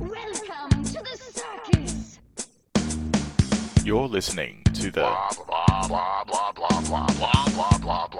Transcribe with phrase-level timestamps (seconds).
[0.00, 2.18] Welcome to the circus.
[3.84, 5.04] You're listening to the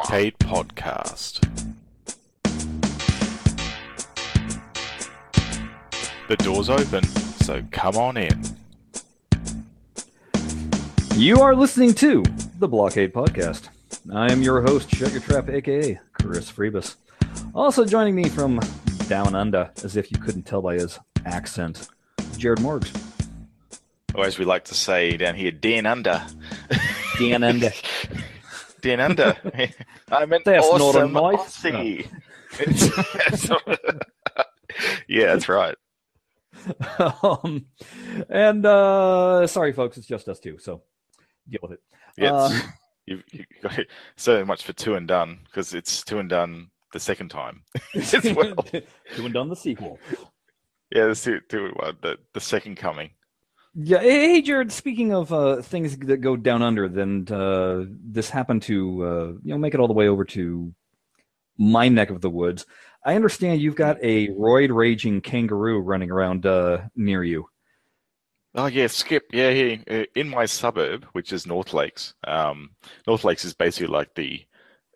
[0.08, 1.40] Paid Podcast.
[6.28, 8.40] The door's open, so come on in.
[11.16, 12.22] You are listening to
[12.60, 13.68] the Blockade Podcast.
[14.12, 16.94] I am your host, Shut Your Trap, aka Chris Freebus.
[17.52, 18.60] Also joining me from
[19.08, 21.88] down under, as if you couldn't tell by his accent,
[22.38, 22.90] Jared Morgs.
[24.14, 26.24] Or as we like to say down here, Dan Under.
[27.18, 27.70] Dan under.
[28.80, 29.36] Dan Under.
[30.12, 31.40] I'm an That's not a awesome knife.
[31.40, 32.06] Aussie.
[35.08, 35.74] yeah, that's right.
[37.22, 37.66] um,
[38.28, 40.82] and uh, sorry, folks, it's just us two, so
[41.48, 41.80] deal with it.
[42.16, 42.60] Yeah, Uh,
[43.06, 43.88] you've, you've got it.
[44.16, 47.62] so much for two and done because it's two and done the second time
[47.96, 48.54] as well.
[48.70, 48.82] two
[49.24, 49.98] and done the sequel.
[50.90, 53.10] Yeah, the, two, two, well, the the second coming.
[53.74, 54.00] Yeah.
[54.00, 54.70] Hey, Jared.
[54.70, 59.52] Speaking of uh, things that go down under, then uh, this happened to uh, you
[59.52, 60.72] know make it all the way over to
[61.58, 62.66] my neck of the woods.
[63.04, 67.46] I understand you've got a roid raging kangaroo running around uh, near you.
[68.54, 69.24] Oh yeah, Skip.
[69.32, 72.14] Yeah, here uh, in my suburb, which is North Lakes.
[72.24, 72.70] Um,
[73.06, 74.44] North Lakes is basically like the.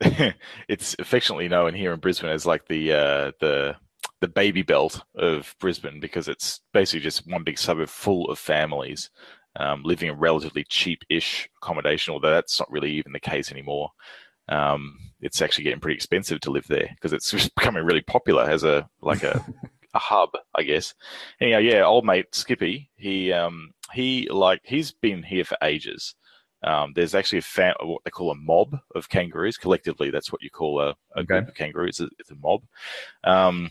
[0.69, 3.75] it's affectionately known here in Brisbane as like the uh, the
[4.20, 9.11] the baby belt of Brisbane because it's basically just one big suburb full of families
[9.56, 12.12] um, living in relatively cheap-ish accommodation.
[12.14, 13.91] Although that's not really even the case anymore.
[14.48, 18.42] Um, it's actually getting pretty expensive to live there because it's just becoming really popular
[18.44, 19.44] as a like a
[19.94, 20.94] a hub, I guess.
[21.41, 26.14] Anyhow, yeah, old mate Skippy, he um he like he's been here for ages.
[26.64, 29.56] Um, there's actually a fan, what they call a mob of kangaroos.
[29.56, 32.00] Collectively, that's what you call a, a group of kangaroos.
[32.00, 32.62] It's it's a mob.
[33.24, 33.70] Um,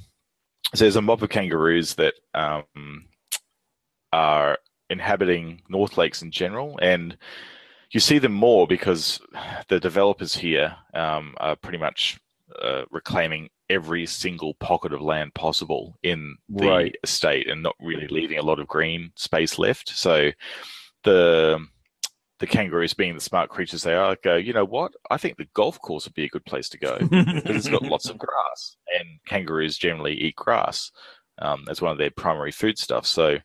[0.73, 3.05] so there's a mob of kangaroos that um,
[4.11, 4.57] are
[4.89, 7.17] inhabiting North Lakes in general, and
[7.91, 9.21] you see them more because
[9.69, 12.19] the developers here um, are pretty much
[12.61, 16.95] uh, reclaiming every single pocket of land possible in the Right.
[17.03, 19.89] estate and not really leaving a lot of green space left.
[19.89, 20.31] So
[21.03, 21.65] the
[22.39, 24.93] the kangaroos, being the smart creatures they are, go, you know what?
[25.09, 27.81] I think the golf course would be a good place to go because it's got
[27.81, 30.91] lots of grass, and kangaroos generally eat grass
[31.39, 33.05] um, as one of their primary food stuff.
[33.05, 33.37] So,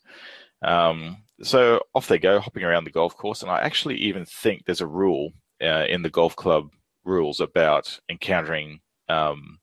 [0.62, 4.64] um, so off they go, hopping around the golf course, and I actually even think
[4.64, 5.32] there's a rule
[5.62, 6.69] uh, in the golf club
[7.04, 9.58] rules about encountering um,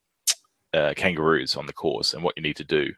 [0.73, 2.91] uh, kangaroos on the course and what you need to do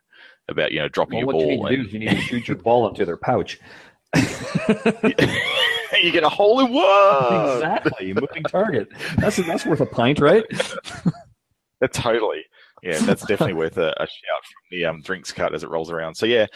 [0.48, 1.70] about you know dropping Well, what your you ball.
[1.70, 3.60] need to do is you need to shoot your ball into their pouch.
[5.94, 7.54] and- you get a hole in one.
[7.56, 8.90] exactly, moving target.
[9.18, 10.44] That's that's worth a pint, right?
[11.94, 12.44] Totally.
[12.84, 15.92] Yeah, that's definitely worth a, a shout from the um, drinks cut as it rolls
[15.92, 16.16] around.
[16.16, 16.48] So yeah,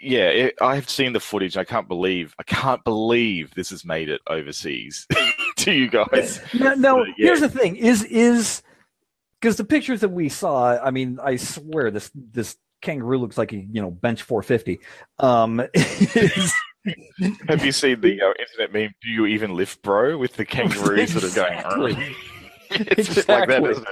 [0.00, 1.56] yeah, it, I've seen the footage.
[1.58, 5.06] I can't believe, I can't believe this has made it overseas
[5.58, 6.40] to you guys.
[6.54, 7.26] No, no But, yeah.
[7.26, 8.62] here's the thing: is is
[9.40, 10.78] because the pictures that we saw.
[10.82, 14.80] I mean, I swear this this kangaroo looks like a you know bench 450.
[15.18, 16.54] Um, is-
[17.48, 18.94] Have you seen the uh, internet meme?
[19.02, 20.16] Do you even lift, bro?
[20.16, 21.58] With the kangaroo that are going.
[21.58, 22.16] Exactly.
[22.70, 23.70] it's just like that, Exactly.
[23.70, 23.88] isn't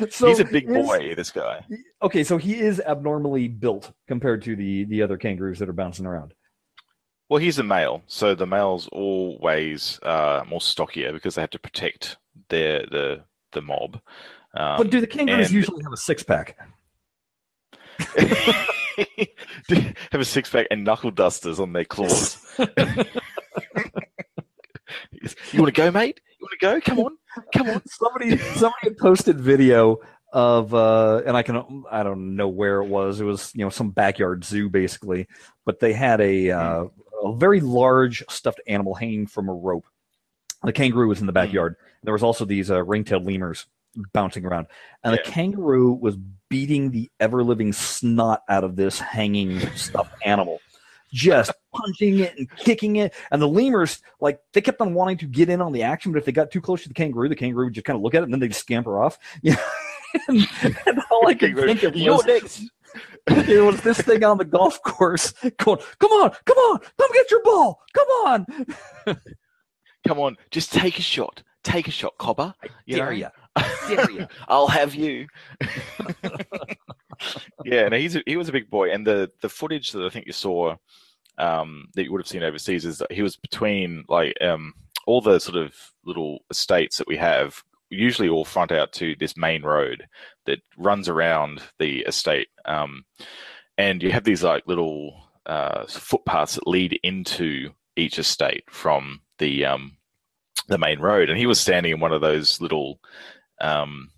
[0.00, 0.12] it?
[0.12, 1.14] so He's a big boy.
[1.16, 1.64] This guy.
[2.02, 6.06] Okay, so he is abnormally built compared to the the other kangaroos that are bouncing
[6.06, 6.34] around.
[7.28, 11.58] Well, he's a male, so the males always uh, more stockier because they have to
[11.58, 12.16] protect
[12.48, 14.00] their the the mob.
[14.54, 16.56] Um, But do the kangaroos and- usually have a six pack?
[20.12, 22.36] have a six pack and knuckle dusters on their claws.
[22.58, 22.68] you
[25.54, 26.20] want to go, mate?
[26.40, 26.80] You want to go?
[26.80, 27.16] Come on,
[27.52, 27.82] come on.
[27.86, 29.98] somebody somebody had posted video
[30.32, 33.70] of uh and i can i don't know where it was it was you know
[33.70, 35.26] some backyard zoo basically
[35.64, 36.84] but they had a uh,
[37.24, 39.86] a very large stuffed animal hanging from a rope
[40.64, 43.64] the kangaroo was in the backyard there was also these uh, ring-tailed lemurs
[44.12, 44.66] bouncing around
[45.04, 45.30] and the Yeah.
[45.30, 46.16] kangaroo was
[46.48, 50.60] beating the ever-living snot out of this hanging stuffed animal
[51.12, 53.14] just punching it and kicking it.
[53.30, 56.18] And the lemurs, like, they kept on wanting to get in on the action, but
[56.18, 58.14] if they got too close to the kangaroo, the kangaroo would just kind of look
[58.14, 59.18] at it and then they'd scamper off.
[59.42, 59.56] Yeah.
[60.28, 60.46] and,
[60.86, 62.62] and all I could think of was, next.
[63.26, 67.30] it was this thing on the golf course going, come on, come on, come get
[67.30, 68.46] your ball, come on.
[70.06, 71.42] Come on, just take a shot.
[71.68, 72.54] Take a shot, Cobber.
[72.86, 73.28] You Dare know?
[73.88, 74.26] Dare ya.
[74.48, 75.26] I'll have you.
[77.64, 80.08] yeah, no, he's a, he was a big boy, and the the footage that I
[80.08, 80.76] think you saw
[81.36, 84.72] um, that you would have seen overseas is that he was between like um,
[85.06, 85.74] all the sort of
[86.06, 87.62] little estates that we have.
[87.90, 90.06] Usually, all front out to this main road
[90.46, 93.04] that runs around the estate, um,
[93.76, 99.66] and you have these like little uh, footpaths that lead into each estate from the
[99.66, 99.97] um,
[100.66, 103.00] the main road, and he was standing in one of those little
[103.60, 104.10] um,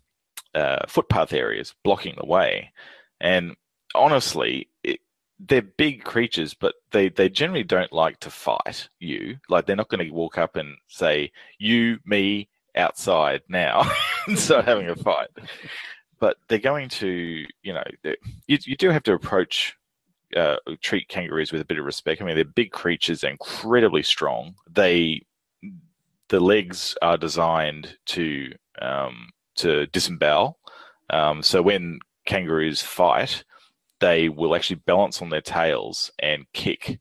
[0.54, 2.72] uh, footpath areas, blocking the way.
[3.20, 3.56] And
[3.94, 5.00] honestly, it,
[5.38, 9.38] they're big creatures, but they they generally don't like to fight you.
[9.48, 13.90] Like they're not going to walk up and say, "You, me, outside now,"
[14.26, 15.28] and start having a fight.
[16.18, 17.84] But they're going to, you know,
[18.46, 19.76] you you do have to approach.
[20.36, 22.22] Uh, treat kangaroos with a bit of respect.
[22.22, 24.54] I mean, they're big creatures, they're incredibly strong.
[24.70, 25.26] They,
[26.30, 30.58] the legs are designed to um, to disembowel.
[31.10, 33.44] Um, so when kangaroos fight,
[33.98, 36.98] they will actually balance on their tails and kick.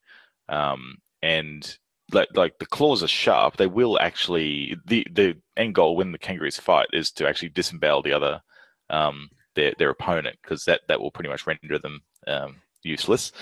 [0.50, 1.78] Um, and
[2.12, 6.18] like, like the claws are sharp, they will actually the the end goal when the
[6.18, 8.42] kangaroos fight is to actually disembowel the other
[8.90, 13.32] um, their their opponent because that that will pretty much render them um, useless.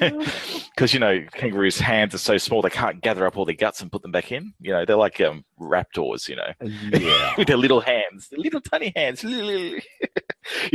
[0.74, 3.80] Because you know kangaroos' hands are so small they can't gather up all their guts
[3.80, 4.52] and put them back in.
[4.60, 6.28] You know they're like um, raptors.
[6.28, 6.52] You know
[6.98, 7.34] Yeah.
[7.38, 9.22] with their little hands, their little tiny hands.
[9.22, 9.80] you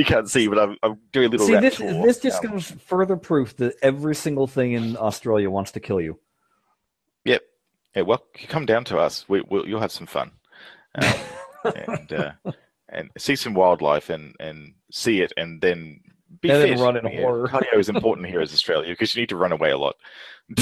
[0.05, 1.47] can't see, but I'm, I'm doing a little.
[1.47, 5.71] See, this this just Um, goes further proof that every single thing in Australia wants
[5.71, 6.17] to kill you.
[7.25, 7.41] Yep.
[7.97, 9.25] Yeah, well, come down to us.
[9.27, 10.31] We, we'll, you'll have some fun,
[10.95, 11.13] um,
[11.75, 12.31] and uh,
[12.87, 15.99] and see some wildlife and and see it, and then
[16.41, 16.83] be And then fit.
[16.83, 17.47] run in Yeah, horror.
[17.47, 19.95] Cardio is important here as Australia because you need to run away a lot.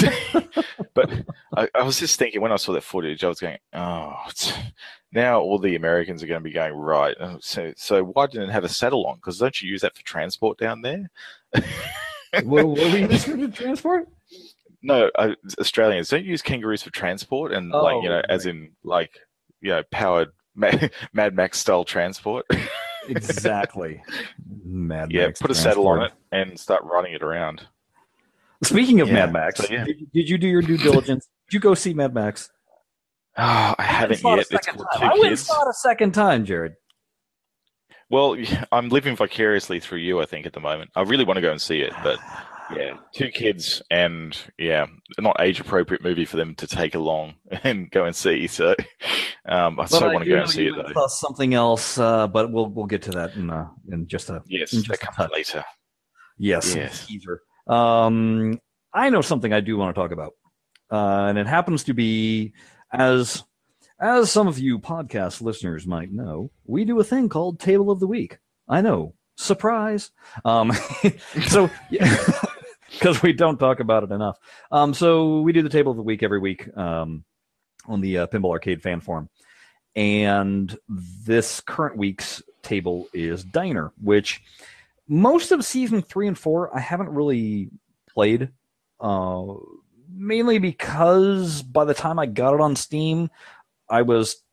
[0.94, 1.12] but
[1.56, 4.14] I, I was just thinking when I saw that footage, I was going, oh,
[5.12, 7.16] now all the Americans are going to be going right.
[7.20, 9.16] uh, So so why didn't it have a saddle on?
[9.16, 11.10] Because don't you use that for transport down there?
[11.54, 14.08] what, what were you using to transport?
[14.84, 18.72] No, uh, Australians don't use kangaroos for transport, and like you know, Oh, as in
[18.84, 19.18] like
[19.60, 20.72] you know, powered Ma-
[21.14, 22.46] Mad Max style transport.
[23.10, 24.02] Exactly.
[24.64, 27.68] Mad yeah, Max put a saddle on it and start running it around.
[28.64, 29.86] Speaking of Yeah, Mad Max, so, yeah.
[29.86, 31.28] did, did you do your due diligence?
[31.48, 32.50] did you go see Mad Max?
[33.38, 34.48] Oh, I haven't saw yet.
[34.50, 34.88] It's second time.
[34.96, 35.46] I went and Kids.
[35.46, 36.74] saw it a second time, Jared.
[38.10, 38.36] Well,
[38.72, 40.20] I'm living vicariously through you.
[40.22, 42.20] I think at the moment, I really want to go and see it, but
[42.76, 44.88] yeah, two kids and yeah,
[45.20, 48.48] not age appropriate movie for them to take along and go and see.
[48.48, 48.76] So,
[49.48, 51.08] um, I But so I want to go and see you it though.
[51.08, 54.74] something else, uh, but we'll we'll get to that in uh, in just a Yes,
[54.74, 55.64] in that just a comes later.
[56.38, 57.06] Yes, Yes.
[57.08, 57.42] teaser.
[57.68, 58.60] Um,
[58.94, 60.34] I know something I do want to talk about,
[60.92, 62.54] uh, and it happens to be
[62.92, 63.44] as
[64.00, 68.00] as some of you podcast listeners might know, we do a thing called Table of
[68.00, 68.38] the Week.
[68.70, 70.12] I know, surprise.
[70.46, 70.72] Um,
[71.48, 71.70] so
[73.00, 74.38] because we don't talk about it enough.
[74.72, 77.24] Um, so we do the Table of the Week every week um,
[77.86, 79.30] on the uh, Pinball Arcade fan forum,
[79.96, 84.42] and this current week's table is Diner, which
[85.08, 87.70] most of season three and four I haven't really
[88.10, 88.50] played,
[89.00, 89.46] uh,
[90.12, 93.30] mainly because by the time I got it on Steam,
[93.90, 94.44] I was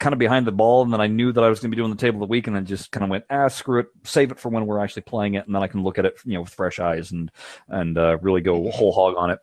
[0.00, 1.80] kind of behind the ball, and then I knew that I was going to be
[1.80, 3.86] doing the table of the week, and then just kind of went, ah, screw it,
[4.02, 6.16] save it for when we're actually playing it, and then I can look at it,
[6.24, 7.30] you know, with fresh eyes and
[7.68, 9.38] and uh, really go whole hog on it.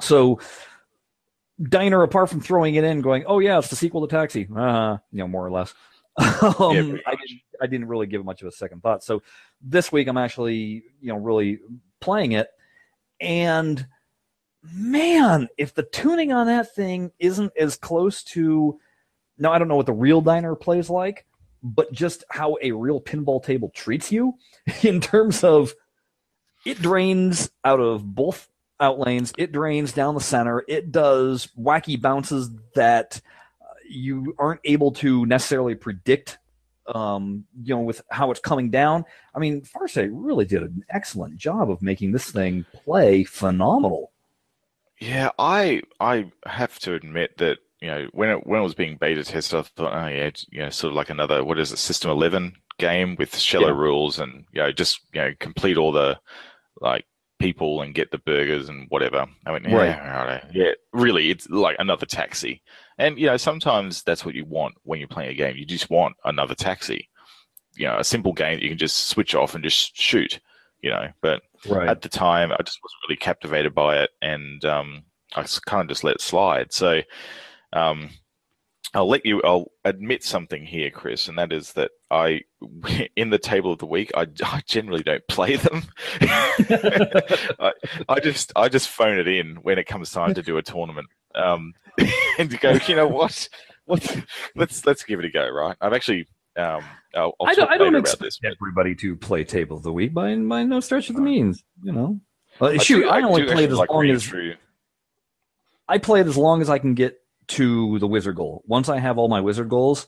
[0.00, 0.40] So.
[1.62, 4.96] Diner, apart from throwing it in, going, "Oh yeah, it's the sequel to Taxi," uh,
[5.12, 5.74] you know, more or less.
[6.18, 9.04] um, pretty I didn't, I didn't really give it much of a second thought.
[9.04, 9.22] So
[9.60, 11.58] this week, I'm actually, you know, really
[12.00, 12.48] playing it,
[13.20, 13.86] and
[14.62, 18.78] man, if the tuning on that thing isn't as close to,
[19.40, 21.26] now I don't know what the real diner plays like,
[21.62, 24.34] but just how a real pinball table treats you
[24.82, 25.74] in terms of
[26.64, 32.00] it drains out of both out lanes, it drains down the center, it does wacky
[32.00, 33.20] bounces that
[33.60, 36.38] uh, you aren't able to necessarily predict
[36.94, 39.04] um, you know, with how it's coming down.
[39.34, 44.10] I mean, Farsight really did an excellent job of making this thing play phenomenal.
[44.98, 48.96] Yeah, I I have to admit that you know when it when it was being
[48.96, 51.78] beta tested, I thought, oh yeah, you know, sort of like another what is it,
[51.78, 53.74] System Eleven game with shallow Yeah.
[53.78, 56.18] rules and you know just you know complete all the
[56.80, 57.04] like
[57.38, 59.26] people and get the burgers and whatever.
[59.46, 59.98] I went, yeah, Right.
[59.98, 60.46] righto.
[60.52, 62.62] yeah, really, it's like another taxi.
[62.98, 65.56] And you know sometimes that's what you want when you're playing a game.
[65.56, 67.08] You just want another taxi.
[67.76, 70.38] You know, a simple game that you can just switch off and just shoot.
[70.82, 71.88] You know, but Right.
[71.88, 75.02] at the time, I just wasn't really captivated by it, and um,
[75.36, 76.72] I kind of just let it slide.
[76.72, 77.00] So,
[77.72, 78.10] um,
[78.92, 79.40] I'll let you.
[79.42, 82.40] I'll admit something here, Chris, and that is that I,
[83.16, 85.84] in the table of the week, I, I generally don't play them.
[86.20, 87.72] I,
[88.08, 91.08] I just I just phone it in when it comes time to do a tournament,
[91.34, 91.74] um,
[92.38, 92.78] and to go.
[92.88, 93.48] You know what?
[93.84, 94.24] What?
[94.56, 95.48] Let's let's give it a go.
[95.48, 95.76] Right?
[95.80, 96.26] I've actually.
[96.56, 96.82] Um,
[97.14, 98.38] I'll, I'll I don't, I don't later expect this.
[98.42, 101.62] but- everybody to play Table of the Week by, by no stretch of the means,
[101.82, 102.20] you know.
[102.60, 104.56] Uh, shoot, do- I, only do played as like long as through-
[105.88, 107.20] I play it as long as I can get
[107.50, 108.62] to the wizard goal.
[108.66, 110.06] Once I have all my wizard goals,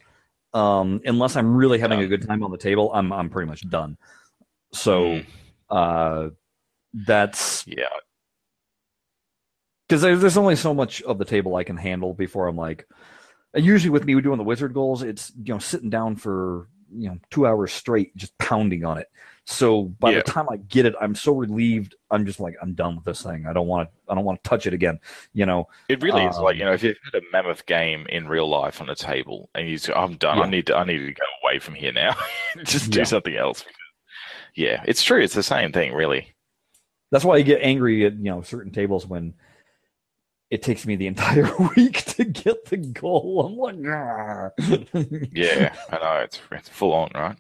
[0.55, 2.05] um, unless I'm really having Yeah.
[2.07, 3.97] a good time on the table, I'm I'm pretty much done.
[4.73, 5.27] So Mm.
[5.71, 6.31] uh,
[6.95, 7.85] that's Yeah,
[9.89, 12.87] because there's, only so much of the table I can handle before I'm like.
[13.55, 17.09] and Usually with me doing the wizard goals, it's you know sitting down for you
[17.09, 19.09] know two hours straight, just pounding on it.
[19.45, 20.19] So by Yeah.
[20.19, 21.97] the time I get it, I'm so relieved.
[22.13, 23.47] I'm just like I'm done with this thing.
[23.47, 24.13] I don't want to.
[24.13, 25.01] I don't want to touch it again.
[25.33, 25.69] You know.
[25.89, 28.49] it really is like Um, you know if you've had a mammoth game in real
[28.49, 30.39] life on a table and you say, "I'm done.
[30.39, 30.45] Yeah.
[30.45, 30.77] I need to.
[30.77, 32.15] I need to go away from here now.
[32.65, 33.05] Just do Yeah.
[33.05, 33.65] something else."
[34.55, 35.21] Yeah, it's true.
[35.23, 36.29] It's the same thing, really.
[37.11, 39.35] That's why I get angry at you know certain tables when
[40.51, 43.45] it takes me the entire week to get the goal.
[43.47, 45.33] I'm like.
[45.33, 46.21] Yeah, I know.
[46.23, 47.37] It's it's full on, right?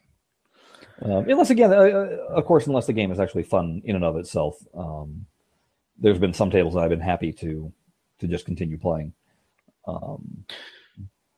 [1.05, 4.05] Um, unless again, uh, uh, of course, unless the game is actually fun in and
[4.05, 4.57] of itself.
[4.75, 5.27] Um,
[5.99, 7.73] there's been some tables that I've been happy to
[8.21, 9.13] to just continue playing.
[9.87, 10.45] Um,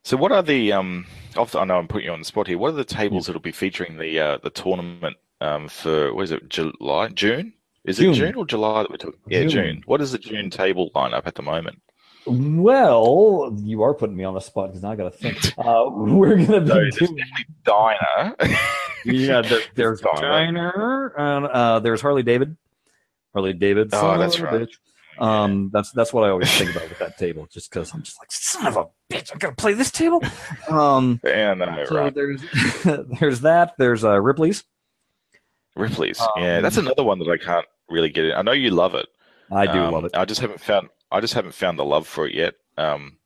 [0.03, 1.07] So, what are the um?
[1.37, 2.59] off- I know I'm putting you on the spot here.
[2.59, 6.31] What are the tables that'll be featuring the uh the tournament um for what is
[6.33, 7.55] it July June?
[7.85, 8.13] Is June.
[8.13, 9.21] it June or July that we're talking?
[9.29, 9.51] Yeah, June.
[9.51, 9.83] June.
[9.87, 11.81] What is the June table lineup at the moment?
[12.27, 15.37] well, you are putting me on the spot because now I got to think.
[15.59, 17.17] Uh, we're gonna be So doing.
[17.17, 18.37] definitely Diner.
[19.05, 20.01] Yeah, there, there's.
[20.01, 22.57] Diner, and uh, there's Harley David.
[23.33, 23.91] Harley David.
[23.93, 24.53] Oh, that's right.
[24.63, 24.77] bitch.
[25.19, 28.19] Um, that's that's what I always think about with that table, just because I'm just
[28.21, 30.21] like, son of a bitch, I'm gonna play this table.
[30.69, 32.43] Um, and uh, so there's
[33.21, 33.75] there's that.
[33.79, 34.65] There's uh, Ripley's.
[35.77, 36.21] Ripley's.
[36.21, 38.33] Um, yeah, that's another one that I can't really get in.
[38.33, 39.07] I know you love it.
[39.53, 40.17] I do Um, love it.
[40.17, 40.89] I just haven't found.
[41.13, 42.55] I just haven't found the love for it yet.
[42.77, 43.19] Um,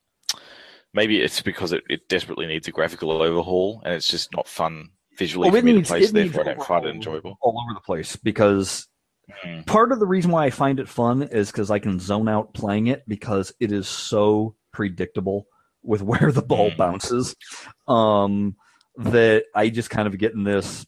[0.93, 4.91] maybe it's because it, it desperately needs a graphical overhaul, and it's just not fun
[5.19, 6.07] visually Oh, for it me needs- to play.
[6.07, 7.37] So therefore, I don't find it enjoyable.
[7.41, 8.87] all over the place because
[9.45, 9.67] Mm.
[9.67, 12.55] part of the reason why I find it fun is because I can zone out
[12.55, 15.47] playing it because it is so predictable
[15.83, 16.77] with where the ball Mm.
[16.79, 17.37] bounces
[17.87, 18.57] um,
[18.97, 20.87] that I just kind of get in this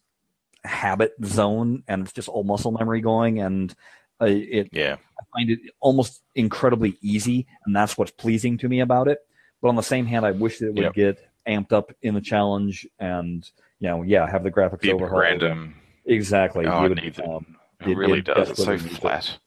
[0.64, 3.74] habit zone and it's just all muscle memory going and
[4.22, 8.80] uh, it Yeah, I find it almost incredibly easy and that's what's pleasing to me
[8.80, 9.18] about it
[9.62, 10.94] but on the same hand I wish that it would Yep.
[10.94, 13.48] get amped up in the challenge and
[13.80, 15.74] you know yeah have the graphics a overhauled random.
[16.06, 17.18] exactly Oh, would, it.
[17.20, 18.50] um, It, it- really it does.
[18.50, 19.00] It's so desperately needs it.
[19.00, 19.38] flat.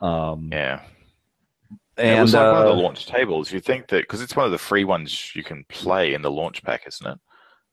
[0.00, 0.80] um, Yeah.
[1.96, 3.52] and it was like one of uh, the launch tables.
[3.52, 6.30] You think that because it's one of the free ones you can play in the
[6.30, 7.18] launch pack, isn't it?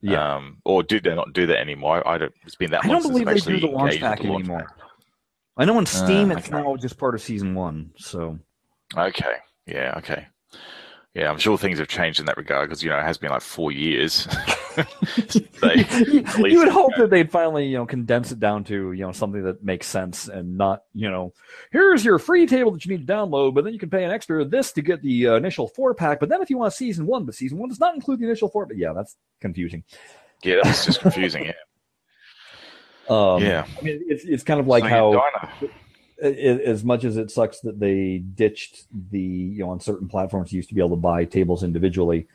[0.02, 0.36] Yeah.
[0.36, 2.08] Um, or do they not do that anymore?
[2.08, 2.34] I don't.
[2.46, 4.60] It's been that I don't believe they do the launch pack the launch anymore.
[4.60, 4.78] pack.
[5.58, 6.62] I know on Steam Uh, it's okay.
[6.62, 7.92] now just part of season one.
[7.98, 8.38] So
[8.96, 9.34] Okay.
[9.66, 9.96] Yeah.
[9.98, 10.28] Okay.
[11.16, 13.32] Yeah, I'm sure things have changed in that regard because you know it has been
[13.32, 14.28] like four years.
[16.38, 19.12] They you, would hope that they'd finally you know condense it down to you know
[19.12, 21.34] something that makes sense and not you know
[21.72, 24.12] here's your free table that you need to download, but then you can pay an
[24.12, 26.20] extra this to get the uh, initial four pack.
[26.20, 28.50] But then if you want season one, but season one does not include the initial
[28.50, 28.66] four.
[28.66, 29.84] But yeah, that's confusing.
[30.44, 31.46] yeah, that's just confusing.
[31.46, 31.54] Yeah.
[33.10, 33.66] Um, yeah.
[33.80, 35.70] I mean, it's it's kind of like So, how.
[36.22, 40.58] As much as it sucks that they ditched the you know on certain platforms you
[40.58, 42.28] used to be able to buy tables individually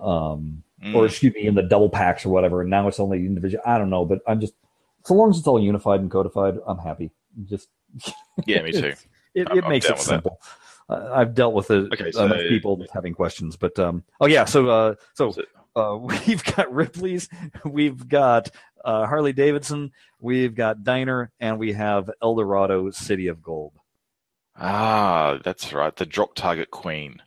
[0.00, 0.94] um Mm.
[0.94, 3.76] or excuse me in the double packs or whatever and now it's only individual i
[3.78, 4.54] don't know but i'm just
[5.04, 7.10] so long as it's all unified and codified i'm happy
[7.46, 7.68] just
[8.46, 8.94] yeah, me too.
[9.34, 10.40] it, it makes it simple
[10.88, 14.44] uh, i've dealt with it Okay, enough so- people having questions but um oh yeah
[14.44, 15.42] so uh so So-
[15.76, 17.28] uh, we've got Ripley's,
[17.64, 18.50] we've got
[18.84, 23.74] uh, Harley Davidson, we've got Diner, and we have Eldorado City of Gold.
[24.56, 25.94] Ah, that's right.
[25.94, 27.22] The drop target queen.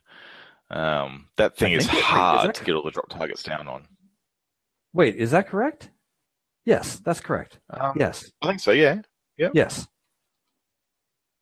[0.72, 3.42] Um, that thing is think it- wait, is hard to get all the drop targets
[3.42, 3.86] down on.
[4.94, 5.90] Wait, is that correct?
[6.64, 7.58] Yes, that's correct.
[7.70, 8.70] Um, Yes, I think so.
[8.70, 9.00] Yeah.
[9.36, 9.86] yes.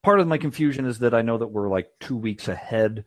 [0.03, 3.05] Part of my confusion is that I know that we're like two weeks ahead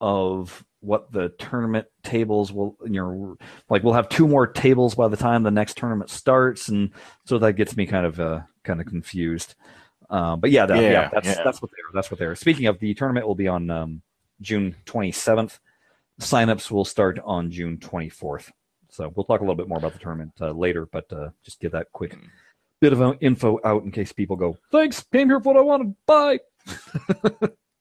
[0.00, 3.36] of what the tournament tables will, you know,
[3.68, 6.90] like we'll have two more tables by the time the next tournament starts, and
[7.26, 9.54] so that gets me kind of uh, kind of confused.
[10.08, 11.42] Uh, but yeah, that, yeah, Yeah, that's yeah.
[11.44, 12.36] that's what they're that's what they're.
[12.36, 14.02] Speaking of, the tournament will be on um,
[14.40, 15.58] June 27th.
[16.20, 18.50] Signups will start on June 24th.
[18.90, 21.60] So we'll talk a little bit more about the tournament uh, later, but uh, just
[21.60, 22.16] give that quick
[22.80, 25.64] bit of uh, info out in case people go, thanks, came here for what I
[25.64, 26.40] wanted, bye.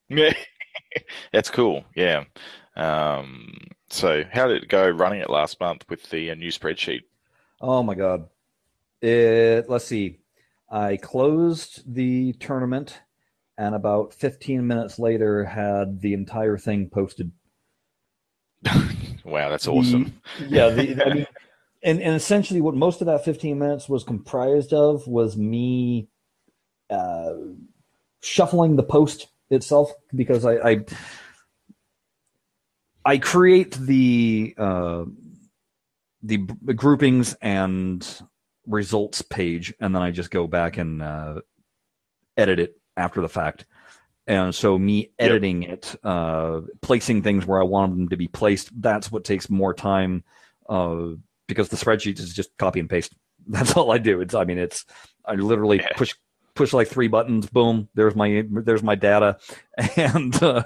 [0.09, 0.33] Yeah.
[1.33, 1.83] that's cool.
[1.95, 2.25] Yeah.
[2.75, 3.53] Um,
[3.89, 7.01] so how did it go running it last month with the uh, new spreadsheet?
[7.62, 8.27] Oh my god.
[9.01, 10.19] It let's see.
[10.69, 13.01] I closed the tournament
[13.57, 17.31] and about 15 minutes later had the entire thing posted.
[19.24, 20.21] wow, that's The- awesome.
[20.47, 21.27] yeah, the, I mean
[21.83, 26.07] and, and essentially what most of that 15 minutes was comprised of was me
[26.89, 27.33] uh
[28.21, 30.85] shuffling the post itself because I I,
[33.05, 35.05] I create the uh,
[36.24, 38.05] the groupings and
[38.65, 41.41] results page, and then I just go back and uh,
[42.35, 43.66] edit it after the fact.
[44.28, 48.70] And so, me editing it, uh, placing things where I want them to be placed,
[48.82, 50.24] that's what takes more time
[50.68, 51.10] uh,
[51.48, 53.14] because the spreadsheet is just copy and paste.
[53.48, 54.22] That's all I do.
[54.22, 54.84] It's, I mean, it's,
[55.24, 55.90] I literally Yeah.
[55.96, 56.16] push
[56.56, 59.38] push like three buttons, boom, there's my there's my data,
[59.98, 60.64] and uh,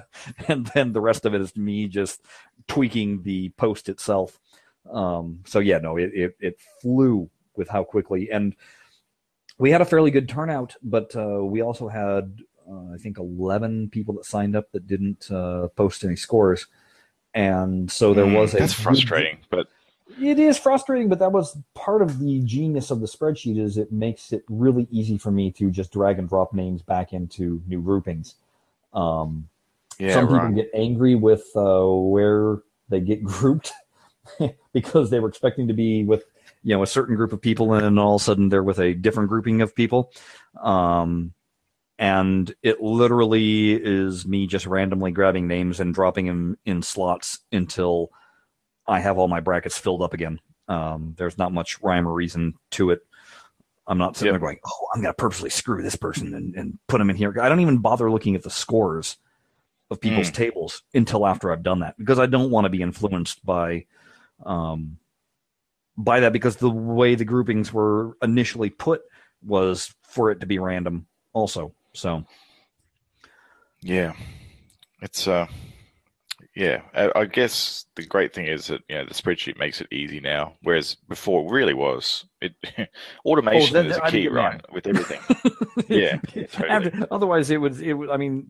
[0.48, 2.24] and then the rest of it is me just
[2.68, 4.40] tweaking the post itself.
[4.90, 8.54] Um, so yeah, no, it, it it flew with how quickly, and
[9.60, 13.90] we had a fairly good turnout, but uh, we also had uh, I think eleven
[13.90, 16.66] people that signed up that didn't uh, post any scores,
[17.34, 19.68] and so there Mm, was a that's frustrating, but
[20.18, 23.58] it is frustrating, but that was part of the genius of the spreadsheet.
[23.58, 27.12] Is it makes it really easy for me to just drag and drop names back
[27.12, 28.36] into new groupings.
[28.94, 29.48] Um,
[29.98, 30.54] yeah, some people right.
[30.54, 33.72] get angry with uh, where they get grouped
[34.72, 36.24] because they were expecting to be with
[36.62, 38.94] you know a certain group of people, and all of a sudden they're with a
[38.94, 40.12] different grouping of people.
[40.60, 41.32] Um,
[41.98, 48.10] and it literally is me just randomly grabbing names and dropping them in slots until
[48.86, 50.40] I have all my brackets filled up again.
[50.68, 53.00] Um, there's not much rhyme or reason to it.
[53.86, 54.40] I'm not sitting Yep.
[54.40, 57.16] there going, "Oh, I'm going to purposely screw this person and, and put them in
[57.16, 59.16] here." I don't even bother looking at the scores
[59.90, 63.44] of people's tables until after I've done that because I don't want to be influenced
[63.44, 63.86] by
[64.46, 64.98] um,
[66.04, 69.02] by that because the way the groupings were initially put
[69.42, 71.74] was for it to be random also.
[71.94, 72.24] So
[73.82, 74.12] Yeah,
[75.02, 75.46] it's uh,
[76.54, 76.82] yeah.
[76.94, 80.20] I, I guess the great thing is that you know the spreadsheet makes it easy
[80.20, 82.54] now, whereas before it really was it
[83.24, 84.60] automation is I a key, right?
[84.72, 85.20] With everything.
[85.88, 86.16] Yeah,
[86.52, 86.68] totally.
[86.68, 87.80] After- otherwise, it would.
[87.80, 88.10] It would.
[88.10, 88.48] I mean,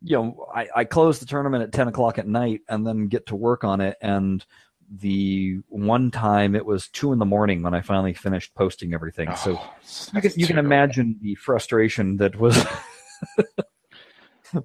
[0.00, 3.26] you know, I, I close the tournament at ten o'clock at night and then get
[3.26, 3.96] to work on it.
[4.00, 4.44] And
[4.90, 9.34] the one time it was two in the morning when I finally finished posting everything.
[9.36, 9.74] so Oh,
[10.14, 12.64] you can you can imagine the frustration that was.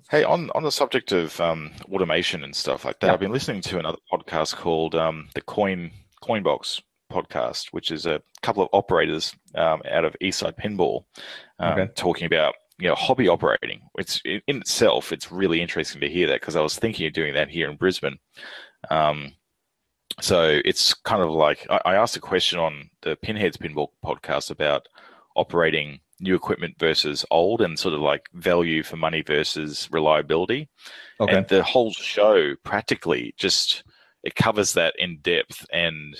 [0.10, 3.14] Hey, on on the subject of um, automation and stuff like that, Yeah.
[3.14, 5.92] I've been listening to another podcast called um, the Coin
[6.24, 6.82] Coinbox
[7.12, 11.04] podcast, which is a couple of operators um, out of Eastside Pinball
[11.60, 11.92] um, Okay.
[11.96, 13.82] talking about you know hobby operating.
[13.98, 17.12] It's in in itself, it's really interesting to hear that because I was thinking of
[17.12, 18.20] doing that here in Brisbane.
[18.90, 19.34] Um,
[20.21, 24.52] so it's kind of like I, I asked a question on the Pinheads Pinball podcast
[24.52, 24.88] about
[25.36, 30.69] operating new equipment versus old and sort of like value for money versus reliability.
[31.19, 31.36] okay.
[31.36, 33.84] And the whole show practically just
[34.23, 35.65] it covers that in depth.
[35.73, 36.15] And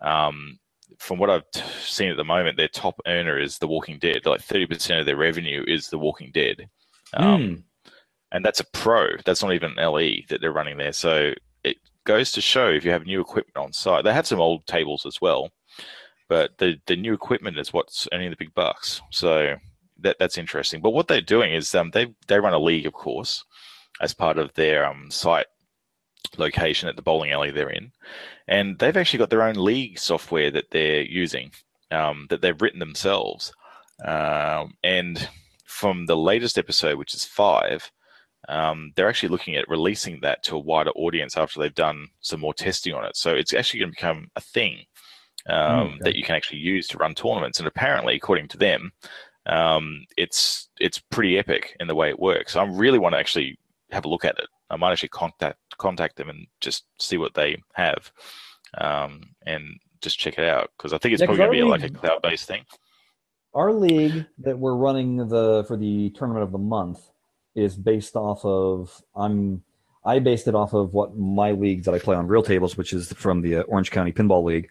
[0.00, 0.58] um,
[0.98, 4.24] from what I've t- seen at the moment, their top earner is The Walking Dead.
[4.24, 6.68] Like thirty percent of their revenue is The Walking Dead,
[7.14, 7.54] um, Hmm.
[8.32, 9.08] and that's a pro.
[9.24, 10.92] That's not even an LE that they're running there.
[10.94, 11.32] So
[11.64, 11.76] it
[12.06, 15.04] goes to show if you have new equipment on site, they have some old tables
[15.04, 15.50] as well,
[16.28, 19.02] but the the new equipment is what's earning the big bucks.
[19.10, 19.56] So
[20.00, 20.80] that that's interesting.
[20.80, 23.44] But what they're doing is um, they they run a league, of course,
[24.00, 25.46] as part of their um, site
[26.38, 27.92] location at the bowling alley they're in,
[28.48, 31.50] and they've actually got their own league software that they're using
[31.90, 33.52] um, that they've written themselves.
[34.04, 35.28] Um, and
[35.64, 37.90] from the latest episode, which is five,
[38.48, 42.40] um, they're actually looking at releasing that to a wider audience after they've done some
[42.40, 43.16] more testing on it.
[43.16, 44.84] So it's actually going to become a thing
[45.48, 46.04] um, Okay.
[46.04, 47.58] that you can actually use to run tournaments.
[47.58, 48.92] And apparently, according to them,
[49.46, 52.56] um, it's it's pretty epic in the way it works.
[52.56, 53.58] I really want to actually
[53.90, 54.48] have a look at it.
[54.70, 58.10] I might actually contact contact them and just see what they have,
[58.78, 59.64] um, and
[60.00, 61.90] just check it out because I think it's Yeah, probably going to be like a
[61.90, 62.64] cloud based thing.
[63.54, 67.00] Our league that we're running the for the tournament of the month
[67.56, 69.62] is based off of I'm
[70.04, 72.92] I based it off of what my league that I play on real tables, which
[72.92, 74.68] is from the uh, Orange County Pinball League.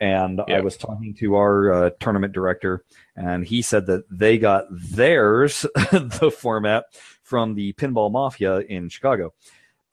[0.00, 4.64] And I was talking to our uh, tournament director, and he said that they got
[4.70, 5.60] theirs,
[5.92, 6.86] the format,
[7.22, 9.32] from the Pinball Mafia in Chicago.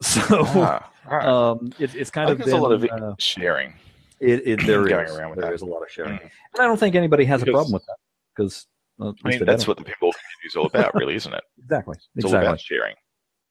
[0.02, 1.28] So Ah, alright.
[1.28, 3.74] um, it, it's kind of there's a lot of uh, sharing.
[4.22, 6.22] it, it there with there is a lot of sharing, Mm.
[6.54, 7.98] and I don't think anybody has a problem with that
[8.34, 8.66] because
[9.00, 11.42] well, I mean, that's what the pinball community is all about, really, isn't it?
[11.58, 12.96] exactly It's all about sharing.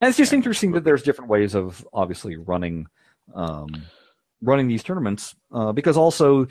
[0.00, 2.86] And it's just interesting that there's different ways of obviously running
[3.34, 3.68] um,
[4.40, 6.46] running these tournaments uh, because also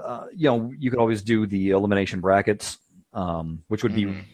[0.00, 2.78] uh, you know you could always do the elimination brackets,
[3.12, 4.24] um, which would be Mhm.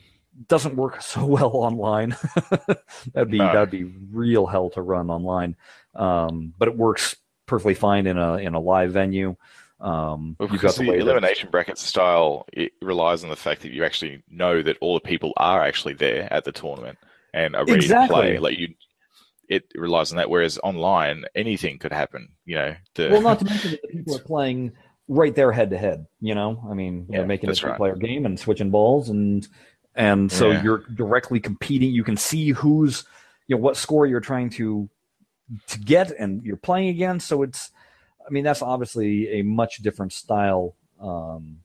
[0.49, 2.15] doesn't work so well online.
[3.15, 3.47] that'd be No.
[3.53, 5.57] that'd be real hell to run online,
[5.95, 9.37] um, but it works perfectly fine in a in a live venue.
[9.81, 13.37] Um, Well, you've because got the the that- elimination bracket style it relies on the
[13.37, 16.99] fact that you actually know that all the people are actually there at the tournament
[17.33, 18.07] and are ready Exactly.
[18.17, 18.39] to play.
[18.39, 18.75] Like you,
[19.49, 20.29] it relies on that.
[20.31, 22.29] Whereas online, anything could happen.
[22.45, 24.73] You know, the, well, not to mention that the people are playing
[25.09, 26.07] right there head to head.
[26.21, 27.59] You know, I mean, Yeah, they're making a right.
[27.73, 29.47] two-player game and switching balls, and
[29.97, 30.63] and so Yeah.
[30.63, 31.91] you're directly competing.
[31.91, 33.05] You can see who's,
[33.49, 34.89] you know, what score you're trying to
[35.69, 37.27] to get, and you're playing against.
[37.27, 37.73] So it's,
[38.27, 40.77] I mean, that's obviously a much different style.
[41.01, 41.59] Um,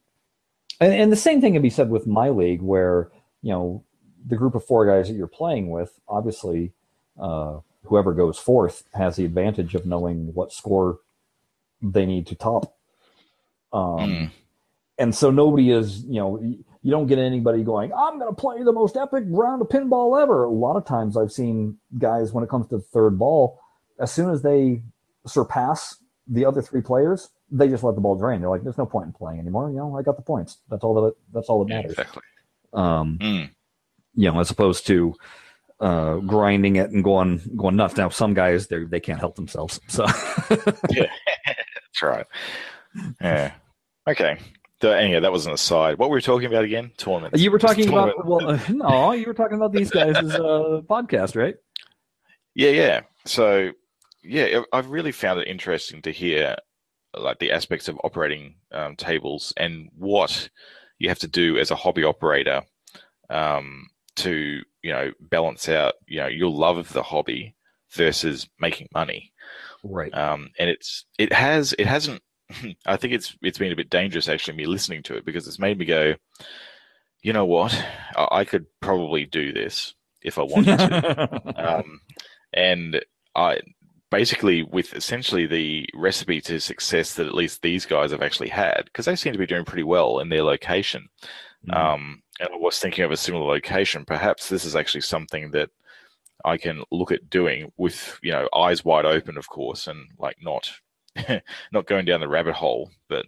[0.79, 3.09] and, and the same thing can be said with my league, where
[3.41, 3.83] you know
[4.25, 6.73] the group of four guys that you're playing with, obviously.
[7.19, 10.99] Uh, whoever goes fourth has the advantage of knowing what score
[11.81, 12.75] they need to top.
[13.71, 14.31] Um, Mm.
[14.97, 18.63] And so nobody is, you know, you don't get anybody going, I'm going to play
[18.63, 20.45] the most epic round of pinball ever.
[20.45, 23.59] A lot of times I've seen guys, when it comes to the third ball,
[23.99, 24.83] as soon as they
[25.27, 28.41] surpass the other three players, they just let the ball drain.
[28.41, 29.69] They're like, there's no point in playing anymore.
[29.69, 30.57] You know, I got the points.
[30.69, 31.91] That's all that, that's all that matters.
[31.91, 32.23] exactly.
[32.73, 33.49] Um, Mm.
[34.15, 35.15] you know, as opposed to
[35.79, 37.97] uh, grinding it and going going nuts.
[37.97, 39.79] Now, some guys they they can't help themselves.
[39.87, 40.05] So
[40.49, 42.25] That's right.
[43.21, 43.51] Yeah.
[44.07, 44.37] Okay.
[44.81, 45.97] So, anyway, that was an aside.
[45.97, 46.91] What were we talking about again?
[46.97, 47.37] Tournament.
[47.37, 48.17] you were talking Tournament.
[48.19, 51.55] about well, uh, no, you were talking about these guys' uh, podcast, right?
[52.53, 53.01] Yeah, yeah.
[53.25, 53.71] So,
[54.25, 56.55] yeah, I've really found it interesting to hear
[57.17, 60.49] like the aspects of operating um, tables and what
[60.99, 62.61] you have to do as a hobby operator
[63.29, 67.55] um, to, you know, balance out, you know, your love of the hobby
[67.91, 69.31] versus making money.
[69.83, 70.13] Right.
[70.13, 72.21] Um, and it's it has it hasn't.
[72.85, 75.59] I think it's it's been a bit dangerous actually me listening to it because it's
[75.59, 76.15] made me go,
[77.21, 77.73] you know what,
[78.15, 82.01] I, I could probably do this if I wanted to um,
[82.53, 83.03] and
[83.35, 83.59] I
[84.11, 88.83] basically with essentially the recipe to success that at least these guys have actually had
[88.85, 91.07] because they seem to be doing pretty well in their location.
[91.67, 91.75] Mm.
[91.77, 94.05] Um, and I was thinking of a similar location.
[94.05, 95.69] Perhaps this is actually something that
[96.43, 100.37] I can look at doing with you know eyes wide open, of course, and like
[100.41, 100.69] not
[101.71, 103.25] not going down the rabbit hole, but.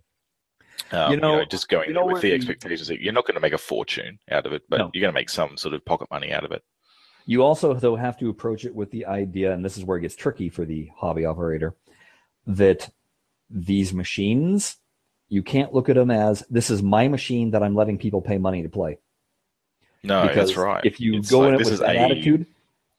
[0.91, 3.25] Um, you, know, know- just going you know with the the- expectations that you're not
[3.25, 4.91] going to make a fortune out of it, but No.
[4.93, 6.63] you're going to make some sort of pocket money out of it.
[7.27, 10.01] You also, though, have to approach it with the idea, and this is where it
[10.01, 11.75] gets tricky for the hobby operator,
[12.47, 12.89] that
[13.49, 14.77] these machines,
[15.27, 18.37] you can't look at them as this is my machine that I'm letting people pay
[18.37, 18.97] money to play.
[20.03, 20.85] No, because that's right.
[20.85, 22.45] if you It's go like, in it with that a- attitude,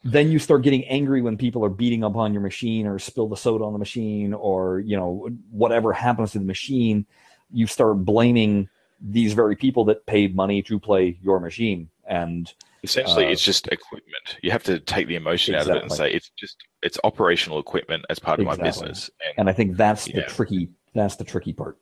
[0.04, 3.28] then you start getting angry when people are beating up on your machine or spill
[3.28, 7.06] the soda on the machine or you know whatever happens to the machine.
[7.50, 8.68] You start blaming
[9.00, 13.66] these very people that paid money to play your machine, and Essentially, Uh, it's just
[13.68, 14.38] equipment.
[14.42, 17.58] You have to take the emotion out of it and say it's just it's operational
[17.58, 19.10] equipment as part of my business.
[19.26, 21.78] And, and I think that's the tricky that's the tricky part.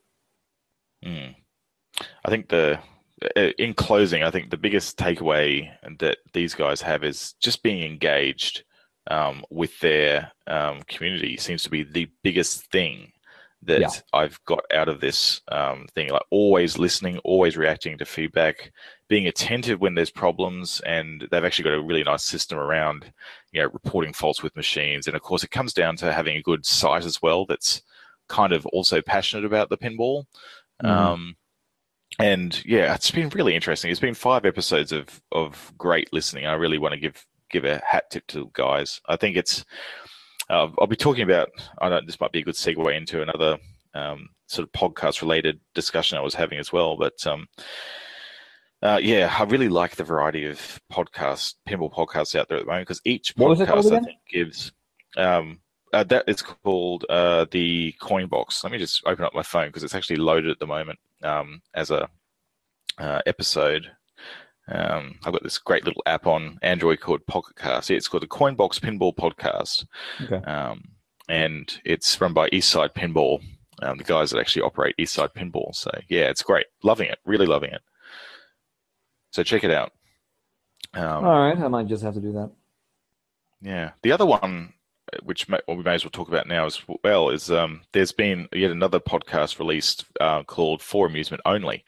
[1.05, 1.35] mm.
[2.25, 2.79] I think the
[3.35, 7.83] uh, in closing, I think the biggest takeaway that these guys have is just being
[7.83, 8.63] engaged
[9.09, 13.11] um, with their um, community seems to be the biggest thing
[13.63, 13.89] that Yeah.
[14.13, 16.09] I've got out of this um, thing.
[16.09, 18.71] Like always listening, always reacting to feedback,
[19.07, 23.11] being attentive when there's problems, and they've actually got a really nice system around,
[23.51, 25.07] you know, reporting faults with machines.
[25.07, 27.45] And of course, it comes down to having a good site as well.
[27.45, 27.81] That's
[28.29, 30.25] kind of also passionate about the pinball.
[30.83, 30.89] Mhm.
[30.89, 31.35] Um,
[32.19, 33.91] and yeah, it's been really interesting.
[33.91, 36.45] It's been five episodes of of great listening.
[36.45, 39.01] I really want to give give a hat tip to guys.
[39.07, 39.65] I think it's.
[40.49, 41.49] Uh, I'll be talking about.
[41.79, 43.57] I don't know this might be a good segue into another
[43.93, 46.97] um, sort of podcast related discussion I was having as well.
[46.97, 47.47] But um,
[48.81, 52.71] uh, yeah, I really like the variety of podcast pinball podcasts out there at the
[52.71, 54.71] moment because each What was it podcast I think gives.
[55.15, 55.59] Um,
[55.93, 58.63] uh, that is called uh, the Coin Box.
[58.63, 61.61] Let me just open up my phone because it's actually loaded at the moment um,
[61.73, 62.09] as a
[62.97, 63.89] uh, episode.
[64.69, 67.89] Um, I've got this great little app on Android called Pocket Cast.
[67.89, 69.85] It's called the Coinbox Pinball Podcast,
[70.21, 70.43] Okay.
[70.49, 70.89] um,
[71.29, 73.41] and it's run by Eastside Pinball,
[73.81, 75.73] um, the guys that actually operate Eastside Pinball.
[75.73, 76.65] So yeah, it's great.
[76.83, 77.19] Loving it.
[77.25, 77.81] Really loving it.
[79.31, 79.93] So check it out.
[80.93, 82.49] Um, All right, I might just have to do that.
[83.61, 83.91] yeah.
[84.01, 84.73] The other one,
[85.23, 88.11] which may, well, we may as well talk about now as well, is um, there's
[88.11, 91.83] been yet another podcast released uh, called For Amusement Only.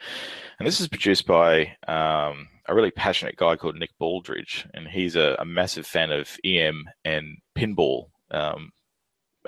[0.60, 4.69] And this is produced by um, a really passionate guy called Nick Baldridge.
[4.73, 8.71] And he's a, a massive fan of EM and pinball, um,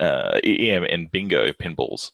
[0.00, 2.12] uh, EM and bingo pinballs.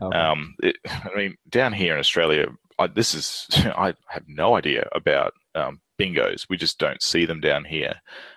[0.00, 0.16] Okay.
[0.16, 4.88] Um, it, I mean, down here in Australia, I, this is I have no idea
[4.92, 6.46] about um, bingos.
[6.48, 7.94] We just don't see them down here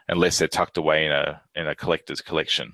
[0.08, 2.74] unless they're tucked away in a in a collector's collection.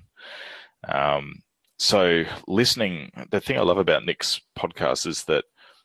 [0.88, 1.42] Um,
[1.78, 5.44] so listening, the thing I love about Nick's podcast is that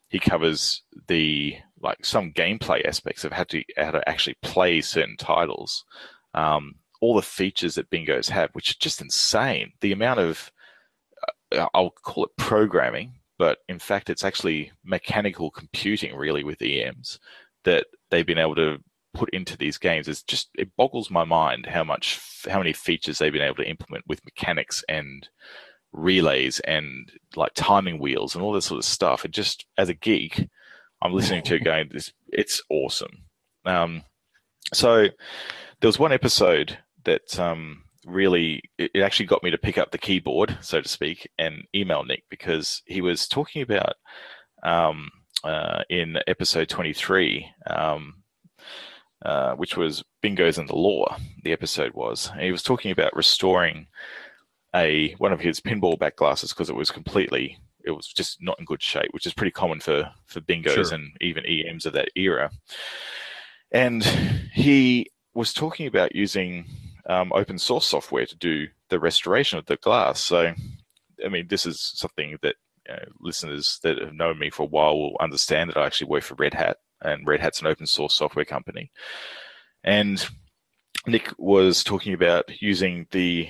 [0.10, 5.18] he covers the like some gameplay aspects of how to how to actually play certain
[5.18, 5.86] titles,
[6.34, 9.72] um, all the features that bingos have, which are just insane.
[9.82, 10.52] The amount of
[11.56, 17.20] uh, I'll call it programming, but in fact, it's actually mechanical computing really with EMs
[17.64, 18.78] that they've been able to
[19.18, 23.18] put into these games is just it boggles my mind how much how many features
[23.18, 25.28] they've been able to implement with mechanics and
[25.92, 29.26] relays and like timing wheels and all this sort of stuff.
[29.26, 30.48] And just as a geek,
[31.02, 33.24] I'm listening to it going, this it's awesome.
[33.66, 34.04] Um,
[34.74, 35.08] so
[35.80, 39.92] there was one episode that um, really it, it actually got me to pick up
[39.92, 43.96] the keyboard, so to speak, and email Nick because he was talking about
[44.64, 45.10] um,
[45.44, 48.17] uh, in episode 23, um,
[49.24, 51.18] uh, which was Bingos and the Law.
[51.44, 53.88] The episode was and he was talking about restoring
[54.76, 58.60] a one of his pinball back glasses because it was completely it was just not
[58.60, 60.94] in good shape, which is pretty common for for bingos Sure.
[60.94, 62.52] and even EMs of that era.
[63.72, 64.04] And
[64.54, 66.66] he was talking about using
[67.08, 70.20] um, open source software to do the restoration of the glass.
[70.20, 70.54] So,
[71.24, 72.56] I mean, this is something that
[72.88, 76.08] you know, listeners that have known me for a while will understand that I actually
[76.08, 78.92] work for Red Hat, and Red Hat's an open source software company.
[79.84, 80.26] And
[81.06, 83.48] Nick was talking about using the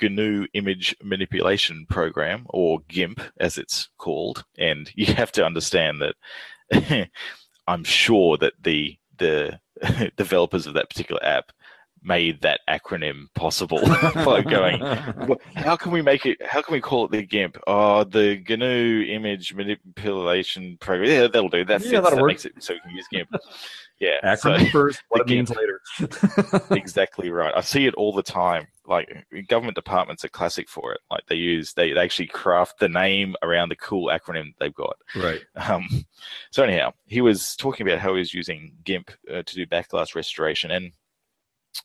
[0.00, 4.44] GNU image manipulation program, or GIMP as it's called.
[4.58, 7.10] And you have to understand that
[7.66, 9.60] I'm sure that the the
[10.16, 11.52] developers of that particular app
[12.02, 13.80] made that acronym possible
[14.14, 14.80] by going,
[15.54, 16.38] how can we make it?
[16.44, 17.58] How can we call it the GIMP?
[17.66, 21.10] Oh, the GNU image manipulation program.
[21.10, 21.64] Yeah, that'll do.
[21.64, 22.02] That Yeah, fits.
[22.02, 22.28] that'll that work.
[22.28, 23.28] makes it so we can use GIMP.
[24.00, 24.34] Yeah.
[24.36, 25.80] so- Acronym first, what it means later.
[26.70, 27.52] exactly right.
[27.56, 28.66] I see it all the time.
[28.86, 31.00] Like government departments are classic for it.
[31.10, 34.96] Like they use they, they actually craft the name around the cool acronym they've got.
[35.16, 35.40] right.
[35.54, 35.86] Um,
[36.50, 40.14] so anyhow, he was talking about how he was using GIMP uh, to do backglass
[40.16, 40.90] restoration, and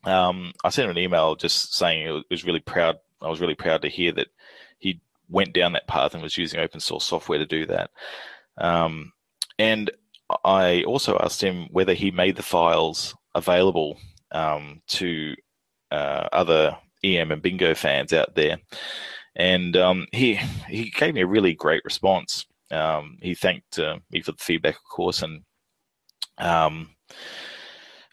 [0.04, 2.98] um, I sent him an email just saying it was really proud.
[3.22, 4.28] I was really proud to hear that
[4.80, 7.90] he went down that path and was using open source software to do that.
[8.58, 9.14] Um,
[9.58, 9.92] and
[10.44, 13.98] I also asked him whether he made the files available
[14.32, 15.36] um, to
[15.92, 18.58] uh, other EM and Bingo fans out there,
[19.36, 20.36] and um, he
[20.68, 22.46] he gave me a really great response.
[22.72, 25.44] Um, he thanked uh, me for the feedback, of course, and
[26.40, 26.90] um,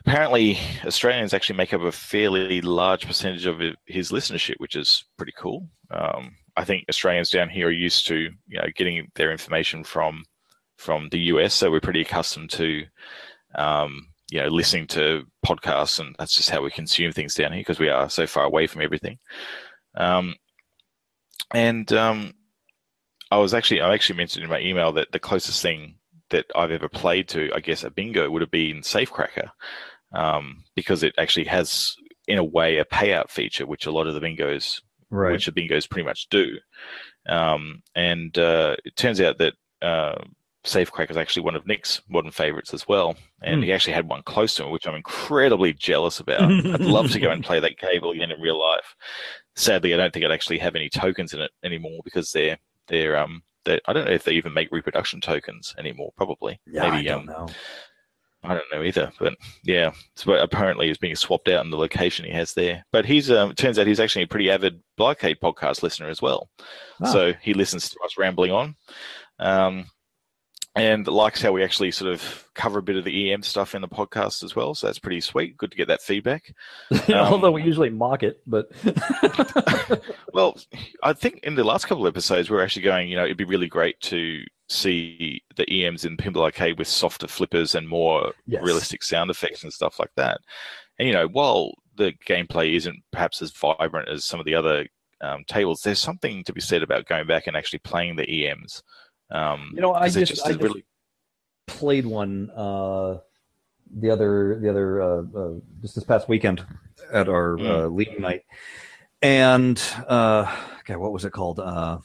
[0.04, 5.32] apparently Australians actually make up a fairly large percentage of his listenership, which is pretty
[5.36, 5.68] cool.
[5.90, 10.24] Um, I think Australians down here are used to you know getting their information from
[10.76, 12.84] from the US, so we're pretty accustomed to
[13.54, 17.60] um, you know listening to podcasts, and that's just how we consume things down here
[17.60, 19.18] because we are so far away from everything.
[19.96, 20.34] Um,
[21.54, 22.32] and um,
[23.30, 25.94] I was actually I actually mentioned in my email that the closest thing
[26.30, 29.50] that I've ever played to, I guess, a bingo would have been Safecracker,
[30.12, 31.94] um, because it actually has,
[32.28, 35.32] in a way, a payout feature, which a lot of the bingos, Right.
[35.32, 36.56] which the bingos pretty much do.
[37.28, 40.22] Um, and uh, it turns out that uh,
[40.64, 43.62] Safecracker is actually one of Nick's modern favorites as well, and Hmm.
[43.64, 46.42] he actually had one close to him, which I'm incredibly jealous about.
[46.42, 48.94] I'd love to go and play that game again in real life.
[49.54, 53.16] Sadly, I don't think I'd actually have any tokens in it anymore because they're they're
[53.18, 56.12] um they I don't know if they even make reproduction tokens anymore.
[56.16, 57.48] Probably yeah, maybe I um don't know.
[58.44, 62.24] I don't know either, but yeah, so apparently he's being swapped out in the location
[62.24, 62.84] he has there.
[62.90, 66.48] But he's um, turns out he's actually a pretty avid Blockade podcast listener as well.
[67.00, 67.12] Ah.
[67.12, 68.74] So he listens to us rambling on,
[69.38, 69.86] um,
[70.74, 73.82] and likes how we actually sort of cover a bit of the EM stuff in
[73.82, 74.74] the podcast as well.
[74.74, 75.56] So that's pretty sweet.
[75.58, 76.54] Good to get that feedback.
[77.10, 78.70] Although we usually mock it, but
[80.32, 80.58] Well,
[81.02, 83.36] I think in the last couple of episodes, we are actually going, you know, it'd
[83.36, 88.32] be really great to see the EMs in Pinball Arcade with softer flippers and more
[88.46, 88.62] Yes.
[88.64, 90.40] realistic sound effects and stuff like that.
[90.98, 94.86] And, you know, while the gameplay isn't perhaps as vibrant as some of the other
[95.20, 98.82] um, tables, there's something to be said about going back and actually playing the EMs.
[99.32, 100.76] Um, You know, I it just- I is just-
[101.66, 103.18] played one uh,
[103.98, 106.64] the other the other uh, uh, just this past weekend
[107.12, 107.66] at our Mm.
[107.70, 108.42] uh, league night,
[109.22, 110.44] and uh,
[110.80, 111.60] okay, what was it called?
[111.60, 111.98] Uh,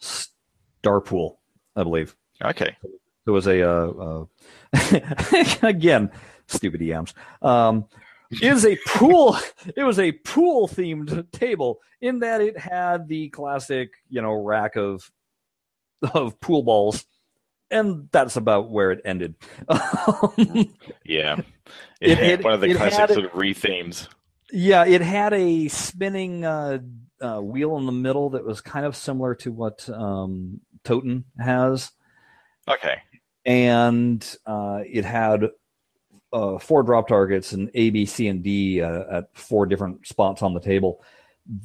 [0.00, 1.36] Starpool,
[1.76, 2.14] I believe.
[2.42, 2.76] okay.
[3.24, 4.26] There was a uh,
[4.74, 5.00] uh,
[5.62, 6.10] again
[6.46, 7.14] stupid EMs.
[7.40, 7.86] Um,
[8.30, 9.36] it was a pool.
[9.76, 14.76] It was a pool themed table in that it had the classic, you know, rack
[14.76, 15.10] of
[16.14, 17.04] of pool balls,
[17.70, 19.34] and that's about where it ended.
[21.04, 21.40] Yeah.
[22.00, 24.08] It- it- One of the classic sort of re-themes.
[24.52, 26.78] Yeah, it had a spinning uh,
[27.20, 31.90] uh, wheel in the middle that was kind of similar to what um, Totan has,
[32.68, 32.96] Okay.
[33.44, 35.48] and uh, it had
[36.32, 40.42] uh, four drop targets and A, B, C, and D uh, at four different spots
[40.42, 41.02] on the table.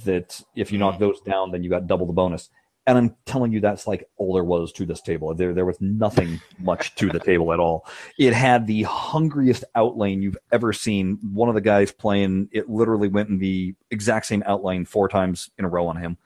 [0.05, 2.49] That if you knock those down, then you got double the bonus.
[2.89, 5.31] And I'm telling you, that's like all there was to this table.
[5.35, 7.85] There, there was nothing much to the table at all.
[8.17, 11.19] It had the hungriest outlane you've ever seen.
[11.31, 15.51] One of the guys playing, it literally went in the exact same outlane four times
[15.59, 16.17] in a row on him.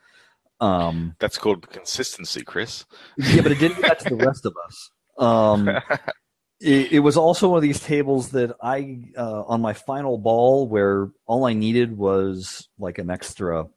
[0.61, 2.85] Um, That's called consistency, Chris.
[3.17, 4.91] yeah, but it didn't get to the rest of us.
[5.17, 5.67] Um,
[6.61, 10.65] it, it was also one of these tables that I, uh, on my final ball,
[10.65, 13.67] where all I needed was like an extra,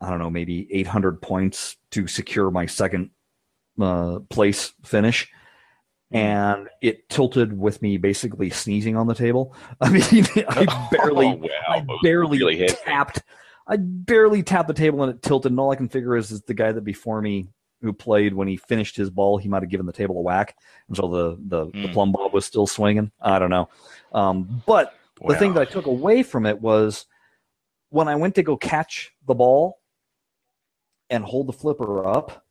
[0.00, 3.10] I don't know, maybe 800 points to secure my second
[3.80, 5.30] uh, place finish.
[6.10, 9.54] And it tilted with me basically sneezing on the table.
[9.80, 11.48] I mean, I barely, Oh, wow.
[11.68, 13.22] I barely Really tapped.
[13.66, 15.52] I barely tapped the table and it tilted.
[15.52, 17.48] And all I can figure is, is the guy that before me
[17.82, 20.56] who played when he finished his ball, he might have given the table a whack,
[20.88, 21.92] and so the the, the Mm.
[21.92, 23.12] plumb bob was still swinging.
[23.20, 23.68] I don't know.
[24.12, 24.94] Um, but
[25.28, 27.06] the thing that I took away from it was
[27.90, 29.77] when I went to go catch the ball
[31.10, 32.44] and hold the flipper up.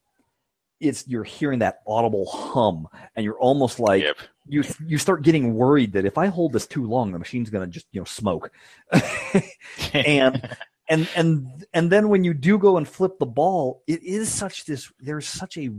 [0.80, 4.18] It's you're hearing that audible hum, and you're almost like Yep.
[4.48, 7.68] you you start getting worried that if I hold this too long, the machine's gonna
[7.68, 8.52] just you know smoke.
[9.94, 10.56] and
[10.88, 14.66] and and and then when you do go and flip the ball, it is such
[14.66, 15.72] this there's such a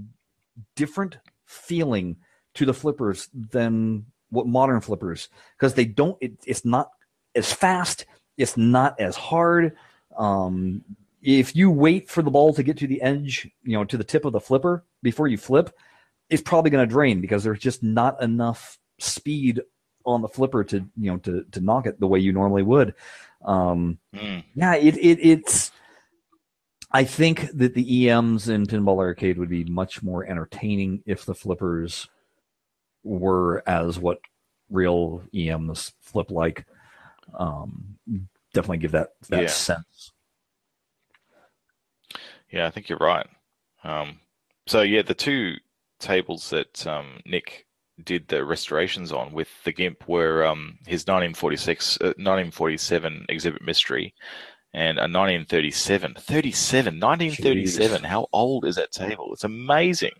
[0.75, 2.17] different feeling
[2.55, 6.91] to the flippers than what modern flippers because they don't it, it's not
[7.35, 8.05] as fast
[8.37, 9.77] it's not as hard
[10.19, 10.85] um,
[11.23, 14.05] if you wait for the ball to get to the edge you know to the
[14.05, 15.75] tip of the flipper before you flip
[16.31, 19.61] it's probably going to drain because there's just not enough speed
[20.05, 22.95] on the flipper to you know to to knock it the way you normally would
[23.45, 24.43] um, Mm.
[24.55, 25.71] yeah, it, it it's.
[26.91, 31.35] I think that the EMs in Pinball Arcade would be much more entertaining if the
[31.35, 32.09] flippers
[33.05, 34.21] were as what
[34.71, 36.67] real EMs flip like.
[37.35, 37.99] Um,
[38.55, 39.49] definitely give that that Yeah.
[39.49, 39.85] sense.
[42.51, 43.27] Yeah, I think you're right.
[43.85, 44.21] Um,
[44.67, 45.55] so yeah, the two
[45.99, 47.67] tables that um, Nick
[48.05, 54.15] did the restorations on with the GIMP were um, his 1946, uh, 1947 exhibit mystery
[54.75, 56.15] and a 1937.
[56.19, 58.05] 37, 1937.
[58.05, 59.31] How old is that table?
[59.33, 60.13] It's amazing.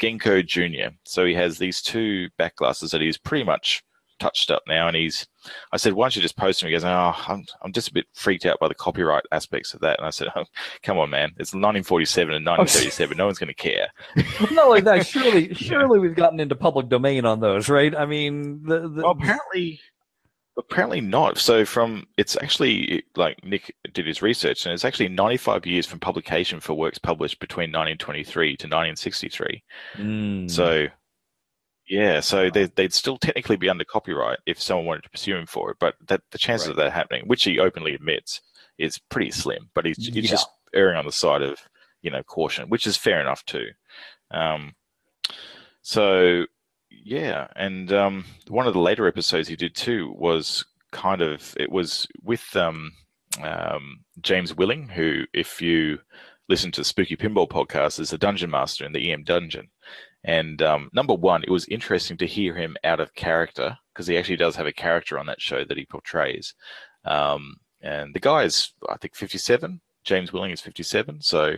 [0.00, 0.94] Genco Jr.
[1.04, 3.82] So he has these two back glasses that he's pretty much
[4.18, 5.26] touched up now, and he's.
[5.72, 6.68] I said, why don't you just post them?
[6.68, 9.80] He goes, oh, I'm, I'm just a bit freaked out by the copyright aspects of
[9.80, 9.98] that.
[9.98, 10.44] And I said, oh,
[10.82, 13.16] come on, man, it's 1947 and 1937.
[13.16, 13.88] no one's going to care.
[14.50, 15.06] Not like that.
[15.06, 17.94] Surely, surely we've gotten into public domain on those, right?
[17.94, 19.80] I mean, the, the, Well, apparently,
[20.58, 21.38] apparently not.
[21.38, 26.00] So from it's actually like Nick did his research, and it's actually 95 years from
[26.00, 29.62] publication for works published between 1923 to 1963.
[29.96, 30.50] Mm.
[30.50, 30.86] So,
[31.88, 35.46] yeah, so they, they'd still technically be under copyright if someone wanted to pursue him
[35.46, 35.76] for it.
[35.80, 38.40] But that the chances of that happening, which he openly admits,
[38.78, 39.70] is pretty slim.
[39.74, 40.30] But he's, he's Yeah.
[40.30, 41.58] just erring on the side of
[42.02, 43.68] you know caution, which is fair enough too.
[44.30, 44.74] Um,
[45.82, 46.44] so
[46.90, 51.70] yeah, and um, one of the later episodes he did too was kind of it
[51.70, 52.92] was with um,
[53.42, 55.98] um, James Willing, who, if you
[56.48, 59.68] listen to the Spooky Pinball podcast, is a dungeon master in the EM dungeon.
[60.26, 64.18] And um, number one, it was interesting to hear him out of character because he
[64.18, 66.52] actually does have a character on that show that he portrays.
[67.04, 69.80] Um, and the guy is, I think, 57.
[70.04, 71.22] James Willing is 57.
[71.22, 71.54] So,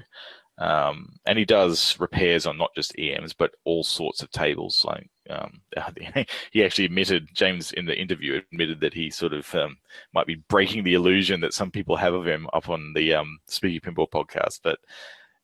[0.58, 4.84] um, and he does repairs on not just EMs, but all sorts of tables.
[4.86, 5.62] Like, um,
[6.52, 9.78] he actually admitted, James in the interview admitted that he sort of um,
[10.12, 13.38] might be breaking the illusion that some people have of him up on the um,
[13.46, 14.60] Spooky Pinball podcast.
[14.62, 14.78] But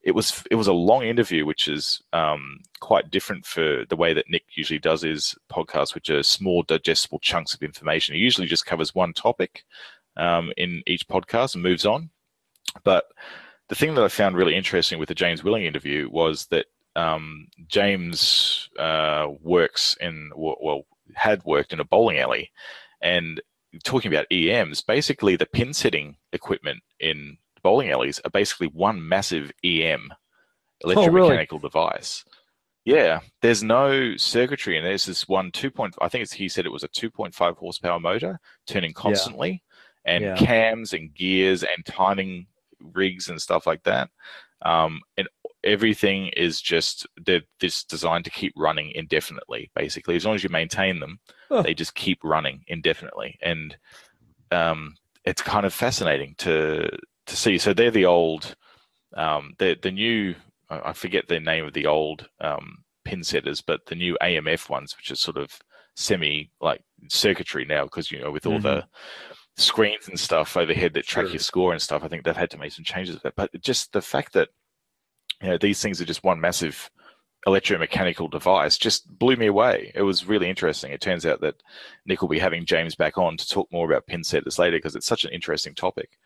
[0.05, 4.13] it was it was a long interview, which is um, quite different for the way
[4.13, 8.15] that Nick usually does his podcast, which are small, digestible chunks of information.
[8.15, 9.65] He usually just covers one topic
[10.19, 12.11] um, in each podcast and moves on.
[12.85, 13.07] But
[13.69, 17.49] the thing that I found really interesting with the James Willing interview was that um,
[17.67, 20.83] James uh, works in well
[21.15, 22.53] had worked in a bowling alley,
[23.01, 23.41] and
[23.85, 29.51] talking about EMs, basically the pin setting equipment in bowling alleys are basically one massive
[29.65, 30.13] EM
[30.85, 32.25] electromechanical device.
[32.85, 35.97] Yeah, there's no circuitry, and there's this one two point.
[36.01, 39.63] I think it's, he said it was a two point five horsepower motor turning constantly,
[40.05, 40.35] and Yeah.
[40.37, 42.47] cams and gears and timing
[42.81, 44.11] rigs and stuff like that.
[44.63, 45.29] Um, and
[45.63, 49.71] everything is just they're this designed to keep running indefinitely.
[49.75, 51.19] Basically, as long as you maintain them,
[51.63, 53.39] they just keep running indefinitely.
[53.41, 53.77] And
[54.51, 54.95] um,
[55.25, 56.91] it's kind of fascinating to
[57.27, 57.59] to see.
[57.59, 58.57] So they're the old,
[59.17, 60.35] um, the the new.
[60.71, 64.97] I forget the name of the old um, pin setters, but the new AMF ones,
[64.97, 65.59] which is sort of
[65.95, 68.85] semi like circuitry now, because you know with all the
[69.57, 71.33] screens and stuff overhead that track Sure.
[71.33, 72.03] your score and stuff.
[72.03, 73.19] I think they've had to make some changes.
[73.23, 74.49] But but just the fact that
[75.43, 76.91] you know these things are just one massive
[77.47, 79.93] electromechanical device just blew me away.
[79.95, 80.93] It was really interesting.
[80.93, 81.63] It turns out that
[82.07, 84.97] Nick will be having James back on to talk more about pin setters later because
[84.97, 86.19] it's such an interesting topic.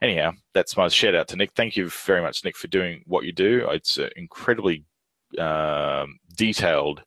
[0.00, 1.52] Anyhow, that's my shout out to Nick.
[1.52, 3.66] Thank you very much, Nick, for doing what you do.
[3.70, 4.84] It's an incredibly
[5.38, 7.02] um, detailed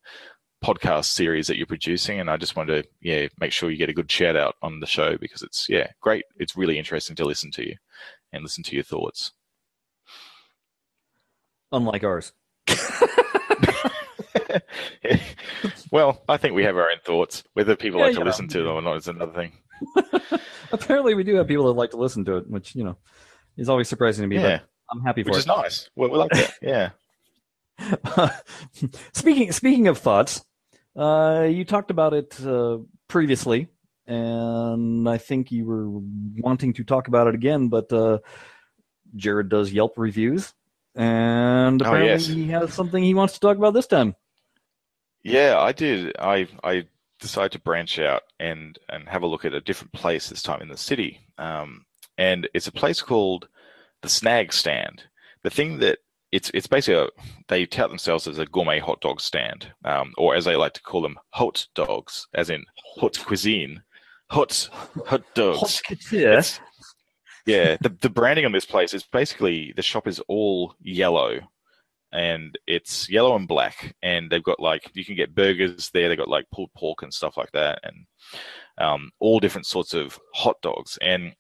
[0.64, 3.90] podcast series that you're producing, and I just wanted to yeah make sure you get
[3.90, 6.26] a good shout out on the show because it's yeah great.
[6.38, 7.76] It's really interesting to listen to you
[8.34, 9.32] and listen to your thoughts.
[11.72, 12.34] Unlike ours.
[15.92, 17.44] well, I think we have our own thoughts.
[17.54, 19.54] Whether people Yeah, like to listen to them or not is another thing.
[20.72, 22.98] Apparently, we do have people that like to listen to it, which you know
[23.58, 24.36] is always surprising to me.
[24.38, 25.40] Yeah, But I'm happy for which it.
[25.42, 25.90] is nice.
[25.96, 26.54] Well, we like that.
[26.62, 26.90] Yeah.
[29.14, 30.44] speaking speaking of thoughts,
[30.96, 32.78] uh, you talked about it uh,
[33.08, 33.68] previously,
[34.08, 35.88] and I think you were
[36.44, 37.70] wanting to talk about it again.
[37.70, 38.20] But uh,
[39.16, 40.54] Jared does Yelp reviews,
[40.96, 42.28] and Oh, apparently yes.
[42.28, 44.16] he has something he wants to talk about this time.
[45.24, 46.16] Yeah, I did.
[46.20, 46.86] I I
[47.22, 50.62] decided to branch out and and have a look at a different place this time
[50.62, 51.22] in the city.
[51.38, 51.86] Um,
[52.18, 53.48] and it's a place called
[54.02, 55.04] the Snag Stand.
[55.44, 56.00] The thing that
[56.32, 57.08] it's it's basically a,
[57.48, 60.82] they tout themselves as a gourmet hot dog stand, um, or as they like to
[60.82, 62.66] call them, hot dogs, as in
[63.00, 63.84] hot cuisine,
[64.30, 64.70] hot
[65.08, 65.82] hot dogs.
[66.34, 66.60] It's-
[67.46, 71.40] yeah, the the branding on this place is basically the shop is all yellow,
[72.12, 76.10] and it's yellow and black, and they've got like you can get burgers there.
[76.10, 78.06] They've got like pulled pork and stuff like that, and
[78.78, 80.98] um, all different sorts of hot dogs.
[81.02, 81.34] And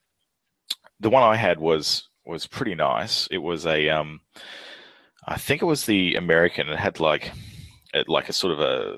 [0.99, 3.27] the one I had was was pretty nice.
[3.31, 4.21] It was a um,
[5.27, 6.69] I think it was the American.
[6.69, 7.31] It had like
[7.93, 8.97] it, like a sort of a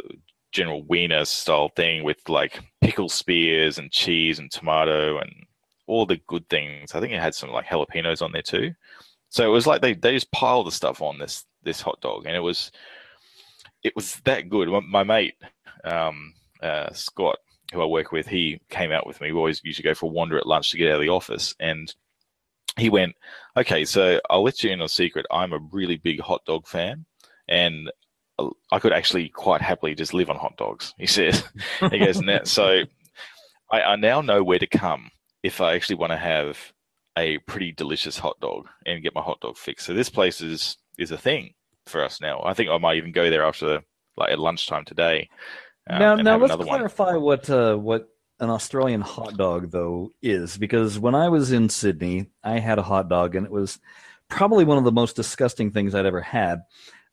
[0.51, 5.31] general wiener style thing with like pickle spears and cheese and tomato and
[5.87, 6.93] all the good things.
[6.93, 8.73] I think it had some like jalapenos on there too.
[9.29, 12.25] So it was like they, they just piled the stuff on this this hot dog,
[12.25, 12.71] and it was
[13.83, 14.69] it was that good.
[14.87, 15.35] My, mate
[15.83, 17.37] um, uh, Scott,
[17.73, 19.31] who I work with, he came out with me.
[19.31, 21.55] We always to go for a wander at lunch to get out of the office,
[21.59, 21.93] and
[22.77, 23.15] he went,
[23.57, 25.25] "Okay, so I'll let you in on a secret.
[25.31, 27.05] I'm a really big hot dog fan,
[27.47, 27.91] and
[28.71, 31.43] I could actually quite happily just live on hot dogs." He says.
[31.91, 32.83] he goes, "Now, so
[33.71, 35.09] I, I now know where to come
[35.43, 36.57] if I actually want to have
[37.17, 39.85] a pretty delicious hot dog and get my hot dog fix.
[39.85, 41.53] So this place is is a thing
[41.87, 42.41] for us now.
[42.43, 43.81] I think I might even go there after
[44.17, 45.29] like at lunchtime today.
[45.89, 46.77] um, now, now let's another one.
[46.77, 51.69] clarify what uh, what an Australian hot dog though is, because when I was in
[51.69, 53.79] Sydney, I had a hot dog, and it was
[54.29, 56.61] probably one of the most disgusting things I'd ever had.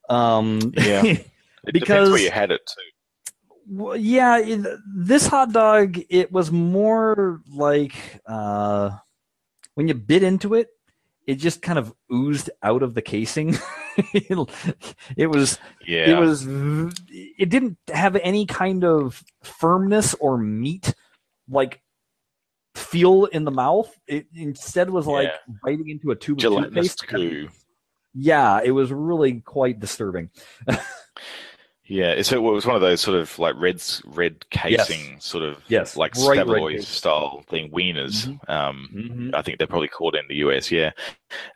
[0.09, 1.03] Um, Yeah.
[1.67, 3.33] It depends because- where you had it too.
[3.73, 4.67] Well, yeah, it,
[4.97, 7.95] this hot dog it was more like
[8.27, 8.91] uh,
[9.75, 10.69] when you bit into it,
[11.31, 13.57] it just kind of oozed out of the casing.
[14.15, 16.11] it was Yeah.
[16.11, 20.95] it was it didn't have any kind of firmness or meat
[21.49, 21.81] like
[22.75, 23.91] feel in the mouth.
[24.07, 25.55] It instead was like Yeah.
[25.65, 27.09] biting into a tube of gelatinous toothpaste.
[27.31, 27.49] goo.
[28.15, 30.31] Yeah, it was really quite disturbing.
[31.91, 35.59] Yeah, so it was one of those sort of like red red casing sort of
[35.69, 38.29] Yes, like red Savoy style thing, wieners.
[38.49, 39.31] Um, Mm-hmm.
[39.33, 40.71] I think they're probably called in the US.
[40.71, 40.93] Yeah,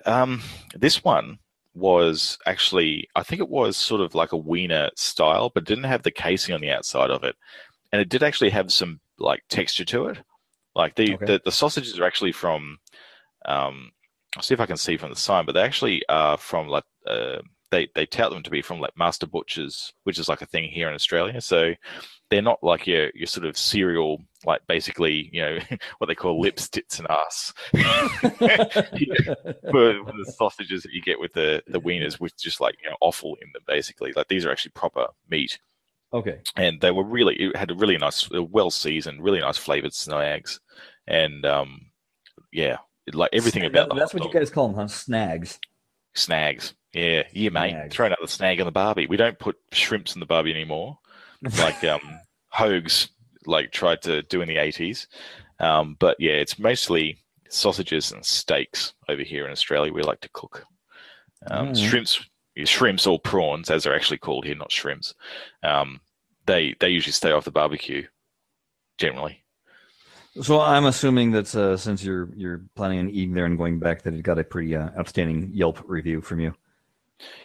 [0.07, 0.43] um,
[0.74, 1.39] this one
[1.74, 6.03] was actually I think it was sort of like a wiener style, but didn't have
[6.03, 7.37] the casing on the outside of it,
[7.93, 10.18] and it did actually have some like texture to it.
[10.74, 11.26] Like the Okay.
[11.26, 12.78] the, the sausages are actually from.
[13.47, 13.93] Um,
[14.37, 16.85] I'll see if I can see from the sign, but they actually are from like.
[17.07, 17.39] Uh,
[17.75, 20.70] they, they tout them to be from like Master Butchers, which is like a thing
[20.70, 21.41] here in Australia.
[21.41, 21.75] So
[22.31, 25.59] they're not like your your sort of cereal, like basically you know
[25.99, 27.53] what they call lips, tits, and ass.
[27.72, 27.79] for,
[29.72, 32.97] for the sausages that you get with the the wieners, with just like you know
[33.01, 34.12] offal in them, basically.
[34.14, 35.59] Like these are actually proper meat,
[36.12, 36.39] Okay.
[36.57, 40.61] and they were really it had a really nice, well seasoned, really nice flavored snags,
[41.09, 41.87] and um,
[42.53, 42.77] yeah,
[43.12, 44.87] like everything about that's what you guys call them, huh?
[44.87, 45.59] Snags.
[46.14, 46.75] snags.
[46.95, 47.70] Yeah, yeah, mate.
[47.70, 47.95] Snags.
[47.95, 49.07] Throw another snag on the barbie.
[49.07, 50.99] We don't put shrimps in the barbie anymore,
[51.59, 53.09] like um, Hogs
[53.47, 55.09] like tried to do in the eighties.
[55.61, 57.18] Um, but yeah, it's mostly
[57.49, 59.92] sausages and steaks over here in Australia.
[59.92, 60.64] We like to cook
[61.47, 61.76] um, Alright.
[61.76, 62.20] shrimps,
[62.64, 65.14] shrimps or prawns, as they're actually called here, not shrimps.
[65.62, 66.01] Um,
[66.47, 68.07] they they usually stay off the barbecue,
[68.99, 69.42] generally.
[70.40, 74.03] So I'm assuming that uh, since you're you're planning on eating there and going back,
[74.03, 76.55] that it got a pretty uh, outstanding Yelp review from you.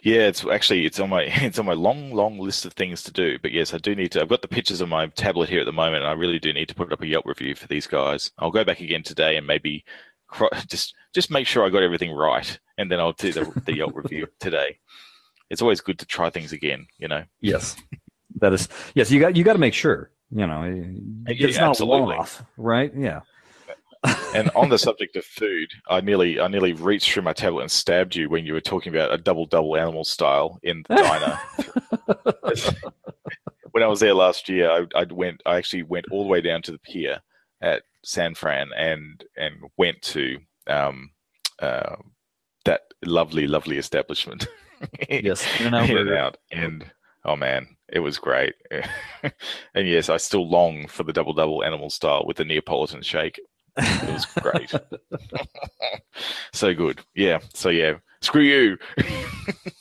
[0.02, 3.12] Yeah, it's actually it's on my it's on my long long list of things to
[3.12, 3.38] do.
[3.40, 4.20] But yes, I do need to.
[4.22, 6.52] I've got the pictures on my tablet here at the moment, and I really do
[6.52, 8.30] need to put up a Yelp review for these guys.
[8.38, 9.84] I'll go back again today and maybe
[10.28, 13.76] cro- just just make sure I got everything right, and then I'll do the, the
[13.76, 14.78] Yelp review today.
[15.50, 17.24] It's always good to try things again, you know.
[17.40, 17.76] Yes,
[18.40, 19.10] that is yes.
[19.10, 20.10] You got you got to make sure.
[20.32, 21.98] You know, uh, it's Yeah, not absolutely.
[21.98, 22.92] a one-off, right?
[22.96, 23.20] Yeah.
[24.34, 27.70] And on the subject of food, I nearly I nearly reached through my tablet and
[27.70, 31.38] stabbed you when you were talking about a double double animal style in the diner.
[33.72, 36.40] when I was there last year, I, I went I actually went all the way
[36.40, 37.20] down to the pier
[37.60, 41.10] at San Fran and and went to um,
[41.60, 41.96] uh,
[42.64, 44.46] that lovely lovely establishment.
[45.10, 45.46] yes.
[45.60, 46.90] In and out in and out, and
[47.24, 48.54] oh man, it was great.
[49.22, 53.40] and yes, I still long for the double double animal style with the Neapolitan shake.
[53.76, 54.72] It was great.
[56.52, 57.00] so good.
[57.14, 57.40] Yeah.
[57.54, 57.94] So yeah.
[58.22, 58.76] Screw you.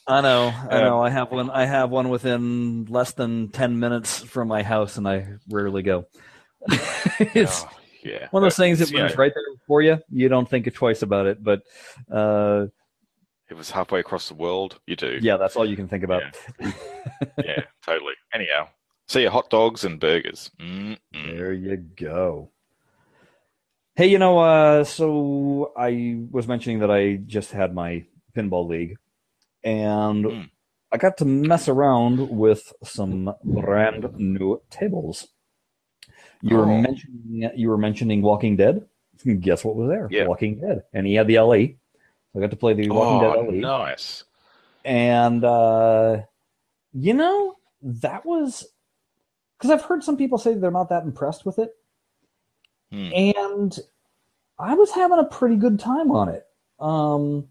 [0.07, 1.01] I know, I Um, know.
[1.03, 1.49] I have one.
[1.49, 6.05] I have one within less than ten minutes from my house, and I rarely go.
[7.19, 7.69] it's Oh,
[8.03, 8.27] yeah.
[8.31, 11.01] one of those things that when it's right there for you, you don't think twice
[11.01, 11.43] about it.
[11.43, 11.63] But
[12.09, 12.67] uh,
[13.49, 14.79] It was halfway across the world.
[14.87, 15.19] You do.
[15.21, 16.23] yeah, that's all you can think about.
[17.43, 18.13] Yeah, totally.
[18.33, 18.69] Anyhow.
[19.09, 20.49] So yeah, hot dogs and burgers.
[20.61, 20.97] Mm-mm.
[21.13, 22.51] There you go.
[23.99, 28.95] Hey, you know, uh, so I was mentioning that I just had my pinball league,
[29.61, 30.41] and Hmm.
[30.89, 35.27] I got to mess around with some brand new tables.
[36.41, 36.81] You were Oh.
[36.81, 38.87] mentioning you were mentioning Walking Dead.
[39.41, 40.07] Guess what was there?
[40.09, 40.27] Yeah.
[40.27, 41.75] Walking Dead, and he had the LE.
[42.31, 44.23] So I got to play the Walking Oh, Dead LE nice.
[44.85, 46.21] and uh,
[46.93, 48.65] you know that was
[49.57, 51.71] because I've heard some people say they're not that impressed with it,
[52.91, 53.09] Hmm.
[53.13, 53.79] and
[54.57, 56.45] I was having a pretty good time on it.
[56.79, 57.47] Um,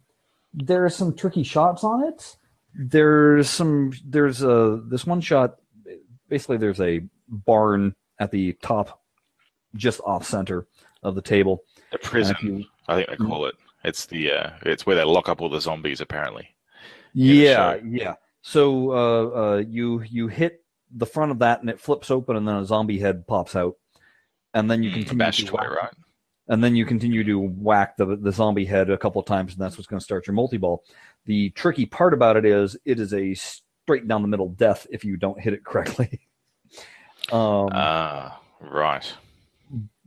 [0.52, 2.36] there's some tricky shots on it.
[2.74, 3.92] There's some.
[4.04, 5.56] There's a this one shot.
[6.28, 9.00] Basically, there's a barn at the top,
[9.74, 10.66] just off center
[11.02, 11.62] of the table.
[11.92, 13.54] The prison, you- I think they call it.
[13.84, 16.48] It's the uh, it's where they lock up all the zombies apparently.
[17.14, 18.14] Yeah, yeah.
[18.42, 22.46] So uh, uh, you you hit the front of that and it flips open and
[22.48, 23.76] then a zombie head pops out,
[24.54, 25.94] and then you Mm, continue to away, whack, right?
[26.48, 29.60] and then you continue to whack the the zombie head a couple of times, and
[29.62, 30.84] that's what's going to start your multi ball.
[31.26, 35.04] The tricky part about it is it is a straight down the middle death if
[35.04, 36.20] you don't hit it correctly.
[37.32, 39.12] um, Ah, right.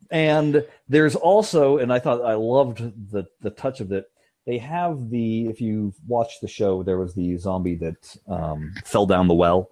[0.10, 2.80] and there's also and i thought i loved
[3.12, 4.06] the the touch of it
[4.46, 9.06] they have the if you watch the show there was the zombie that um, fell
[9.06, 9.70] down the well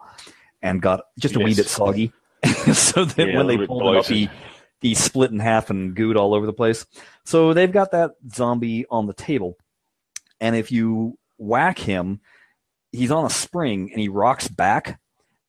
[0.62, 2.14] and got just a wee bit soggy
[2.74, 4.30] so that Yeah, when they pulled it up he,
[4.82, 4.90] bloated.
[4.90, 6.86] he split in half and gooed all over the place
[7.26, 9.58] so they've got that zombie on the table
[10.42, 12.20] and if you whack him
[12.92, 15.00] he's on a spring and he rocks back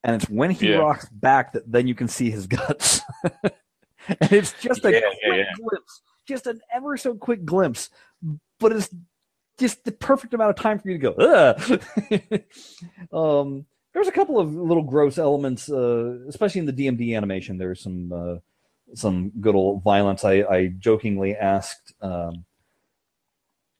[0.04, 0.76] and it's when he Yeah.
[0.78, 5.38] rocks back that then you can see his guts and it's just a Yeah, quick
[5.38, 7.90] yeah, glimpse just an ever so quick glimpse
[8.58, 8.90] but it's
[9.58, 12.42] just the perfect amount of time for you to go Ugh.
[13.12, 17.80] um there's a couple of little gross elements uh, especially in the dmd animation there's
[17.82, 18.36] some uh,
[18.94, 22.44] some good old violence i, I jokingly asked um,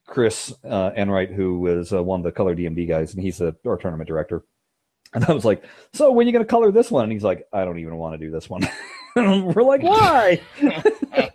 [0.07, 3.55] chris uh, enright who is uh, one of the color dmd guys and he's a,
[3.65, 4.43] our tournament director
[5.13, 7.23] and i was like so when are you going to color this one and he's
[7.23, 8.61] like i don't even want to do this one
[9.15, 10.41] we're like why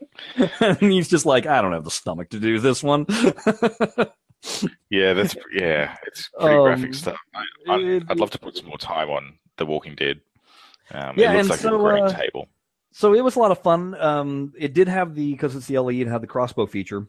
[0.61, 3.07] and he's just like i don't have the stomach to do this one
[4.91, 5.97] Yeah, that's yeah.
[6.07, 7.17] It's pretty Um, graphic stuff.
[7.69, 10.21] I, I'd love to put some more time on The Walking Dead.
[10.93, 12.49] Um, Yeah, it looks and like so, a great uh, table.
[12.97, 13.95] So it was a lot of fun.
[14.01, 17.07] Um, it did have the because it's the LE, it had the crossbow feature,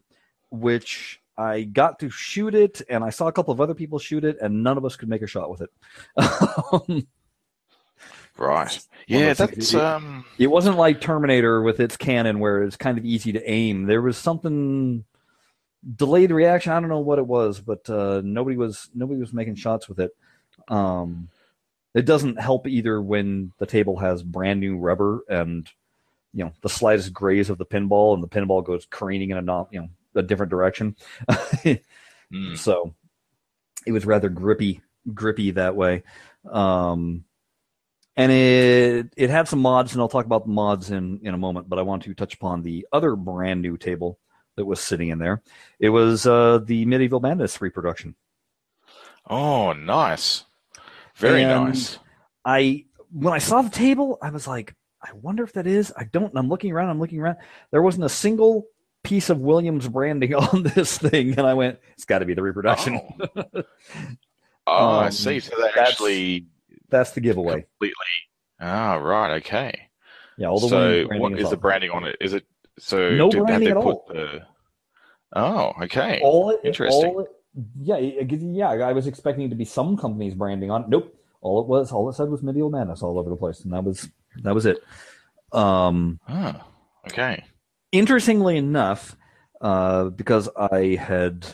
[0.52, 4.26] which I got to shoot it, and I saw a couple of other people shoot
[4.26, 7.06] it, and none of us could make a shot with it.
[8.38, 8.80] Right.
[9.08, 9.72] Yeah, of those things.
[9.72, 10.24] that's um.
[10.38, 13.88] it wasn't like Terminator with its cannon, where it's kind of easy to aim.
[13.88, 15.06] There was something
[15.96, 16.72] delayed reaction.
[16.72, 20.00] I don't know what it was, but uh, nobody was nobody was making shots with
[20.00, 20.12] it.
[20.68, 21.30] Um,
[21.96, 25.68] it doesn't help either when the table has brand new rubber and
[26.38, 29.42] you know the slightest graze of the pinball and the pinball goes careening in a
[29.42, 30.96] non, you know a different direction.
[31.30, 32.94] mm, So
[33.88, 34.82] it was rather grippy,
[35.14, 36.04] grippy that way.
[36.50, 37.24] Um,
[38.16, 41.38] and it it had some mods, and I'll talk about the mods in in a
[41.38, 41.70] moment.
[41.70, 44.20] But I want to touch upon the other brand new table
[44.56, 45.42] that was sitting in there.
[45.80, 48.16] It was uh, the Medieval Madness reproduction.
[49.30, 50.46] Oh, nice.
[51.16, 51.98] Very And- nice.
[52.46, 54.74] I when I saw the table, I was like,
[55.08, 55.94] I wonder if that is.
[55.98, 56.36] I don't.
[56.36, 56.90] I'm looking around.
[56.90, 57.38] I'm looking around.
[57.72, 58.68] There wasn't a single
[59.04, 62.42] piece of Williams branding on this thing, and I went, "It's got to be the
[62.42, 63.00] reproduction."
[63.36, 63.44] Oh,
[64.68, 65.40] oh I Um, see.
[65.40, 66.48] So they that's- actually
[66.90, 67.62] That's the giveaway.
[67.80, 67.96] completely.
[68.60, 69.36] Ah, right.
[69.38, 69.90] Okay.
[70.38, 72.18] Yeah, all the so what is the branding on it?
[72.22, 72.46] Is it
[72.80, 73.12] so?
[73.12, 74.06] No did- branding they at put all.
[74.10, 74.42] The...
[75.34, 76.20] Oh, okay.
[76.24, 77.06] all it, Interesting.
[77.06, 77.28] all it-
[77.82, 78.70] yeah, yeah.
[78.70, 80.84] I was expecting to be some companies branding on.
[80.84, 80.90] it.
[80.90, 81.14] Nope.
[81.42, 83.84] All it was, all it said was medieval madness all over the place, and that
[83.84, 84.10] was
[84.44, 84.84] that was it.
[85.52, 86.66] Um, Ah,
[87.08, 87.44] okay.
[87.92, 89.16] interestingly enough,
[89.62, 91.46] uh, because I had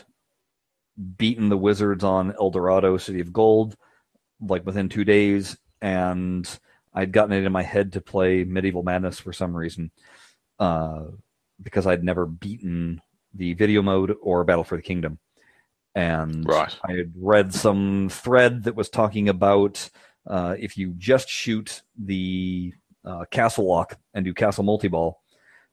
[1.16, 3.76] beaten the Wizards on El Dorado, City of Gold,
[4.40, 6.48] like within two days, and
[6.92, 9.90] I'd gotten it in my head to play Medieval Madness for some reason,
[10.58, 11.04] uh,
[11.62, 13.00] because I'd never beaten
[13.32, 15.18] the video mode or Battle for the Kingdom,
[15.94, 16.76] and Right.
[16.88, 19.88] I had read some thread that was talking about
[20.26, 22.72] uh, if you just shoot the
[23.04, 25.20] uh, castle lock and do castle multi-ball,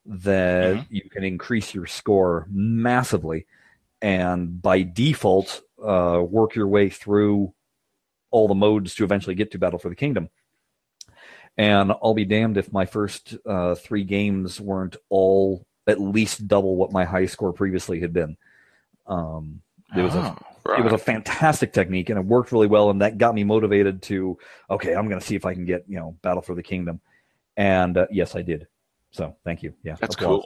[0.06, 0.88] that Mhm.
[0.90, 3.46] you can increase your score massively,
[4.02, 7.54] and by default, uh, work your way through
[8.32, 10.30] all the modes to eventually get to Battle for the Kingdom.
[11.58, 16.76] And I'll be damned if my first uh, three games weren't all at least double
[16.76, 18.38] what my high score previously had been.
[19.06, 19.62] Um,
[19.96, 20.80] it was a Ah, right.
[20.80, 24.02] it was a fantastic technique and it worked really well and that got me motivated
[24.02, 24.38] to
[24.70, 27.00] okay i'm going to see if i can get you know battle for the kingdom
[27.58, 28.68] and uh, yes i did
[29.12, 30.46] so thank you yeah That's applause.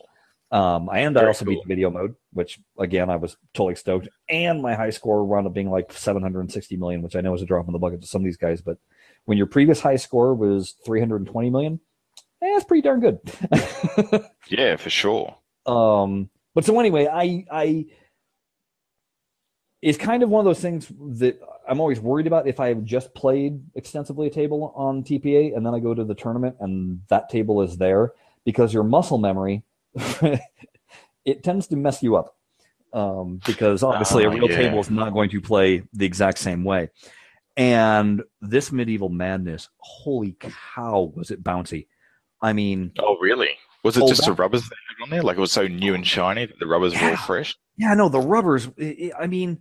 [0.51, 0.59] cool.
[0.59, 4.07] um and i Very also beat the video mode which again i was totally stoked
[4.30, 7.45] and my high score wound up being like 760 million which i know is a
[7.45, 8.78] drop in the bucket to some of these guys but
[9.26, 11.80] when your previous high score was 320 million
[12.41, 13.20] eh, that's pretty darn good
[14.49, 15.36] Yeah, for sure.
[15.66, 17.86] um but so anyway i i
[19.86, 23.13] it's kind of one of those things that i'm always worried about if i've just
[23.13, 27.29] played extensively a table on tpa and then i go to the tournament and that
[27.29, 28.11] table is there
[28.45, 29.63] because your muscle memory
[31.25, 32.36] it tends to mess you up
[32.93, 34.57] um, because obviously Oh, a real yeah.
[34.57, 36.89] table is not going to play the exact same way
[37.57, 41.88] and this medieval madness holy cow was it bouncy
[42.41, 43.49] i mean Oh, really?
[43.83, 45.21] Was it Oh, just the that- rubbers they had on there?
[45.21, 47.55] Like it was so new and shiny that the rubbers were all fresh?
[47.77, 48.67] Yeah, no, the rubbers.
[49.19, 49.59] I mean,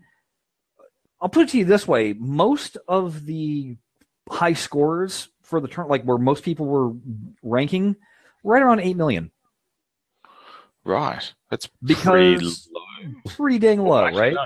[1.21, 3.77] I'll put it to you this way: most of the
[4.29, 6.93] high scores for the turn, like where most people were
[7.43, 7.97] ranking,
[8.43, 9.31] right around eight million,
[10.85, 11.33] Right.
[11.51, 13.21] That's Because pretty low.
[13.29, 14.35] pretty dang low, Actually, right?
[14.35, 14.45] no.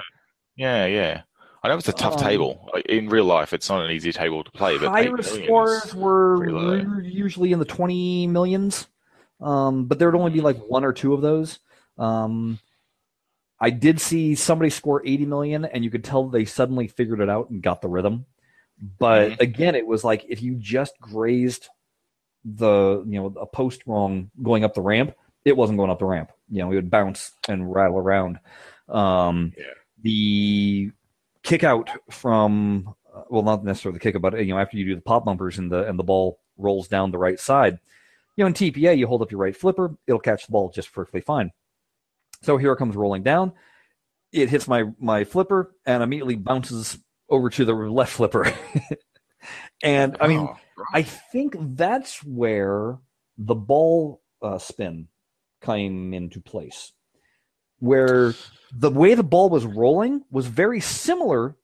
[0.57, 1.23] Yeah, yeah.
[1.63, 2.71] I know it's a tough Um, table.
[2.89, 7.53] In real life, it's not an easy table to play, but Higher scores were usually
[7.53, 8.87] in the twenty millions,
[9.41, 11.59] um, but there would only be like one or two of those.
[11.97, 12.61] Um,
[13.61, 17.29] I did see somebody score 80 million, and you could tell they suddenly figured it
[17.29, 18.25] out and got the rhythm.
[18.99, 19.41] But Mhm.
[19.41, 21.69] again, it was like if you just grazed
[22.45, 25.13] the you know a post wrong going up the ramp,
[25.45, 26.31] it wasn't going up the ramp.
[26.49, 28.39] You know, it would bounce and rattle around.
[28.89, 29.65] Um, Yeah.
[30.01, 30.93] The
[31.43, 34.85] kick out from uh, well, not necessarily the kick out, but you know after you
[34.85, 37.81] do the pop bumpers and the and the ball rolls down the right side.
[38.37, 40.93] You know, in TPA, you hold up your right flipper, it'll catch the ball just
[40.93, 41.51] perfectly fine.
[42.43, 43.53] So here it comes rolling down.
[44.33, 48.53] It hits my my flipper and immediately bounces over to the left flipper.
[49.83, 50.57] and I mean, Oh.
[50.93, 52.99] I think that's where
[53.37, 55.09] the ball uh, spin
[55.61, 56.93] came into place,
[57.81, 58.35] where
[58.73, 61.57] the way the ball was rolling was very similar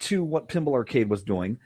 [0.00, 1.58] to what Pinball Arcade was doing,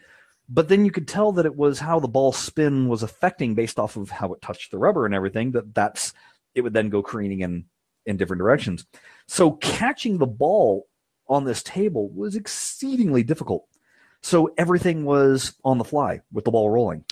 [0.48, 3.78] but then you could tell that it was how the ball spin was affecting based
[3.78, 5.52] off of how it touched the rubber and everything.
[5.52, 6.12] That that's
[6.54, 7.66] it would then go careening in
[8.09, 8.86] in different directions.
[9.26, 10.88] So catching the ball
[11.28, 13.66] on this table was exceedingly difficult.
[14.22, 17.04] So everything was on the fly with the ball rolling.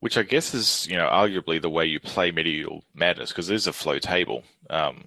[0.00, 3.54] Which I guess is, you know, arguably the way you play medieval madness because it
[3.54, 4.42] is a flow table.
[4.70, 5.04] Um,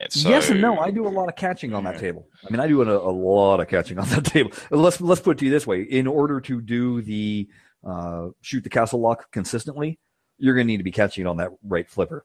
[0.00, 0.78] and so, yes and no.
[0.78, 2.26] I do a lot of catching on that table.
[2.44, 4.50] I mean, I do a, a lot of catching on that table.
[4.70, 7.48] Let's let's put it to you this way: in order to do the
[7.86, 10.00] uh, shoot the castle lock consistently,
[10.38, 12.24] you're going to need to be catching it on that right flipper.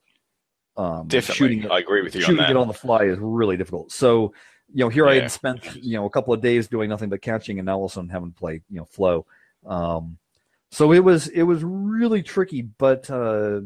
[0.77, 3.55] Um, definitely, shooting I agree with you on shooting it on the fly is really
[3.55, 3.91] difficult.
[3.91, 4.33] So,
[4.73, 7.21] you know, here I had spent you know a couple of days doing nothing but
[7.21, 9.25] catching, and now all of a sudden having to play you know flow.
[9.65, 10.17] Um,
[10.71, 13.61] so it was it was really tricky, but uh,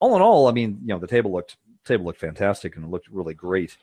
[0.00, 2.90] all in all, I mean, you know, the table looked table looked fantastic and it
[2.90, 3.76] looked really great.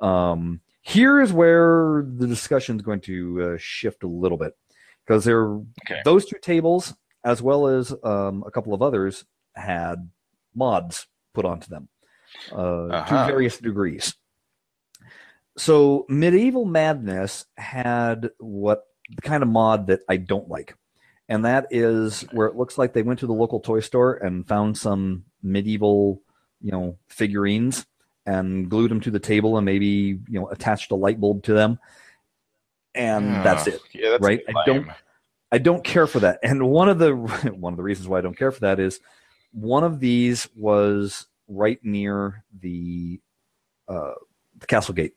[0.00, 4.56] Um, here is where the discussion is going to uh, shift a little bit
[5.04, 6.00] because there Okay.
[6.04, 6.94] those two tables
[7.24, 10.08] as well as um, a couple of others had
[10.54, 11.88] mods put onto them
[12.52, 13.26] uh, Uh-huh.
[13.26, 14.14] to various degrees.
[15.58, 18.84] So medieval madness had what
[19.14, 20.76] the kind of mod that I don't like,
[21.28, 24.46] and that is where it looks like they went to the local toy store and
[24.46, 26.20] found some medieval,
[26.60, 27.86] you know, figurines
[28.26, 29.86] and glued them to the table and maybe
[30.28, 31.78] you know attached a light bulb to them,
[32.94, 33.80] and that's Ah, it.
[33.94, 34.42] Yeah, that's right?
[34.48, 34.88] I don't-
[35.52, 36.40] I don't care for that.
[36.42, 37.14] And one of the
[37.56, 39.00] one of the reasons why I don't care for that is
[39.52, 43.20] one of these was right near the
[43.88, 44.14] uh,
[44.58, 45.14] the castle gate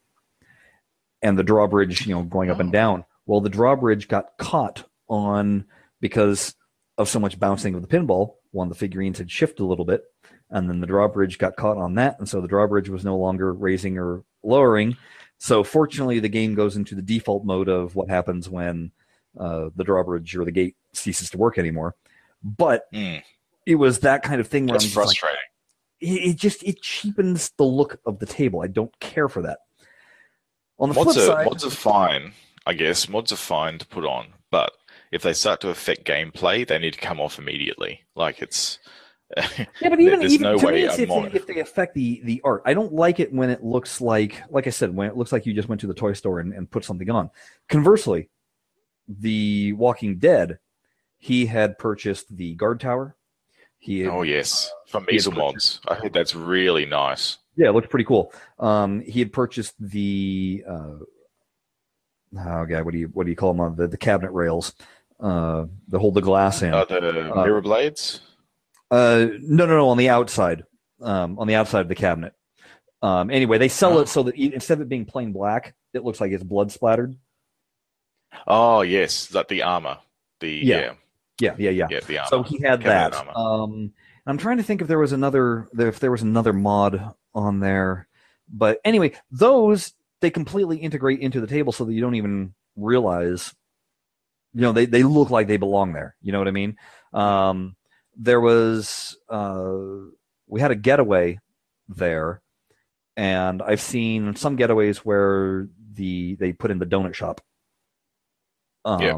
[1.21, 2.73] and the drawbridge, you know, going up and Oh.
[2.73, 3.05] down.
[3.25, 5.65] Well, the drawbridge got caught on
[6.01, 6.55] because
[6.97, 8.35] of so much bouncing of the pinball.
[8.51, 10.03] One of the figurines had shifted a little bit,
[10.49, 13.53] and then the drawbridge got caught on that, and so the drawbridge was no longer
[13.53, 14.97] raising or lowering.
[15.37, 18.91] So fortunately, the game goes into the default mode of what happens when
[19.39, 21.95] uh, the drawbridge or the gate ceases to work anymore.
[22.43, 23.17] But Hmm,
[23.65, 25.39] it was that kind of thing where that's I'm just like, frustrating.
[26.01, 28.61] It, it just it cheapens the look of the table.
[28.61, 29.59] I don't care for that.
[30.79, 32.33] On the mods flip are, side, mods are fine,
[32.65, 33.09] I guess.
[33.09, 34.71] Mods are fine to put on, but
[35.11, 38.01] if they start to affect gameplay, they need to come off immediately.
[38.15, 38.79] Like it's
[39.37, 42.21] yeah, but even, even no to way me, it's if, they, if they affect the
[42.23, 45.17] the art, I don't like it when it looks like, like I said, when it
[45.17, 47.29] looks like you just went to the toy store and, and put something on.
[47.67, 48.29] Conversely,
[49.07, 50.59] the Walking Dead,
[51.17, 53.15] he had purchased the guard tower.
[53.81, 55.79] He had, oh yes, from he had Mezel Mods.
[55.87, 57.37] I heard that's really nice.
[57.55, 58.33] Yeah, it looked pretty cool.
[58.59, 60.95] Um, he had purchased the uh,
[62.37, 64.73] oh god, what do you what do you call them on the, the cabinet rails
[65.19, 66.73] uh, that hold the glass in?
[66.73, 68.21] Uh, the Uh, mirror blades.
[68.91, 70.63] Uh, no, no, no, on the outside,
[71.01, 72.33] um, on the outside of the cabinet.
[73.01, 74.01] Um, anyway, they sell Oh.
[74.01, 77.15] it so that instead of it being plain black, it looks like it's blood splattered.
[78.47, 79.99] Oh yes, that the armor.
[80.41, 80.79] The Yeah.
[80.79, 80.93] yeah,
[81.39, 81.99] Yeah, yeah, yeah.
[82.07, 82.25] yeah.
[82.25, 83.35] So he had Cabinet that.
[83.35, 83.93] Um,
[84.25, 88.07] I'm trying to think if there was another if there was another mod on there,
[88.47, 93.53] but anyway, those they completely integrate into the table so that you don't even realize.
[94.53, 96.15] You know, they they look like they belong there.
[96.21, 96.77] You know what I mean?
[97.13, 97.75] Um,
[98.15, 99.77] there was uh,
[100.47, 101.39] we had a getaway
[101.87, 102.41] there,
[103.15, 107.41] and I've seen some getaways where the they put in the donut shop.
[108.85, 109.17] Um, Yeah.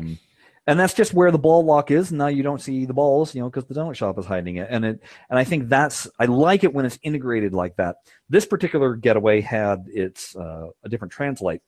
[0.68, 2.12] And that's just where the ball lock is.
[2.12, 4.68] Now you don't see the balls, you know, because the donut shop is hiding it.
[4.70, 4.99] And it,
[5.30, 7.95] and I think that's I like it when it's integrated like that.
[8.30, 11.62] This particular getaway had its uh, a different translite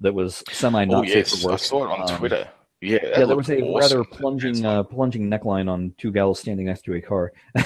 [0.00, 2.48] that was semi oh not safe yes, for I saw it on Um, Twitter.
[2.82, 3.98] Yeah, Yeah, there was a awesome.
[3.98, 7.32] rather plunging uh, plunging neckline on two gals standing next to a car.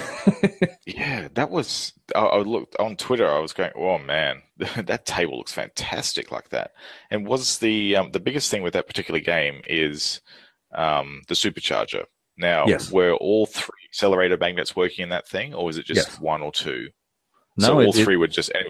[0.87, 1.93] Yeah, that was.
[2.15, 3.29] I, I looked on Twitter.
[3.29, 4.43] I was going, "Oh man,
[4.77, 6.73] that table looks fantastic like that."
[7.11, 10.21] And was the um, the biggest thing with that particular game is
[10.75, 12.05] um, the supercharger.
[12.37, 12.91] Now, Yes.
[12.91, 16.21] were all three accelerator magnets working in that thing, or was it just Yes.
[16.21, 16.89] one or two?
[17.57, 18.67] No, so all it- it- three were just it,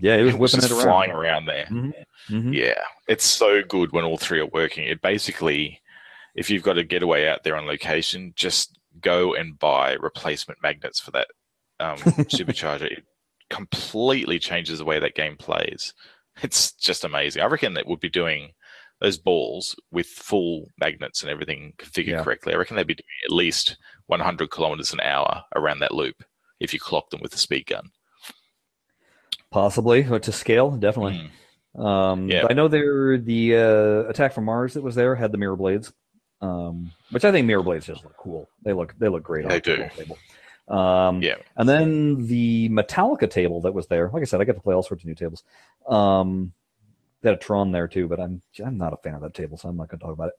[0.00, 0.82] yeah, it was it was just it around.
[0.82, 1.66] flying around there.
[1.66, 2.54] Mhm.
[2.54, 4.84] Yeah, it's so good when all three are working.
[4.86, 5.80] It basically,
[6.34, 11.00] if you've got a getaway out there on location, just go and buy replacement magnets
[11.00, 11.28] for that
[11.80, 11.96] um,
[12.28, 12.90] supercharger.
[12.92, 13.04] It
[13.50, 15.92] completely changes the way that game plays.
[16.42, 17.42] It's just amazing.
[17.42, 18.52] I reckon that would be doing
[19.00, 22.22] those balls with full magnets and everything configured Yeah.
[22.22, 22.54] correctly.
[22.54, 23.76] I reckon they'd be doing at least
[24.06, 26.22] 100 kilometers an hour around that loop
[26.60, 27.90] if you clock them with a speed gun.
[29.52, 31.30] Possibly, but to scale, definitely.
[31.76, 31.84] Mm.
[31.84, 32.46] Um, Yeah.
[32.48, 35.92] I know there the uh, attack from Mars that was there had the mirror blades,
[36.40, 38.48] um, which I think mirror blades just look cool.
[38.64, 39.44] They look they look great.
[39.44, 39.88] on They do.
[40.68, 41.36] Um, Yeah.
[41.56, 44.10] And then the Metallica table that was there.
[44.12, 45.44] Like I said, I got to play all sorts of new tables.
[45.86, 46.52] Um,
[47.20, 49.56] they had a Tron there too, but I'm I'm not a fan of that table,
[49.56, 50.30] so I'm not going to talk about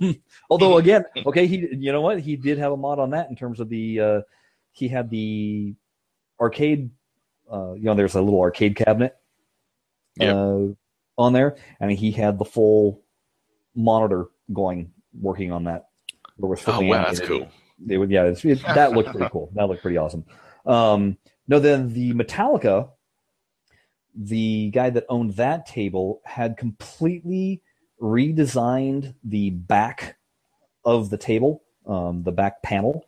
[0.00, 0.20] it.
[0.50, 3.36] although again, okay, he you know what he did have a mod on that in
[3.36, 4.20] terms of the uh,
[4.72, 5.74] he had the
[6.40, 6.90] arcade.
[7.50, 9.16] Uh, you know, there's a little arcade cabinet
[10.20, 10.34] Yep.
[10.34, 10.66] uh,
[11.16, 13.02] on there, and he had the full
[13.74, 15.88] monitor going, working on that.
[16.42, 17.06] Oh, wow, it.
[17.06, 17.48] that's cool.
[17.88, 19.50] It would, yeah, it's, it, that looked pretty cool.
[19.54, 20.24] That looked pretty awesome.
[20.66, 22.90] Um, no, then the Metallica,
[24.14, 27.62] the guy that owned that table had completely
[28.00, 30.16] redesigned the back
[30.84, 33.06] of the table, um, the back panel,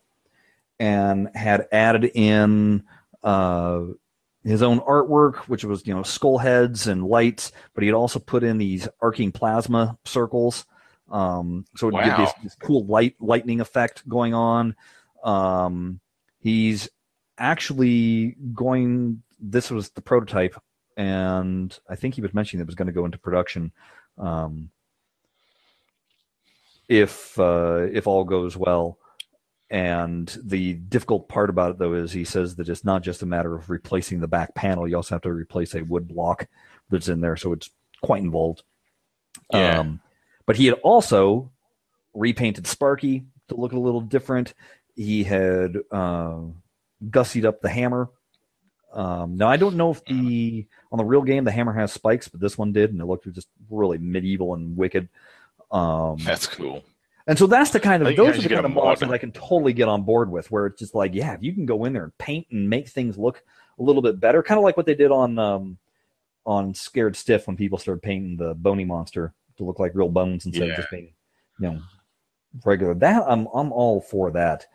[0.79, 2.85] and had added in
[3.23, 3.83] uh,
[4.45, 8.43] his own artwork, which was you know skull heads and lights, but he'd also put
[8.43, 10.65] in these arcing plasma circles.
[11.11, 14.77] Um, so it would give this, this cool light lightning effect going on.
[15.25, 16.01] Um,
[16.41, 16.89] he's
[17.39, 19.23] actually going.
[19.39, 20.57] This was the prototype,
[20.97, 23.73] and I think he was mentioning it was going to go into production.
[24.19, 24.71] Um,
[26.89, 28.99] if uh, if all goes well,
[29.71, 33.27] and the difficult part about it though is he says that it's not just a
[33.27, 36.49] matter of replacing the back panel; you also have to replace a wood block
[36.91, 37.71] that's in there, so it's
[38.03, 38.63] quite involved.
[39.53, 39.79] Yeah.
[39.79, 40.01] Um,
[40.45, 41.53] but he had also
[42.15, 44.55] repainted Sparky to look a little different.
[44.97, 46.41] He had uh,
[47.09, 48.09] gussied up the hammer.
[48.93, 52.27] Um, now I don't know if the on the real game the hammer has spikes,
[52.27, 55.09] but this one did, and it looked just really medieval and wicked.
[55.71, 56.83] Um, That's cool.
[57.31, 59.31] And so that's the kind of those are the kind of mods that I can
[59.31, 61.93] totally get on board with, where it's just like, yeah, if you can go in
[61.93, 63.43] there and paint and make things look
[63.79, 65.79] a little bit better, kind of like what they did on um,
[66.45, 70.45] on Scared Stiff when people started painting the bony monster to look like real bones
[70.45, 70.73] instead Yeah.
[70.73, 71.13] of just being,
[71.61, 71.81] you know,
[72.65, 72.95] regular.
[72.95, 74.67] That I'm I'm all for that.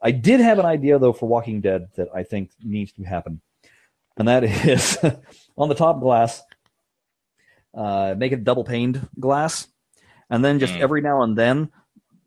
[0.00, 3.40] I did have an idea though for Walking Dead that I think needs to happen,
[4.16, 4.96] and that is
[5.58, 6.42] on the top glass,
[7.74, 9.68] uh, make it double paned glass,
[10.30, 10.80] and then just Mm.
[10.80, 11.70] every now and then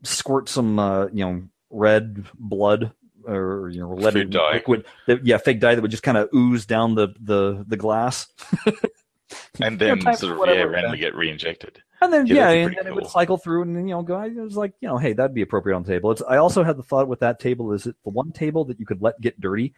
[0.02, 2.92] squirt some uh, you know red blood
[3.26, 4.54] or you know lead Food dye.
[4.54, 7.76] liquid that, yeah fake dye that would just kind of ooze down the the the
[7.76, 8.26] glass
[9.62, 10.62] And You know, then sort for of yeah, yeah.
[10.64, 11.82] randomly get re-injected.
[12.02, 14.02] and then Yeah, yeah, and pretty then it would cycle through and then you know
[14.02, 16.36] go I was like you know hey that'd be appropriate on the table it's I
[16.36, 19.00] also had the thought with that table is it the one table that you could
[19.00, 19.72] let get dirty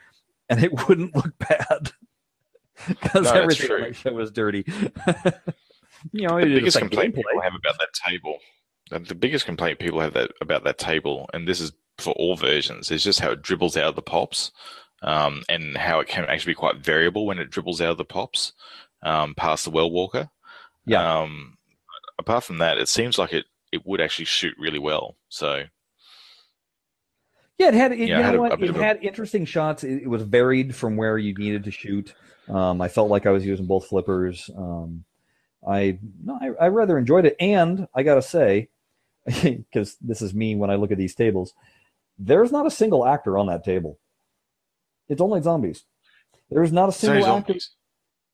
[0.48, 1.92] and it wouldn't look bad
[2.88, 4.64] because No, everything on that show was dirty
[6.12, 7.22] you know The biggest like complaint gameplay.
[7.28, 8.38] people have about that table,
[8.90, 12.36] the the biggest complaint people have that about that table, and this is for all
[12.36, 14.50] versions, is just how it dribbles out of the pops,
[15.02, 18.04] um, and how it can actually be quite variable when it dribbles out of the
[18.04, 18.52] pops
[19.02, 20.28] um, past the well walker.
[20.86, 21.20] Yeah.
[21.22, 21.56] Um,
[22.18, 25.16] apart from that, it seems like it it would actually shoot really well.
[25.28, 25.64] So
[27.58, 27.92] Yeah, it had.
[27.92, 28.52] It, Yeah, you know had what?
[28.52, 29.84] a bit it a- had interesting shots.
[29.84, 32.14] It, it was varied from where you needed to shoot.
[32.48, 34.50] Um, I felt like I was using both flippers.
[34.56, 35.04] Um,
[35.66, 38.68] I no, I, I rather enjoyed it, and I gotta say,
[39.42, 41.54] because this is me when I look at these tables,
[42.18, 43.98] there's not a single actor on that table.
[45.08, 45.84] It's only zombies.
[46.50, 47.52] There's not a sorry, single actor.
[47.52, 47.70] zombies.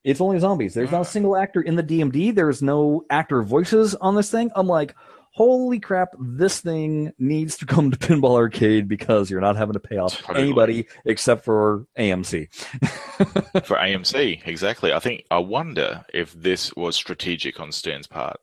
[0.02, 0.74] It's only zombies.
[0.74, 1.04] There's not a ah.
[1.04, 2.34] single actor in the DMD.
[2.34, 4.50] There's no actor voices on this thing.
[4.54, 4.94] I'm like,
[5.32, 9.80] holy crap, this thing needs to come to Pinball Arcade because you're not having to
[9.80, 10.42] pay off Totally.
[10.42, 12.52] anybody except for AMC.
[13.64, 14.92] for AMC, exactly.
[14.92, 18.40] I think I wonder if this was strategic on Stern's part.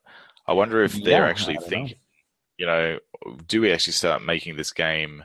[0.48, 1.98] I wonder if they're actually thinking,
[2.58, 2.98] you know,
[3.48, 5.24] do we actually start making this game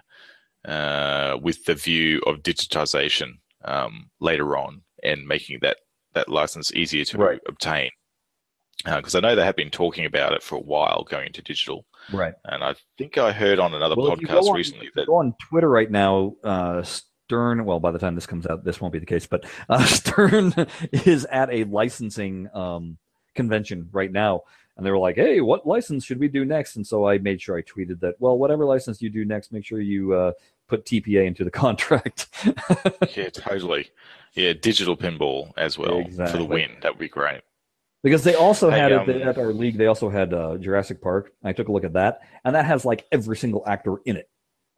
[0.64, 5.78] uh, with the view of digitization um, later on and making that
[6.14, 7.40] that license easier to Right.
[7.48, 7.90] obtain?
[8.84, 11.86] Because I know they have been talking about it for a while, going into digital,
[12.12, 12.34] Right.
[12.44, 15.06] and I think I heard on another Well, if you go podcast on- recently that
[15.06, 17.64] go on Twitter right now, uh, Stern.
[17.64, 19.26] Well, by the time this comes out, this won't be the case.
[19.26, 20.52] But uh, Stern
[20.92, 22.98] is at a licensing um,
[23.34, 24.42] convention right now,
[24.82, 27.40] and they were like, "Hey, what license should we do next?" And so I made
[27.40, 28.16] sure I tweeted that.
[28.18, 30.32] Well, whatever license you do next, make sure you uh,
[30.66, 32.26] put TPA into the contract.
[33.16, 33.90] yeah, totally,
[34.34, 36.72] yeah, digital pinball as well for the win.
[36.82, 37.42] That would be great.
[38.02, 39.78] Because they also Hey, had um, it at our league.
[39.78, 41.32] They also had uh, Jurassic Park.
[41.44, 44.28] I took a look at that, and that has like every single actor in it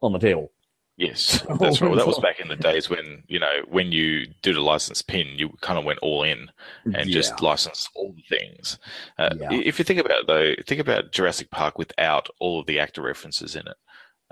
[0.03, 0.51] on the table.
[0.97, 1.89] Yes, Oh, that's right.
[1.89, 5.01] Well, that was back in the days when you know when you did a license
[5.01, 6.49] pin, you kind of went all in
[6.85, 8.79] and just licensed all the things.
[9.19, 9.51] Uh, Yeah.
[9.53, 13.01] If you think about it, though, think about Jurassic Park without all of the actor
[13.01, 13.75] references in it.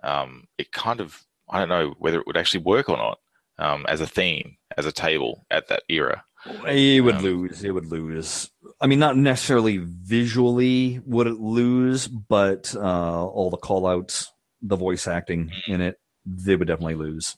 [0.04, 3.20] Um, it kind of I don't know whether it would actually work or not
[3.60, 6.24] um, as a theme, as a table at that era.
[6.68, 7.64] It would Um, lose.
[7.64, 8.50] It would lose.
[8.82, 14.76] I mean, not necessarily visually would it lose, but uh, all the call outs, the
[14.76, 17.36] voice acting in it, they would definitely lose.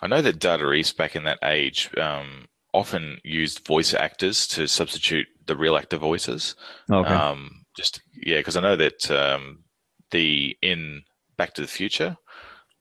[0.00, 4.66] I know that Data East back in that age um, often used voice actors to
[4.66, 6.54] substitute the real actor voices.
[6.90, 7.08] Okay.
[7.12, 9.64] Um, just yeah, because I know that um,
[10.10, 11.02] the in
[11.36, 12.16] Back to the Future,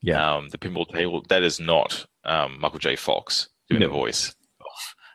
[0.01, 0.35] Yeah.
[0.35, 2.95] um, the pinball table that is not um, Michael J.
[2.95, 3.87] Fox doing No.
[3.87, 4.35] the voice.
[4.61, 4.65] Oh,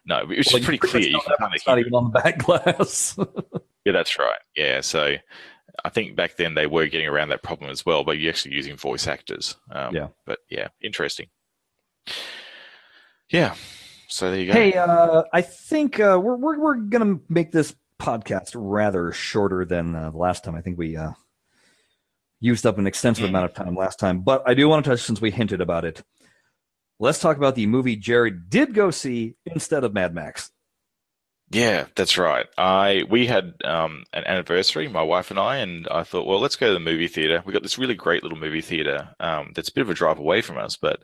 [0.07, 1.03] No, which Well, is pretty clear.
[1.03, 3.18] You can know kind of it's not even on the back glass.
[3.84, 4.41] Yeah, that's right.
[4.57, 5.14] Yeah, so
[5.85, 8.55] I think back then they were getting around that problem as well, but you're actually
[8.55, 9.57] using voice actors.
[9.70, 10.09] Um, Yeah.
[10.24, 11.29] But yeah, interesting.
[13.31, 13.55] Yeah.
[14.09, 14.53] So there you go.
[14.53, 19.95] hey, uh, I think uh, we're we're we're gonna make this podcast rather shorter than
[19.95, 20.55] uh, the last time.
[20.55, 21.11] I think we uh,
[22.41, 23.31] used up an extensive Mm.
[23.31, 25.85] amount of time last time, but I do want to touch since we hinted about
[25.85, 26.03] it.
[27.01, 30.51] Let's talk about the movie Jared did go see instead of Mad Max.
[31.51, 32.47] Yeah, that's right.
[32.59, 36.57] I we had um, an anniversary, my wife and I, and I thought, well, let's
[36.57, 37.41] go to the movie theater.
[37.47, 40.19] We got this really great little movie theater um, that's a bit of a drive
[40.19, 40.97] away from us, but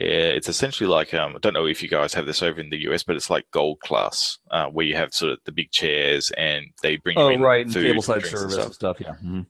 [0.00, 2.70] uh, it's essentially like um, I don't know if you guys have this over in
[2.70, 5.72] the US, but it's like gold class, uh, where you have sort of the big
[5.72, 8.66] chairs and they bring you Oh, in right, and food, tableside drinks and service stuff.
[8.66, 8.96] and stuff.
[9.00, 9.14] Yeah.
[9.24, 9.46] Mhm.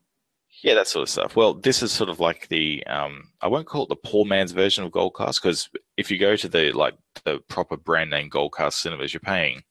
[0.62, 1.36] Yeah, that sort of stuff.
[1.36, 4.52] Well, this is sort of like the um, I won't call it the poor man's
[4.52, 5.68] version of Gold Class because
[5.98, 9.62] if you go to the like the proper brand name Gold Class cinemas, you're paying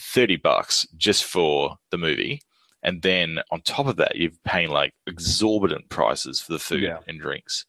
[0.00, 2.40] thirty bucks just for the movie,
[2.82, 6.98] and then on top of that, you're paying like exorbitant prices for the food Yeah.
[7.06, 7.64] and drinks.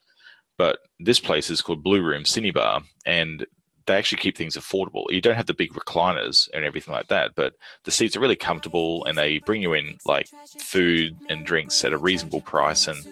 [0.57, 3.45] But this place is called Blue Room Cinebar, and
[3.87, 5.05] they actually keep things affordable.
[5.09, 7.53] You don't have the big recliners and everything like that, but
[7.83, 10.27] the seats are really comfortable, and they bring you in like
[10.59, 13.03] food and drinks at a reasonable price, and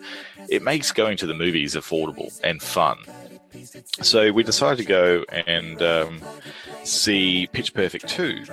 [0.48, 2.98] it makes going to the movies affordable and fun.
[4.02, 6.22] So we decided to go and um,
[6.84, 8.46] see Pitch Perfect 2.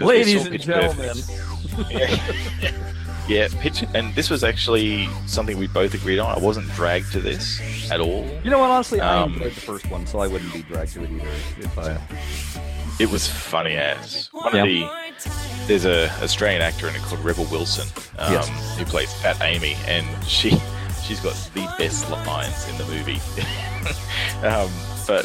[0.00, 1.90] Ladies and Pitch gentlemen, Perfect.
[1.90, 2.72] Yeah.
[3.28, 6.34] yeah, Pitch, and this was actually something we both agreed on.
[6.34, 8.26] I wasn't dragged to this at all.
[8.42, 8.70] you know what?
[8.70, 11.28] Honestly, I Um, enjoyed the first one, so I wouldn't be dragged to it either.
[11.58, 11.98] If I,
[12.98, 14.28] It was funny ass.
[14.32, 14.62] one Yeah.
[14.62, 14.88] of the.
[15.66, 17.86] There's a Australian actor in it called Rebel Wilson,
[18.18, 18.48] um, Yes.
[18.78, 20.50] who plays Fat Amy, and she
[21.08, 23.20] she's got the best lines in the movie.
[24.46, 24.70] um,
[25.06, 25.24] but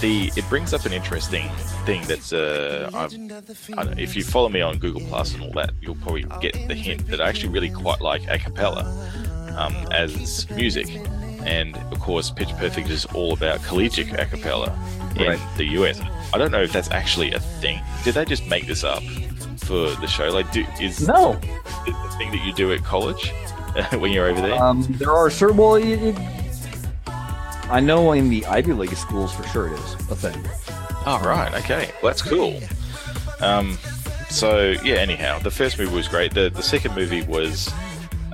[0.00, 1.48] the it brings up an interesting
[1.86, 3.14] thing that's uh, I've,
[3.78, 6.54] I don't, if you follow me on Google Plus and all that, you'll probably get
[6.66, 8.82] the hint that I actually really quite like a cappella
[9.56, 10.88] um, as music.
[11.44, 14.76] And of course, Pitch Perfect is all about collegiate a cappella
[15.16, 15.56] in Right.
[15.56, 16.00] the US.
[16.34, 17.80] I don't know if that's actually a thing.
[18.02, 19.02] Did they just make this up
[19.58, 20.28] for the show?
[20.28, 21.34] Like, do, is no,
[21.86, 23.32] is the thing that you do at college
[23.98, 24.54] when you're over there?
[24.54, 25.56] um, there are certain.
[25.56, 26.16] Well, it, it,
[27.06, 30.38] I know in the Ivy League schools for sure it is a thing.
[31.06, 32.60] Oh right, okay, well that's cool.
[33.40, 33.78] Um,
[34.28, 36.34] so yeah, anyhow, the first movie was great.
[36.34, 37.72] The the second movie was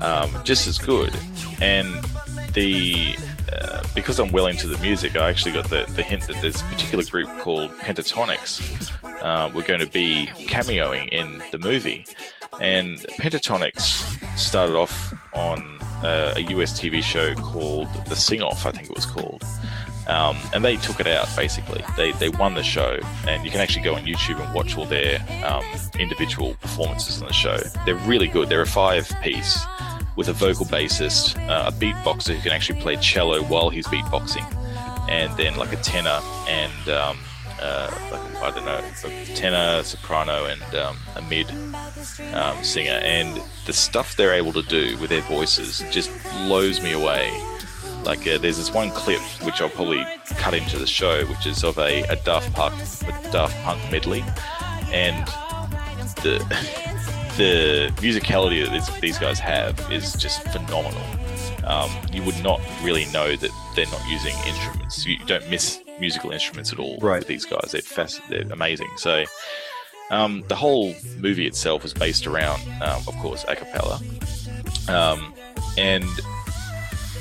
[0.01, 1.17] um, just as good,
[1.61, 2.05] and
[2.53, 3.17] the
[3.53, 6.61] uh, because I'm well into the music, I actually got the, the hint that there's
[6.61, 8.93] a particular group called Pentatonix.
[9.23, 12.05] Uh, we're going to be cameoing in the movie,
[12.61, 18.73] and Pentatonix started off on uh, a US TV show called The Sing Off, I
[18.73, 19.45] think it was called.
[20.07, 21.85] Um, and they took it out basically.
[21.97, 24.87] They, they won the show, and you can actually go on YouTube and watch all
[24.87, 25.65] their um,
[25.99, 27.59] individual performances on the show.
[27.85, 28.49] They're really good.
[28.49, 29.63] They're a five piece
[30.17, 34.45] with a vocal bassist, uh, a beatboxer who can actually play cello while he's beatboxing,
[35.09, 37.19] and then like a tenor and um,
[37.61, 41.51] uh, like, I don't know, a tenor, soprano, and um, a mid
[42.35, 43.01] um, singer.
[43.03, 47.31] And the stuff they're able to do with their voices just blows me away.
[48.05, 50.05] Like uh, there's this one clip which I'll probably
[50.37, 54.25] cut into the show, which is of a, a Daft Punk a Daft Punk medley,
[54.93, 55.27] and
[56.23, 56.39] the
[57.37, 61.03] the musicality that this, these guys have is just phenomenal.
[61.65, 65.05] Um, you would not really know that they're not using instruments.
[65.05, 67.27] You don't miss musical instruments at all Right.
[67.27, 67.71] these guys.
[67.73, 68.89] They're fast, they're amazing.
[68.97, 69.25] So
[70.11, 74.01] um, the whole movie itself is based around, um, of course, a cappella,
[74.89, 75.35] um,
[75.77, 76.05] and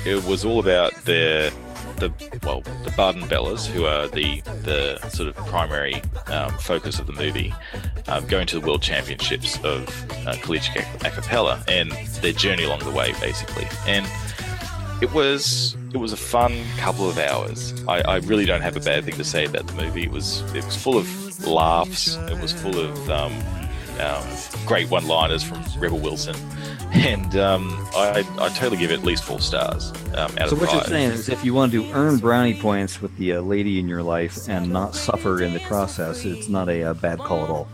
[0.06, 1.52] it was all about the
[1.96, 2.12] the
[2.44, 7.12] well the Barden Bellas, who are the the sort of primary um, focus of the
[7.12, 7.52] movie,
[8.06, 9.88] um, going to the World Championships of
[10.26, 11.90] uh, collegiate a cappella and
[12.22, 13.66] their journey along the way, basically.
[13.86, 14.06] And
[15.00, 17.74] it was it was a fun couple of hours.
[17.86, 20.02] I, I really don't have a bad thing to say about the movie.
[20.04, 22.16] It was it was full of laughs.
[22.16, 23.32] It was full of um,
[24.00, 24.26] um,
[24.66, 26.36] great one-liners from Rebel Wilson,
[26.92, 30.60] and um, I I totally give it at least four stars um, out So of
[30.60, 33.78] what you're saying is, if you want to earn brownie points with the uh, lady
[33.78, 37.44] in your life and not suffer in the process, it's not a uh, bad call
[37.44, 37.68] at all.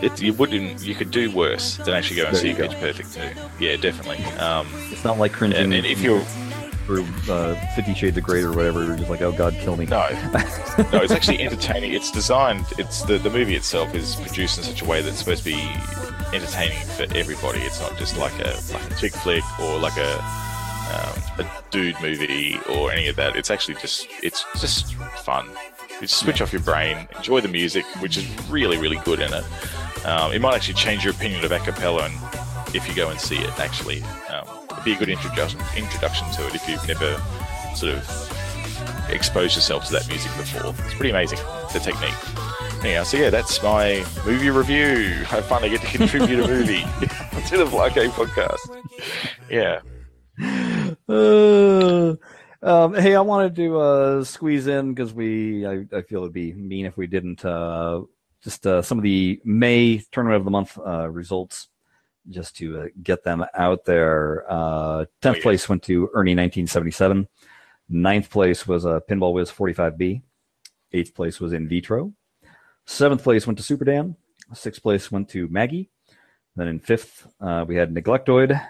[0.00, 0.82] It, you wouldn't.
[0.82, 2.54] You could do worse than actually go and There see.
[2.54, 3.64] Pitch Perfect too.
[3.64, 4.24] Yeah, definitely.
[4.38, 6.24] Um, It's not like cringing and, and if you're
[7.00, 8.84] for uh, Fifty Shades of Grey or whatever.
[8.84, 9.86] You're just like, oh God, kill me.
[9.86, 10.08] no,
[10.92, 11.92] no, it's actually entertaining.
[11.92, 12.66] It's designed.
[12.78, 15.70] It's the the movie itself is produced in such a way that's supposed to be
[16.32, 17.60] entertaining for everybody.
[17.60, 20.14] It's not just like a like a chick flick or like a
[20.92, 23.36] um, a dude movie or any of that.
[23.36, 25.48] It's actually just it's just fun.
[26.00, 29.32] You just switch off your brain, enjoy the music, which is really really good in
[29.32, 29.44] it.
[30.06, 33.20] Um, it might actually change your opinion of a cappella and if you go and
[33.20, 33.58] see it.
[33.60, 37.20] Actually, um, be a good introduction introduction to it if you've never
[37.74, 40.74] sort of exposed yourself to that music before.
[40.86, 41.38] It's pretty amazing
[41.72, 42.14] the technique.
[42.84, 45.24] Anyhow, so yeah, that's my movie review.
[45.30, 46.80] I finally get to contribute a movie
[47.48, 48.58] to the Blockade podcast.
[49.48, 49.80] Yeah.
[51.08, 52.16] Uh,
[52.62, 56.52] um, hey, I wanted to uh, squeeze in because we, I, I feel it'd be
[56.54, 57.44] mean if we didn't.
[57.44, 58.02] Uh,
[58.42, 61.68] just uh, some of the May tournament of the month uh, results,
[62.30, 64.44] just to uh, get them out there.
[64.48, 65.42] Uh, Tenth Oh, yeah.
[65.42, 67.28] place went to Ernie 1977.
[67.88, 70.22] Ninth place was uh, Pinball Wiz 45B.
[70.92, 72.12] Eighth place was In Vitro.
[72.86, 74.16] Seventh place went to Super Dan.
[74.54, 75.90] Sixth place went to Maggie.
[76.56, 78.60] Then in fifth, uh, we had Neglectoid.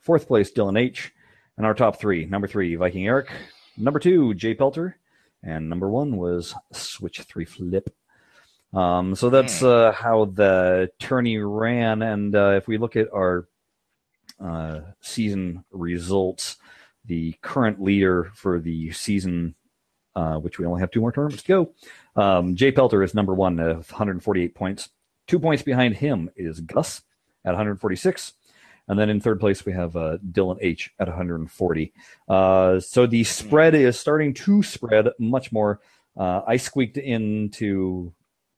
[0.00, 1.12] Fourth place, Dylan H.
[1.56, 3.30] And our top three number three, Viking Eric.
[3.76, 4.96] Number two, Jay Pelter.
[5.42, 7.88] And number one was Switch 3 Flip.
[8.72, 12.02] Um, so that's uh, how the tourney ran.
[12.02, 13.48] And uh, if we look at our
[14.42, 16.56] uh, season results.
[17.04, 19.54] The current leader for the season,
[20.14, 23.34] uh, which we only have two more tournaments to go, um, Jay Pelter is number
[23.34, 24.88] one at 148 points.
[25.26, 27.02] Two points behind him is Gus
[27.44, 28.32] at 146.
[28.88, 31.92] And then in third place, we have uh, Dylan H at 140.
[32.28, 35.80] Uh, so the spread is starting to spread much more.
[36.16, 38.12] Uh, I squeaked into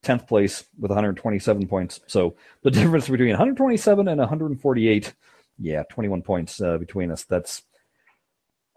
[0.04, 2.00] 10th place with 127 points.
[2.06, 5.14] So the difference between 127 and 148,
[5.58, 7.24] yeah, 21 points uh, between us.
[7.24, 7.62] That's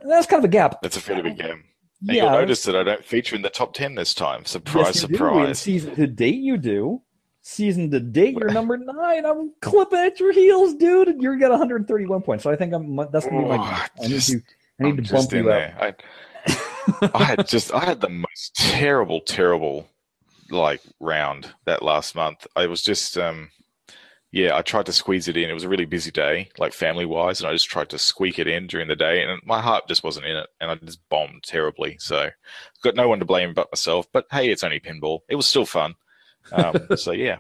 [0.04, 0.82] that's kind of a gap.
[0.82, 1.64] That's a fairly big game.
[2.08, 4.46] And yeah, you'll notice that I don't feature in the top 10 this time.
[4.46, 5.14] Surprise, yes, you do.
[5.14, 5.60] In surprise.
[5.60, 7.02] season to date, you do.
[7.44, 9.26] Season to date, you're number nine.
[9.26, 11.10] I'm clipping at your heels, dude.
[11.10, 12.44] And you're got 131 points.
[12.44, 12.96] So I think I'm.
[13.12, 13.58] That's gonna be my.
[13.58, 14.42] Oh, I need to.
[14.80, 15.74] I need I'm to bump you up.
[15.80, 15.94] I,
[17.14, 19.88] I had just I had the most terrible, terrible
[20.52, 22.48] like round that last month.
[22.56, 23.52] I was just um
[24.34, 25.50] yeah, I tried to squeeze it in.
[25.50, 28.40] It was a really busy day, like family wise, and I just tried to squeak
[28.40, 31.08] it in during the day and my heart just wasn't in it and I just
[31.10, 31.98] bombed terribly.
[32.00, 32.30] So
[32.84, 34.08] got no one to blame but myself.
[34.14, 35.20] But hey, it's only pinball.
[35.30, 35.96] It was still fun.
[36.52, 37.40] Um, so yeah.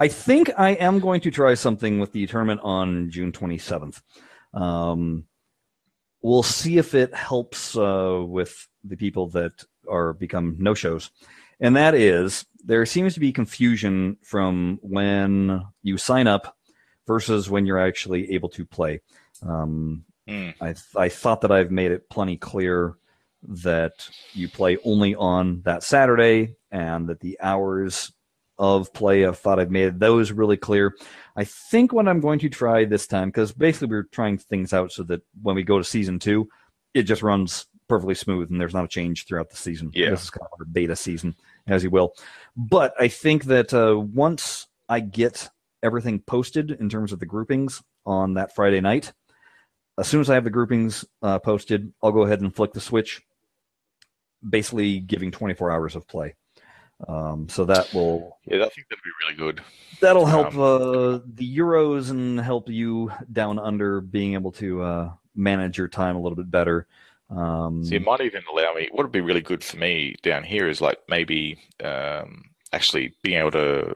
[0.00, 4.02] I think I am going to try something with the tournament on June 27th.
[4.54, 5.26] Um,
[6.20, 11.10] we'll see if it helps uh, with the people that are become no shows.
[11.62, 16.56] And that is, there seems to be confusion from when you sign up
[17.06, 19.00] versus when you're actually able to play.
[19.40, 20.54] Um, Mm.
[20.60, 22.94] I, I thought that I've made it plenty clear
[23.42, 28.12] that you play only on that Saturday and that the hours
[28.58, 30.94] of play, I thought I've made those really clear.
[31.34, 34.92] I think what I'm going to try this time, because basically we're trying things out
[34.92, 36.48] so that when we go to season two,
[36.94, 39.90] it just runs perfectly smooth and there's not a change throughout the season.
[39.92, 40.10] Yeah.
[40.10, 41.34] This is kind of our beta season,
[41.66, 42.14] as you will.
[42.56, 45.48] But I think that uh, once I get
[45.82, 49.12] everything posted in terms of the groupings on that Friday night,
[49.98, 52.80] as soon as I have the groupings uh, posted, I'll go ahead and flick the
[52.80, 53.20] switch,
[54.48, 56.34] basically giving 24 hours of play.
[57.08, 59.60] Um, so that will Yeah, I think that'd be really good.
[60.00, 65.12] that'll help Um, uh, the Euros and help you down under being able to uh,
[65.34, 66.86] manage your time a little bit better.
[67.36, 68.88] Um, So it might even allow me.
[68.92, 73.38] What would be really good for me down here is like maybe um, actually being
[73.38, 73.94] able to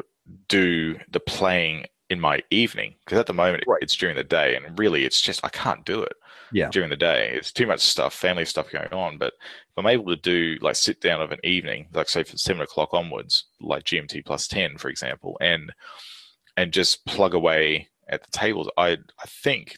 [0.49, 3.83] do the playing in my evening because at the moment Right.
[3.83, 6.13] it's during the day and really it's just I can't do it
[6.53, 6.71] Yeah.
[6.71, 7.31] during the day.
[7.35, 9.19] It's too much stuff, family stuff going on.
[9.19, 12.39] But if I'm able to do like sit down of an evening, like say from
[12.39, 15.73] seven o'clock onwards, like GMT plus ten, for example, and
[16.57, 19.77] and just plug away at the tables, I I think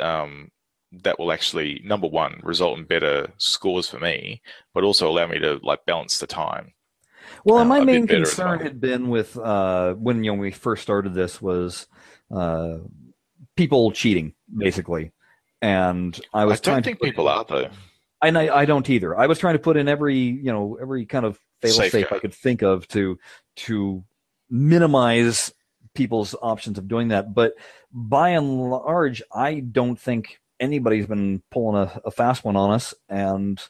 [0.00, 0.50] um,
[0.92, 4.40] that will actually number one result in better scores for me,
[4.74, 6.72] but also allow me to like balance the time.
[7.44, 10.38] Well, uh, my main better at the concern had been with uh, when you know
[10.38, 11.86] we first started this was
[12.34, 12.78] uh,
[13.56, 15.12] people cheating basically,
[15.60, 17.68] and I I, was trying don't to think people are though.
[18.22, 19.18] and I, I don't either.
[19.18, 22.18] I was trying to put in every you know every kind of fail safe I
[22.18, 23.18] could think of to
[23.56, 24.04] to
[24.50, 25.52] minimize
[25.94, 27.34] people's options of doing that.
[27.34, 27.54] But
[27.92, 32.94] by and large, I don't think anybody's been pulling a, a fast one on us,
[33.08, 33.60] and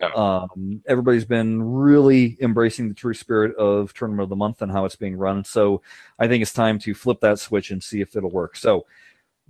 [0.00, 0.14] No.
[0.14, 4.84] um, everybody's been really embracing the true spirit of tournament of the month and how
[4.84, 5.44] it's being run.
[5.44, 5.82] So
[6.18, 8.56] I think it's time to flip that switch and see if it'll work.
[8.56, 8.86] So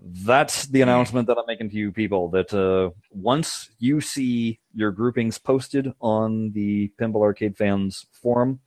[0.00, 4.92] that's the announcement that I'm making to you people that uh, once you see your
[4.92, 8.60] groupings posted on the Pinball Arcade Fans forum,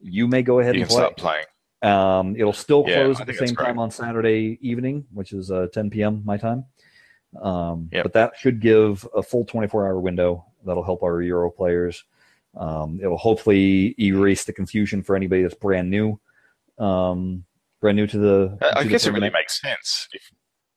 [0.00, 0.96] you may go ahead You and play.
[0.98, 1.44] start playing.
[1.82, 5.66] Um, it'll still close I at the same time on Saturday evening, which is uh,
[5.72, 6.22] 10 p.m.
[6.24, 6.64] my time.
[7.40, 8.02] Um, Yep.
[8.04, 10.44] But that should give a full 24 hour window.
[10.64, 12.04] That'll help our Euro players.
[12.56, 16.18] Um, it'll hopefully erase the confusion for anybody that's brand new,
[16.78, 17.44] um,
[17.80, 18.58] brand new to the.
[18.62, 20.08] I I the guess it really makes sense.
[20.12, 20.30] If,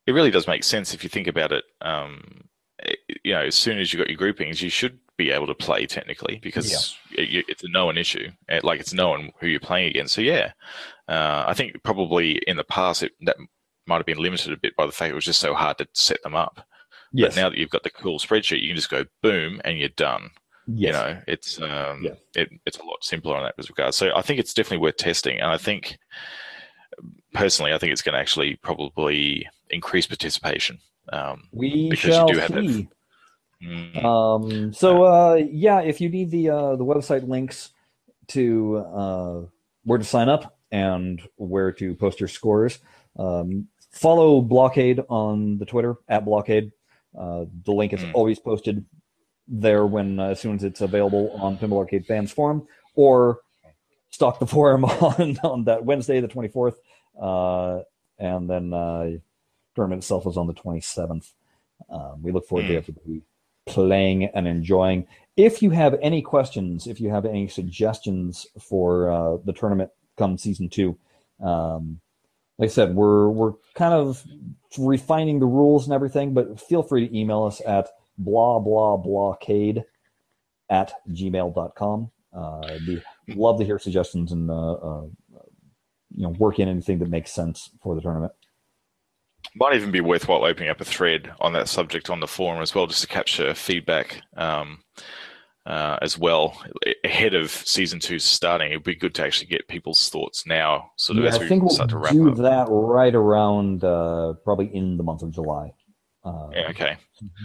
[0.08, 1.64] it really does make sense if you think about it.
[1.82, 2.42] Um,
[2.84, 5.54] eh, you know, as soon as you got your groupings, you should be able to
[5.56, 6.72] play technically because
[7.18, 8.30] it, you- it's a known issue.
[8.50, 10.14] Eh, Like it's known who you're playing against.
[10.16, 10.52] So yeah,
[11.08, 13.38] uh, I think probably in the past it, that
[13.92, 15.88] might have been limited a bit by the fact it was just so hard to
[15.94, 16.66] set them up.
[17.14, 17.36] Yes.
[17.36, 19.90] But now that you've got the cool spreadsheet, you can just go boom and you're
[19.90, 20.30] done.
[20.68, 20.88] yes.
[20.88, 22.14] You know, it's um, Yeah.
[22.36, 23.94] it, it's a lot simpler in that regard.
[23.94, 25.98] So I think it's definitely worth testing, and I think
[27.34, 30.78] personally, I think it's going to actually probably increase participation.
[31.12, 32.90] Um, we because you shall do have that- see.
[33.64, 37.72] mm, Um, so uh, yeah, if you need the uh, the website links
[38.28, 39.42] to uh,
[39.84, 42.80] where to sign up and where to post your scores,
[43.18, 46.72] um, follow Blockade on the Twitter at Blockade.
[47.18, 48.12] Uh, the link is Mm.
[48.14, 48.86] always posted
[49.48, 52.66] there when uh, as soon as it's available on Pinball Arcade Fans Forum,
[52.96, 53.42] or
[54.10, 56.80] stalk the forum on on that Wednesday, the twenty fourth,
[57.22, 57.80] uh,
[58.18, 59.12] and then uh,
[59.76, 61.32] tournament itself is on the 27th.
[61.90, 62.78] Um, we look forward to Hmm.
[62.78, 63.22] everybody
[63.66, 65.08] playing and enjoying.
[65.38, 70.38] If you have any questions, if you have any suggestions for uh, the tournament come
[70.38, 70.98] season two,
[71.42, 72.00] um,
[72.62, 74.24] like I said, we're we're kind of
[74.78, 77.90] refining the rules and everything, but feel free to email us at
[78.20, 79.84] blah blah blockade
[80.70, 82.12] at gmail.com.
[82.32, 85.06] Uh, be love to hear suggestions and uh, uh,
[86.16, 88.32] you know work in anything that makes sense for the tournament.
[89.56, 92.76] Might even be worthwhile opening up a thread on that subject on the forum as
[92.76, 94.84] well, just to capture feedback um,
[95.66, 96.60] uh, as well
[97.04, 98.72] ahead of season two starting.
[98.72, 101.48] It'd be good to actually get people's thoughts now, sort of Yeah, as I we
[101.48, 102.38] think we'll start to wrap do up.
[102.38, 105.74] that right around uh, probably in the month of July.
[106.24, 106.98] Uh, Yeah, okay.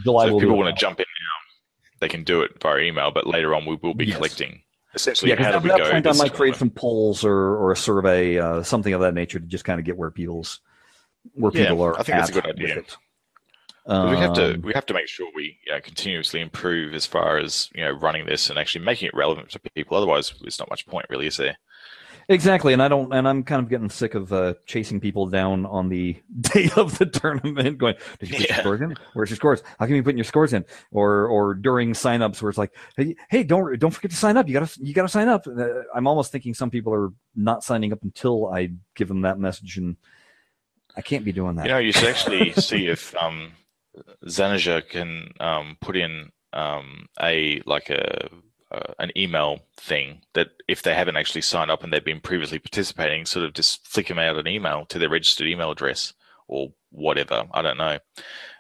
[0.03, 2.79] July so will if people want to jump in now, they can do it via
[2.79, 4.17] email, but later on we will be Yes.
[4.17, 4.63] collecting
[4.95, 5.91] essentially Yeah, because how at do we that go.
[5.91, 6.59] point I might create tournament.
[6.59, 9.85] some polls or, or a survey, uh, something of that nature, to just kind of
[9.85, 10.61] get where people's
[11.35, 11.95] where Yeah, people are.
[11.99, 12.83] I think that's a good idea.
[13.87, 16.93] But we have to Um, we have to make sure we you know, continuously improve
[16.93, 19.97] as far as you know running this and actually making it relevant to people.
[19.97, 21.57] Otherwise, there's not much point, really, is there?
[22.29, 25.65] Exactly, and I don't, and I'm kind of getting sick of uh, chasing people down
[25.65, 28.57] on the day of the tournament, going, "Did you put Yeah.
[28.57, 28.97] your scores in?
[29.15, 29.63] Where's your scores?
[29.79, 32.73] How come you be putting your scores in?" Or, or during signups, where it's like,
[32.97, 34.49] "Hey, hey, don't don't forget to sign up.
[34.49, 37.93] You gotta you gotta sign up." Uh, I'm almost thinking some people are not signing
[37.93, 39.97] up until I give them that message, and
[40.97, 41.67] I can't be doing that.
[41.67, 43.53] You know, you should actually see if um,
[44.27, 48.29] Zanager can um, put in um, a like a
[48.73, 52.59] uh, an email thing that if they haven't actually signed up and they've been previously
[52.59, 56.13] participating, sort of just flick them out an email to their registered email address
[56.49, 57.45] or whatever.
[57.53, 57.99] I don't know.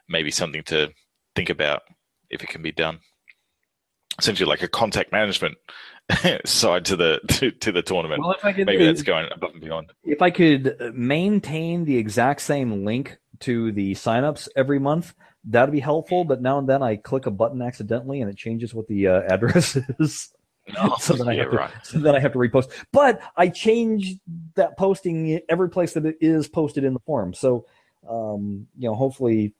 [0.08, 0.92] Maybe something to
[1.34, 1.82] think about
[2.30, 3.00] if it can be done.
[4.18, 5.56] Essentially, like a contact management
[6.44, 8.22] side to the to, to the tournament.
[8.22, 9.92] well, if I could, Maybe that's going above and beyond.
[10.04, 15.14] if I could maintain the exact same link to the signups every month,
[15.46, 16.24] that'd be helpful.
[16.24, 19.22] But now and then I click a button accidentally and it changes what the uh,
[19.28, 20.30] address is.
[20.98, 21.70] so then I have to, right.
[21.84, 22.70] so then I have to repost.
[22.92, 24.16] But I change
[24.56, 27.32] that posting every place that it is posted in the forum.
[27.34, 27.66] So,
[28.08, 29.54] um, you know, hopefully,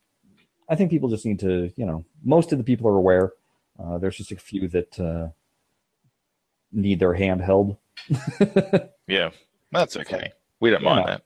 [0.69, 3.33] I think people just need to, you know, most of the people are aware.
[3.79, 5.29] Uh, there's just a few that uh,
[6.73, 7.77] need their hand held.
[9.09, 9.31] Yeah,
[9.71, 10.33] that's okay.
[10.59, 10.95] We don't Yeah.
[10.97, 11.23] mind that.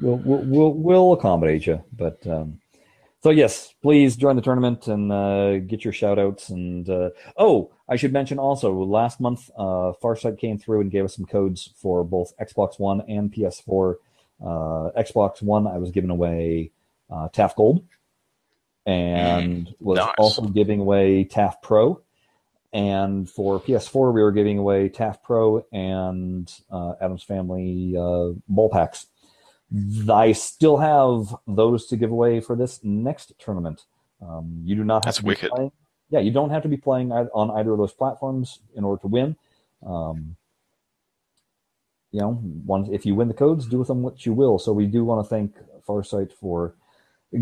[0.00, 1.82] we'll we'll we'll, we'll accommodate you.
[1.92, 2.60] But um,
[3.24, 6.50] so yes, please join the tournament and uh, get your shout outs.
[6.50, 11.06] And uh, oh, I should mention also last month, uh, Farsight came through and gave
[11.06, 13.94] us some codes for both Xbox One and PS4.
[14.42, 16.72] Uh, Xbox One, I was giving away
[17.10, 17.86] uh, TAF Gold,
[18.84, 20.14] and was nice.
[20.18, 22.02] also giving away TAF Pro.
[22.74, 28.68] And for PS4, we were giving away TAF Pro and uh, Addams Family uh, ball
[28.68, 29.06] packs.
[30.08, 33.84] I still have those to give away for this next tournament.
[34.20, 35.50] Um, you do not have That's to be wicked.
[35.50, 35.72] playing.
[36.10, 39.08] Yeah, you don't have to be playing on either of those platforms in order to
[39.08, 39.36] win.
[39.84, 40.36] Um,
[42.12, 44.58] you know, one if you win the codes, do with them what you will.
[44.58, 45.56] So we do want to thank
[45.86, 46.74] Farsight for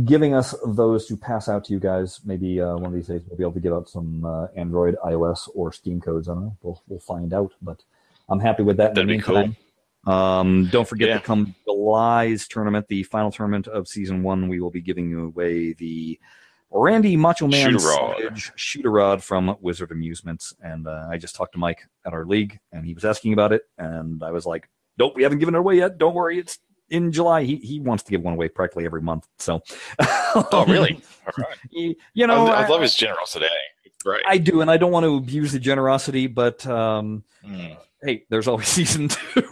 [0.04, 2.20] giving us those to pass out to you guys.
[2.24, 4.96] Maybe uh, one of these days we'll be able to give out some uh, Android,
[5.04, 6.28] iOS, or Steam codes.
[6.28, 6.56] I don't know.
[6.62, 7.52] We'll we'll find out.
[7.60, 7.82] But
[8.28, 8.94] I'm happy with that.
[8.94, 9.54] That'd be cool.
[10.06, 11.18] Um, don't forget Yeah.
[11.18, 14.48] to come July's tournament, the final tournament of season one.
[14.48, 16.18] We will be giving away the
[16.70, 17.76] Randy Macho Man
[18.56, 20.54] Shooter Rod from Wizard Amusements.
[20.62, 23.52] And uh, I just talked to Mike at our league, and he was asking about
[23.52, 24.68] it, and I was like,
[24.98, 25.98] "Nope, we haven't given it away yet.
[25.98, 26.58] Don't worry, it's
[26.88, 29.28] in July." He he wants to give one away practically every month.
[29.38, 29.62] So,
[30.00, 31.02] Oh, really?
[31.26, 31.58] All right.
[32.14, 33.46] you, know, I, I I, love his generosity.
[34.04, 34.22] Great.
[34.26, 37.76] I do, and I don't want to abuse the generosity, but um, Mm.
[38.02, 39.48] hey, there's always season two.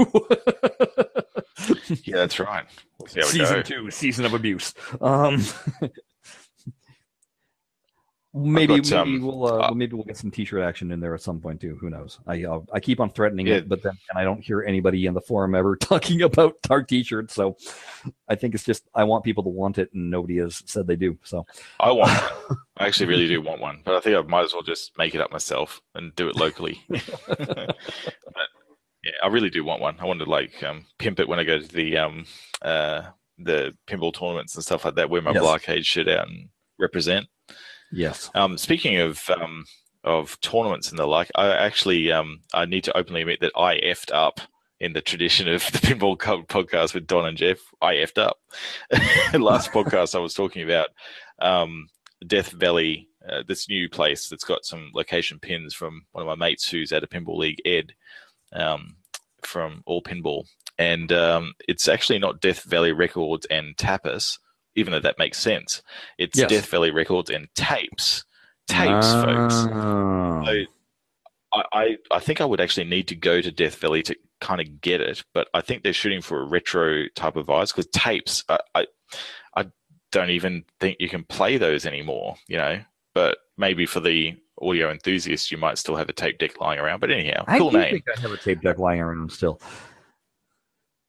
[2.05, 2.65] Yeah, that's right.
[2.99, 4.75] We'll see how we season two, season of abuse.
[5.01, 5.43] Um,
[8.35, 11.15] maybe got, maybe um, we'll uh, uh, maybe we'll get some t-shirt action in there
[11.15, 11.77] at some point too.
[11.81, 12.19] Who knows?
[12.27, 13.57] I uh, I keep on threatening Yeah.
[13.57, 16.83] it, but then and I don't hear anybody in the forum ever talking about our
[16.83, 17.35] t-shirts.
[17.35, 17.57] So
[18.29, 20.97] I think it's just I want people to want it, and nobody has said they
[20.97, 21.19] do.
[21.25, 21.47] So
[21.81, 22.11] I want.
[22.77, 25.15] I actually really do want one, but I think I might as well just make
[25.15, 26.83] it up myself and do it locally.
[26.89, 27.77] but
[29.03, 29.97] yeah, I really do want one.
[30.01, 32.25] I want to like um, pimp it when I go to the um,
[32.63, 33.03] uh,
[33.39, 35.43] the pinball tournaments and stuff like that, wear my Yes.
[35.43, 36.49] blockade shit out and
[36.79, 37.27] represent.
[37.93, 39.65] Yes, Um, speaking of um,
[40.05, 43.81] of tournaments and the like, I actually um, I need to openly admit that I
[43.81, 44.41] effed up
[44.81, 47.59] in the tradition of the Pinball Cult podcast with Don and Jeff.
[47.83, 48.39] I effed up.
[49.39, 50.89] Last podcast I was talking about
[51.41, 51.89] um,
[52.27, 56.47] Death Valley, uh, this new place that's got some location pins from one of my
[56.47, 57.93] mates who's at a pinball league, Ed,
[58.53, 58.97] um,
[59.43, 60.47] from All Pinball,
[60.79, 64.39] and um, it's actually not Death Valley Records and Tapas
[64.77, 65.83] even though that makes sense.
[66.19, 66.49] It's Yes.
[66.51, 68.25] Death Valley Records and tapes,
[68.69, 69.55] tapes, folks.
[69.73, 70.45] Ah.
[70.45, 70.65] So
[71.53, 74.61] I, I I think I would actually need to go to Death Valley to kind
[74.61, 77.87] of get it, but I think they're shooting for a retro type of eyes because
[77.93, 78.45] tapes.
[78.49, 78.87] I, I
[79.57, 79.67] I
[80.13, 82.37] don't even think you can play those anymore.
[82.49, 82.81] You know,
[83.15, 87.01] but maybe for the audio enthusiasts, you might still have a tape deck lying around.
[87.01, 87.91] But anyhow, I cool name.
[87.95, 89.61] think I have a tape deck lying around still.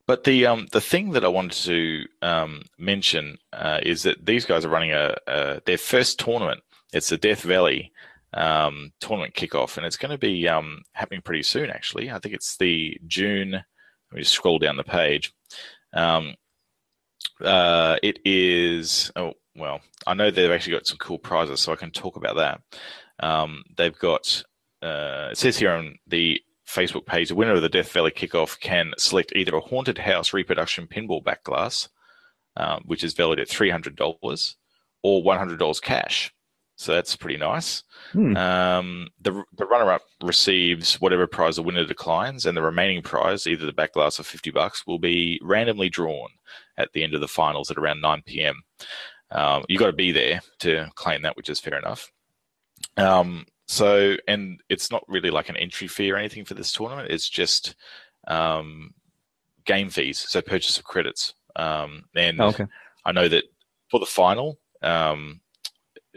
[0.07, 4.45] But the um the thing that I wanted to um, mention uh, is that these
[4.45, 6.61] guys are running a, a their first tournament.
[6.93, 7.91] It's the Death Valley
[8.33, 11.69] um, tournament kickoff, and it's going to be um, happening pretty soon.
[11.69, 13.51] Actually, I think it's the June.
[13.51, 13.63] Let
[14.11, 15.33] me just scroll down the page.
[15.93, 16.35] Um,
[17.43, 19.11] uh, it is.
[19.15, 22.35] Oh well, I know they've actually got some cool prizes, so I can talk about
[22.37, 22.61] that.
[23.19, 24.43] Um, they've got.
[24.81, 26.41] Uh, it says here on the
[26.71, 30.33] Facebook page, the winner of the Death Valley kickoff can select either a haunted house
[30.33, 31.89] reproduction pinball back glass,
[32.57, 34.55] um, which is valued at three hundred dollars,
[35.03, 36.33] or one hundred dollars cash.
[36.77, 37.83] So that's pretty nice.
[38.13, 38.35] Hmm.
[38.35, 43.45] Um, the the runner up receives whatever prize the winner declines, and the remaining prize,
[43.45, 46.29] either the back glass or fifty bucks, will be randomly drawn
[46.77, 48.63] at the end of the finals at around nine p.m.
[49.29, 52.11] Um, you got to be there to claim that, which is fair enough.
[52.97, 57.09] Um, so, and it's not really like an entry fee or anything for this tournament.
[57.09, 57.75] It's just
[58.27, 58.93] um,
[59.63, 61.35] game fees, so purchase of credits.
[61.55, 62.65] Um, and Oh, okay.
[63.05, 63.45] I know that
[63.89, 65.39] for the final, um,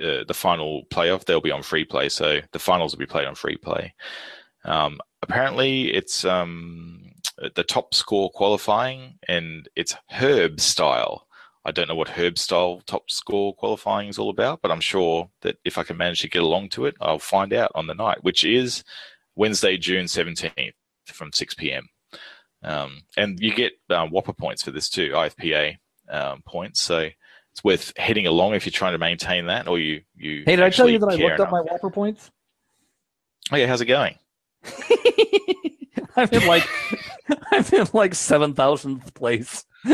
[0.03, 2.09] uh, the final playoff, they'll be on free play.
[2.09, 3.95] So the finals will be played on free play.
[4.65, 7.13] Um, apparently, it's um,
[7.55, 11.24] the top score qualifying, and it's Herb style.
[11.65, 15.31] I don't know what Herb style top score qualifying is all about, but I'm sure
[15.43, 17.95] that if I can manage to get along to it, I'll find out on the
[17.95, 18.85] night, which is
[19.35, 20.73] Wednesday, June 17th
[21.07, 21.89] from 6 p.m.
[22.63, 25.77] Um, and you get um, WPPR points for this too, IFPA
[26.11, 26.81] um, points.
[26.81, 27.09] So
[27.53, 30.43] it's worth heading along if you're trying to maintain that, or you you.
[30.47, 31.63] Hey, did I tell you that I looked up my.
[31.63, 32.31] WPPR points?
[33.53, 34.19] Oh yeah, how's it going?
[36.17, 36.67] I'm in like
[37.53, 39.65] I'm in like seven thousandth place.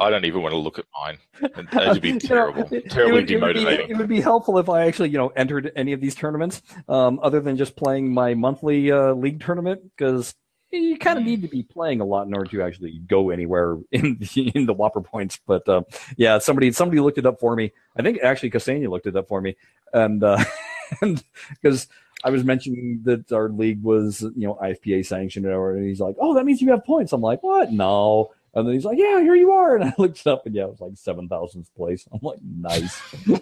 [0.00, 1.18] I don't even want to look at mine.
[1.40, 3.90] That would be You know, terrible, it- terribly it would, it would be- demotivating.
[3.90, 7.18] It would be helpful if I actually, you know, entered any of these tournaments, um,
[7.22, 10.34] other than just playing my monthly uh, league tournament, because
[10.72, 13.78] you kind of need to be playing a lot in order to actually go anywhere
[13.92, 15.38] in the, in the WPPR points.
[15.46, 15.82] But uh,
[16.16, 17.72] yeah, somebody somebody looked it up for me.
[17.96, 19.56] I think actually Ksenia looked it up for me,
[19.92, 20.44] and uh,
[21.00, 21.88] and because
[22.24, 26.16] I was mentioning that our league was you know IFPA sanctioned, or and he's like,
[26.18, 27.12] oh, that means you have points.
[27.12, 27.72] I'm like, what?
[27.72, 28.32] No.
[28.56, 30.70] And then he's like, "Yeah, here you are." And I looked up, and yeah, it
[30.70, 32.08] was like seven thousandth place.
[32.12, 33.00] I'm like, "Nice."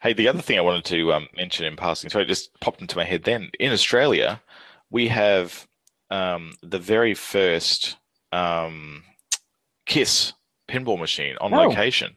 [0.00, 2.80] Hey, the other thing I wanted to um, mention in passing, so it just popped
[2.80, 3.50] into my head then.
[3.58, 4.40] In Australia,
[4.90, 5.66] we have
[6.10, 7.96] um, the very first
[8.30, 9.02] um,
[9.86, 10.34] Kiss
[10.68, 11.62] pinball machine on Oh.
[11.66, 12.16] location.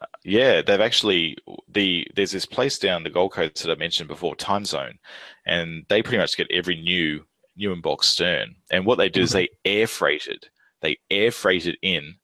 [0.00, 1.36] Uh, yeah, they've actually
[1.68, 4.98] the there's this place down the Gold Coast that I mentioned before, Time Zone,
[5.44, 7.22] and they pretty much get every new
[7.56, 8.54] new in box stern.
[8.70, 10.46] And what they did is they air freighted,
[10.80, 12.16] they air freighted in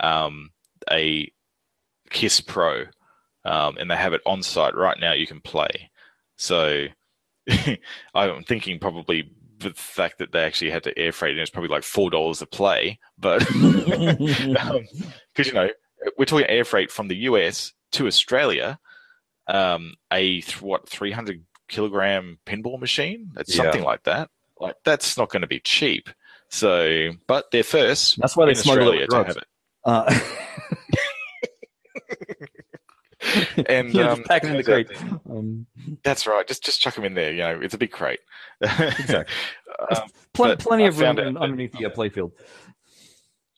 [0.00, 0.50] um,
[0.90, 1.30] a
[2.10, 2.84] Kiss Pro
[3.44, 5.12] um, and they have it on site right now.
[5.12, 5.90] You can play.
[6.36, 6.86] So
[8.14, 11.68] I'm thinking probably the fact that they actually had to air freight it is probably
[11.70, 15.68] like four dollars a play, but because you know
[16.18, 18.78] we're talking air freight from the US to Australia,
[19.46, 23.62] um, a th- what 300 kilogram pinball machine, that's Yeah.
[23.64, 24.30] something like that.
[24.60, 26.08] Like that's not going to be cheap.
[26.54, 29.44] So, but they're first That's why they smuggle it to have it.
[29.84, 30.20] Uh,
[33.68, 34.88] And yeah, um, just pack it in the crate.
[35.28, 35.66] Um,
[36.04, 36.46] That's right.
[36.46, 37.32] Just just chuck them in there.
[37.32, 38.20] You know, it's a big crate.
[38.60, 39.34] Exactly.
[39.96, 40.02] um,
[40.34, 42.32] But plenty of room found out that- underneath the uh, playfield.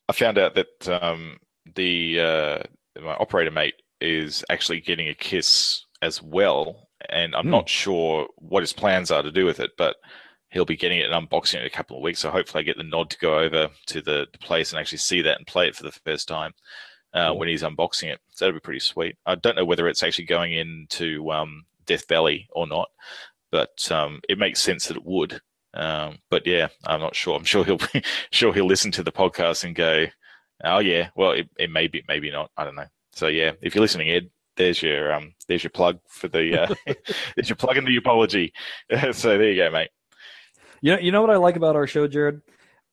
[0.09, 1.39] I found out that um,
[1.75, 2.59] the uh,
[3.03, 7.51] my operator mate is actually getting a kiss as well, and I'm Hmm.
[7.51, 9.97] not sure what his plans are to do with it, but
[10.57, 12.21] he'll be getting it and unboxing it in a couple of weeks.
[12.21, 14.99] So hopefully, I get the nod to go over to the, the place and actually
[14.99, 16.55] see that and play it for the first time
[17.13, 17.39] uh, Cool.
[17.39, 18.21] when he's unboxing it.
[18.31, 19.17] So that'll be pretty sweet.
[19.27, 22.89] I don't know whether it's actually going into um, Death Valley or not,
[23.53, 25.41] but um, it makes sense that it would.
[25.75, 27.37] Um, but yeah, I'm not sure.
[27.37, 28.03] I'm sure he'll be,
[28.33, 30.07] sure he'll listen to the podcast and go,
[30.65, 32.51] "Oh yeah, well it, it may be, maybe not.
[32.57, 35.99] I don't know." So yeah, if you're listening, Ed, there's your um, there's your plug
[36.09, 36.75] for the uh,
[37.37, 38.55] there's your plug in the apology.
[39.13, 39.91] so there you go, mate.
[40.87, 42.43] You know, you know what I like about our show, Jared?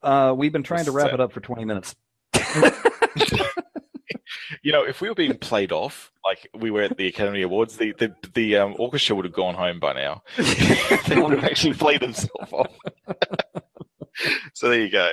[0.02, 1.14] Uh, we've been trying to wrap that?
[1.14, 1.96] it up for 20 minutes.
[4.62, 7.76] You know, if we were being played off like we were at the Academy Awards,
[7.76, 10.24] the the, the um, orchestra would have gone home by now.
[10.38, 12.72] they would have actually played themselves off.
[14.54, 15.10] so there you go.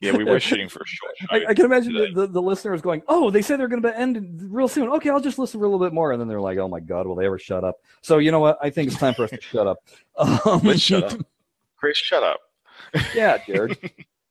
[0.00, 1.14] Yeah, we were shooting for a short.
[1.30, 3.98] I, I can imagine the, the, the listeners going, "Oh, they say they're going to
[3.98, 4.90] end real soon.
[4.90, 6.80] Okay, I'll just listen for a little bit more." And then they're like, "Oh my
[6.80, 8.58] god, will they ever shut up?" So you know what?
[8.60, 9.78] I think it's time for us to shut up.
[10.18, 11.26] Um, Let's shut up.
[11.80, 12.40] Chris, shut up.
[13.14, 13.78] yeah, Jared,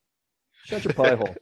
[0.66, 1.36] shut your pie hole.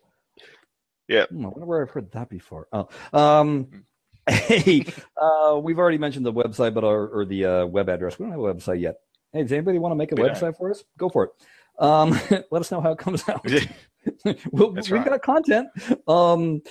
[1.09, 1.25] Yeah.
[1.25, 2.67] Hmm, I wonder where I've heard that before.
[2.71, 3.83] Oh, um,
[4.27, 4.85] hey,
[5.21, 8.17] uh, we've already mentioned the website, but our or the uh, web address.
[8.17, 8.95] We don't have a website yet.
[9.33, 10.35] Hey, does anybody want to make a We don't.
[10.35, 10.85] website for us?
[10.97, 11.31] Go for it.
[11.79, 12.11] Um,
[12.51, 13.45] let us know how it comes out.
[14.51, 15.05] we'll, we've right.
[15.05, 15.67] got content.
[16.07, 16.61] Um,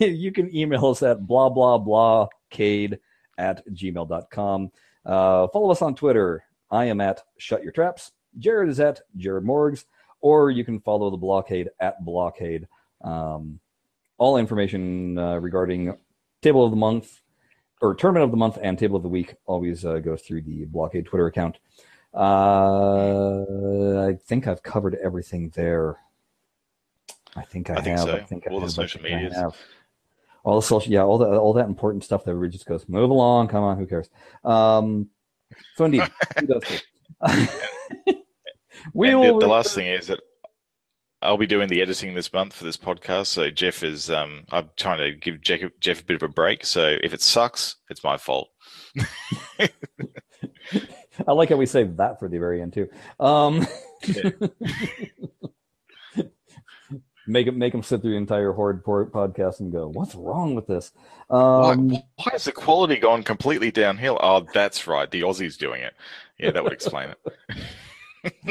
[0.00, 2.98] you can email us at blah blah blah cade
[3.38, 4.70] at gmail.com.
[5.04, 6.44] Uh, follow us on Twitter.
[6.70, 8.12] I am at Shut Your Traps.
[8.38, 9.84] Jared is at Jared Morgs,
[10.20, 12.66] or you can follow the blockade at blockade.
[13.02, 13.60] Um,
[14.18, 15.96] all information uh, regarding
[16.40, 17.20] table of the month
[17.80, 20.64] or tournament of the month and table of the week always uh, goes through the
[20.66, 21.58] blockade Twitter account.
[22.14, 25.96] Uh, I think I've covered everything there.
[27.36, 28.08] I think I, I think have.
[28.08, 28.14] so.
[28.14, 28.72] I think I All the have.
[28.72, 29.34] Social think medias.
[29.34, 29.56] have.
[30.44, 33.10] All the social, yeah, all that, all that important stuff that everybody just goes, move
[33.10, 34.10] along, come on, who cares?
[34.44, 35.08] Um,
[35.74, 36.02] so indeed,
[36.38, 38.14] who does this?
[38.92, 40.20] we and will the, the last thing is that
[41.22, 43.26] I'll be doing the editing this month for this podcast.
[43.26, 46.66] So Jeff is, um, I'm trying to give Jeff, Jeff a bit of a break.
[46.66, 48.50] So if it sucks, it's my fault.
[51.28, 52.88] I like how we save that for the very end too.
[53.18, 53.66] Um,
[54.06, 54.30] Yeah.
[57.26, 60.66] make him make them sit through the entire horde podcast and go, "What's wrong with
[60.66, 60.92] this?"
[61.28, 64.18] Why, Um, why has the quality gone completely downhill?
[64.22, 65.10] Oh, that's right.
[65.10, 65.94] The Aussies doing it.
[66.38, 67.18] Yeah, that would explain it.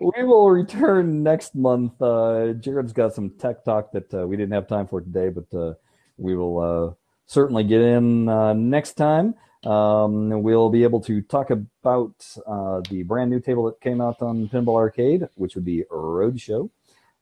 [0.00, 2.00] we will return next month.
[2.00, 5.56] Uh, Jared's got some tech talk that uh, we didn't have time for today, but
[5.56, 5.74] uh,
[6.16, 6.94] we will uh,
[7.26, 9.34] certainly get in uh, next time.
[9.64, 12.14] Um, we'll be able to talk about
[12.46, 15.84] uh, the brand new table that came out on Pinball Arcade, which would be a
[15.94, 16.70] Roadshow.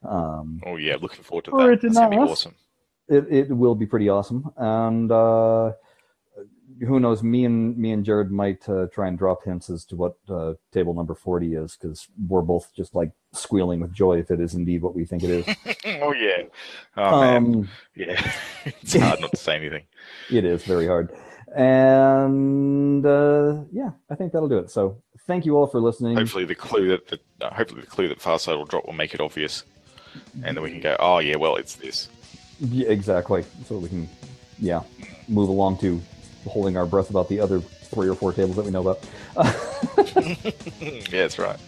[0.04, 1.84] Um, Oh yeah, looking forward to Or that.
[1.84, 2.54] it gonna be awesome.
[3.08, 5.72] it, it will be pretty awesome, and uh,
[6.86, 7.22] who knows?
[7.22, 10.54] Me and me and Jared might uh, try and drop hints as to what uh,
[10.72, 14.54] table number forty is, because we're both just like squealing with joy if it is
[14.54, 15.46] indeed what we think it is.
[16.02, 16.42] oh yeah.
[16.96, 17.36] Oh man.
[17.36, 18.32] um, Yeah.
[18.64, 19.84] it's hard not to say anything.
[20.30, 21.10] it is very hard,
[21.54, 24.70] and uh, yeah, I think that'll do it.
[24.70, 26.16] So thank you all for listening.
[26.16, 29.14] Hopefully the clue that the, uh, hopefully the clue that Farsight will drop will make
[29.14, 29.64] it obvious,
[30.44, 30.96] and then we can go.
[31.00, 32.08] Oh yeah, well it's this.
[32.60, 33.44] Yeah, exactly.
[33.66, 34.08] So we can,
[34.58, 34.82] yeah,
[35.28, 36.00] move along to
[36.48, 39.08] holding our breath about the other three or four tables that we know about.
[40.86, 41.58] yeah, that's right.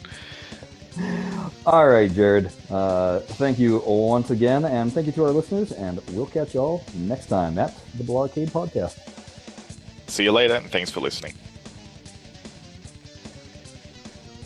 [1.67, 2.51] All right, Jared.
[2.71, 5.73] Uh, thank you once again, and thank you to our listeners.
[5.73, 8.99] And we'll catch y'all next time at the Blockade Podcast.
[10.09, 11.35] See you later, and thanks for listening.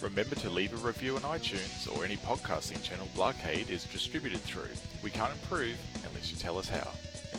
[0.03, 4.69] Remember to leave a review on iTunes or any podcasting channel Blockade is distributed through.
[5.03, 6.91] We can't improve unless you tell us how.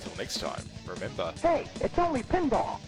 [0.05, 2.79] Until next time, remember, Hey, it's only pinball.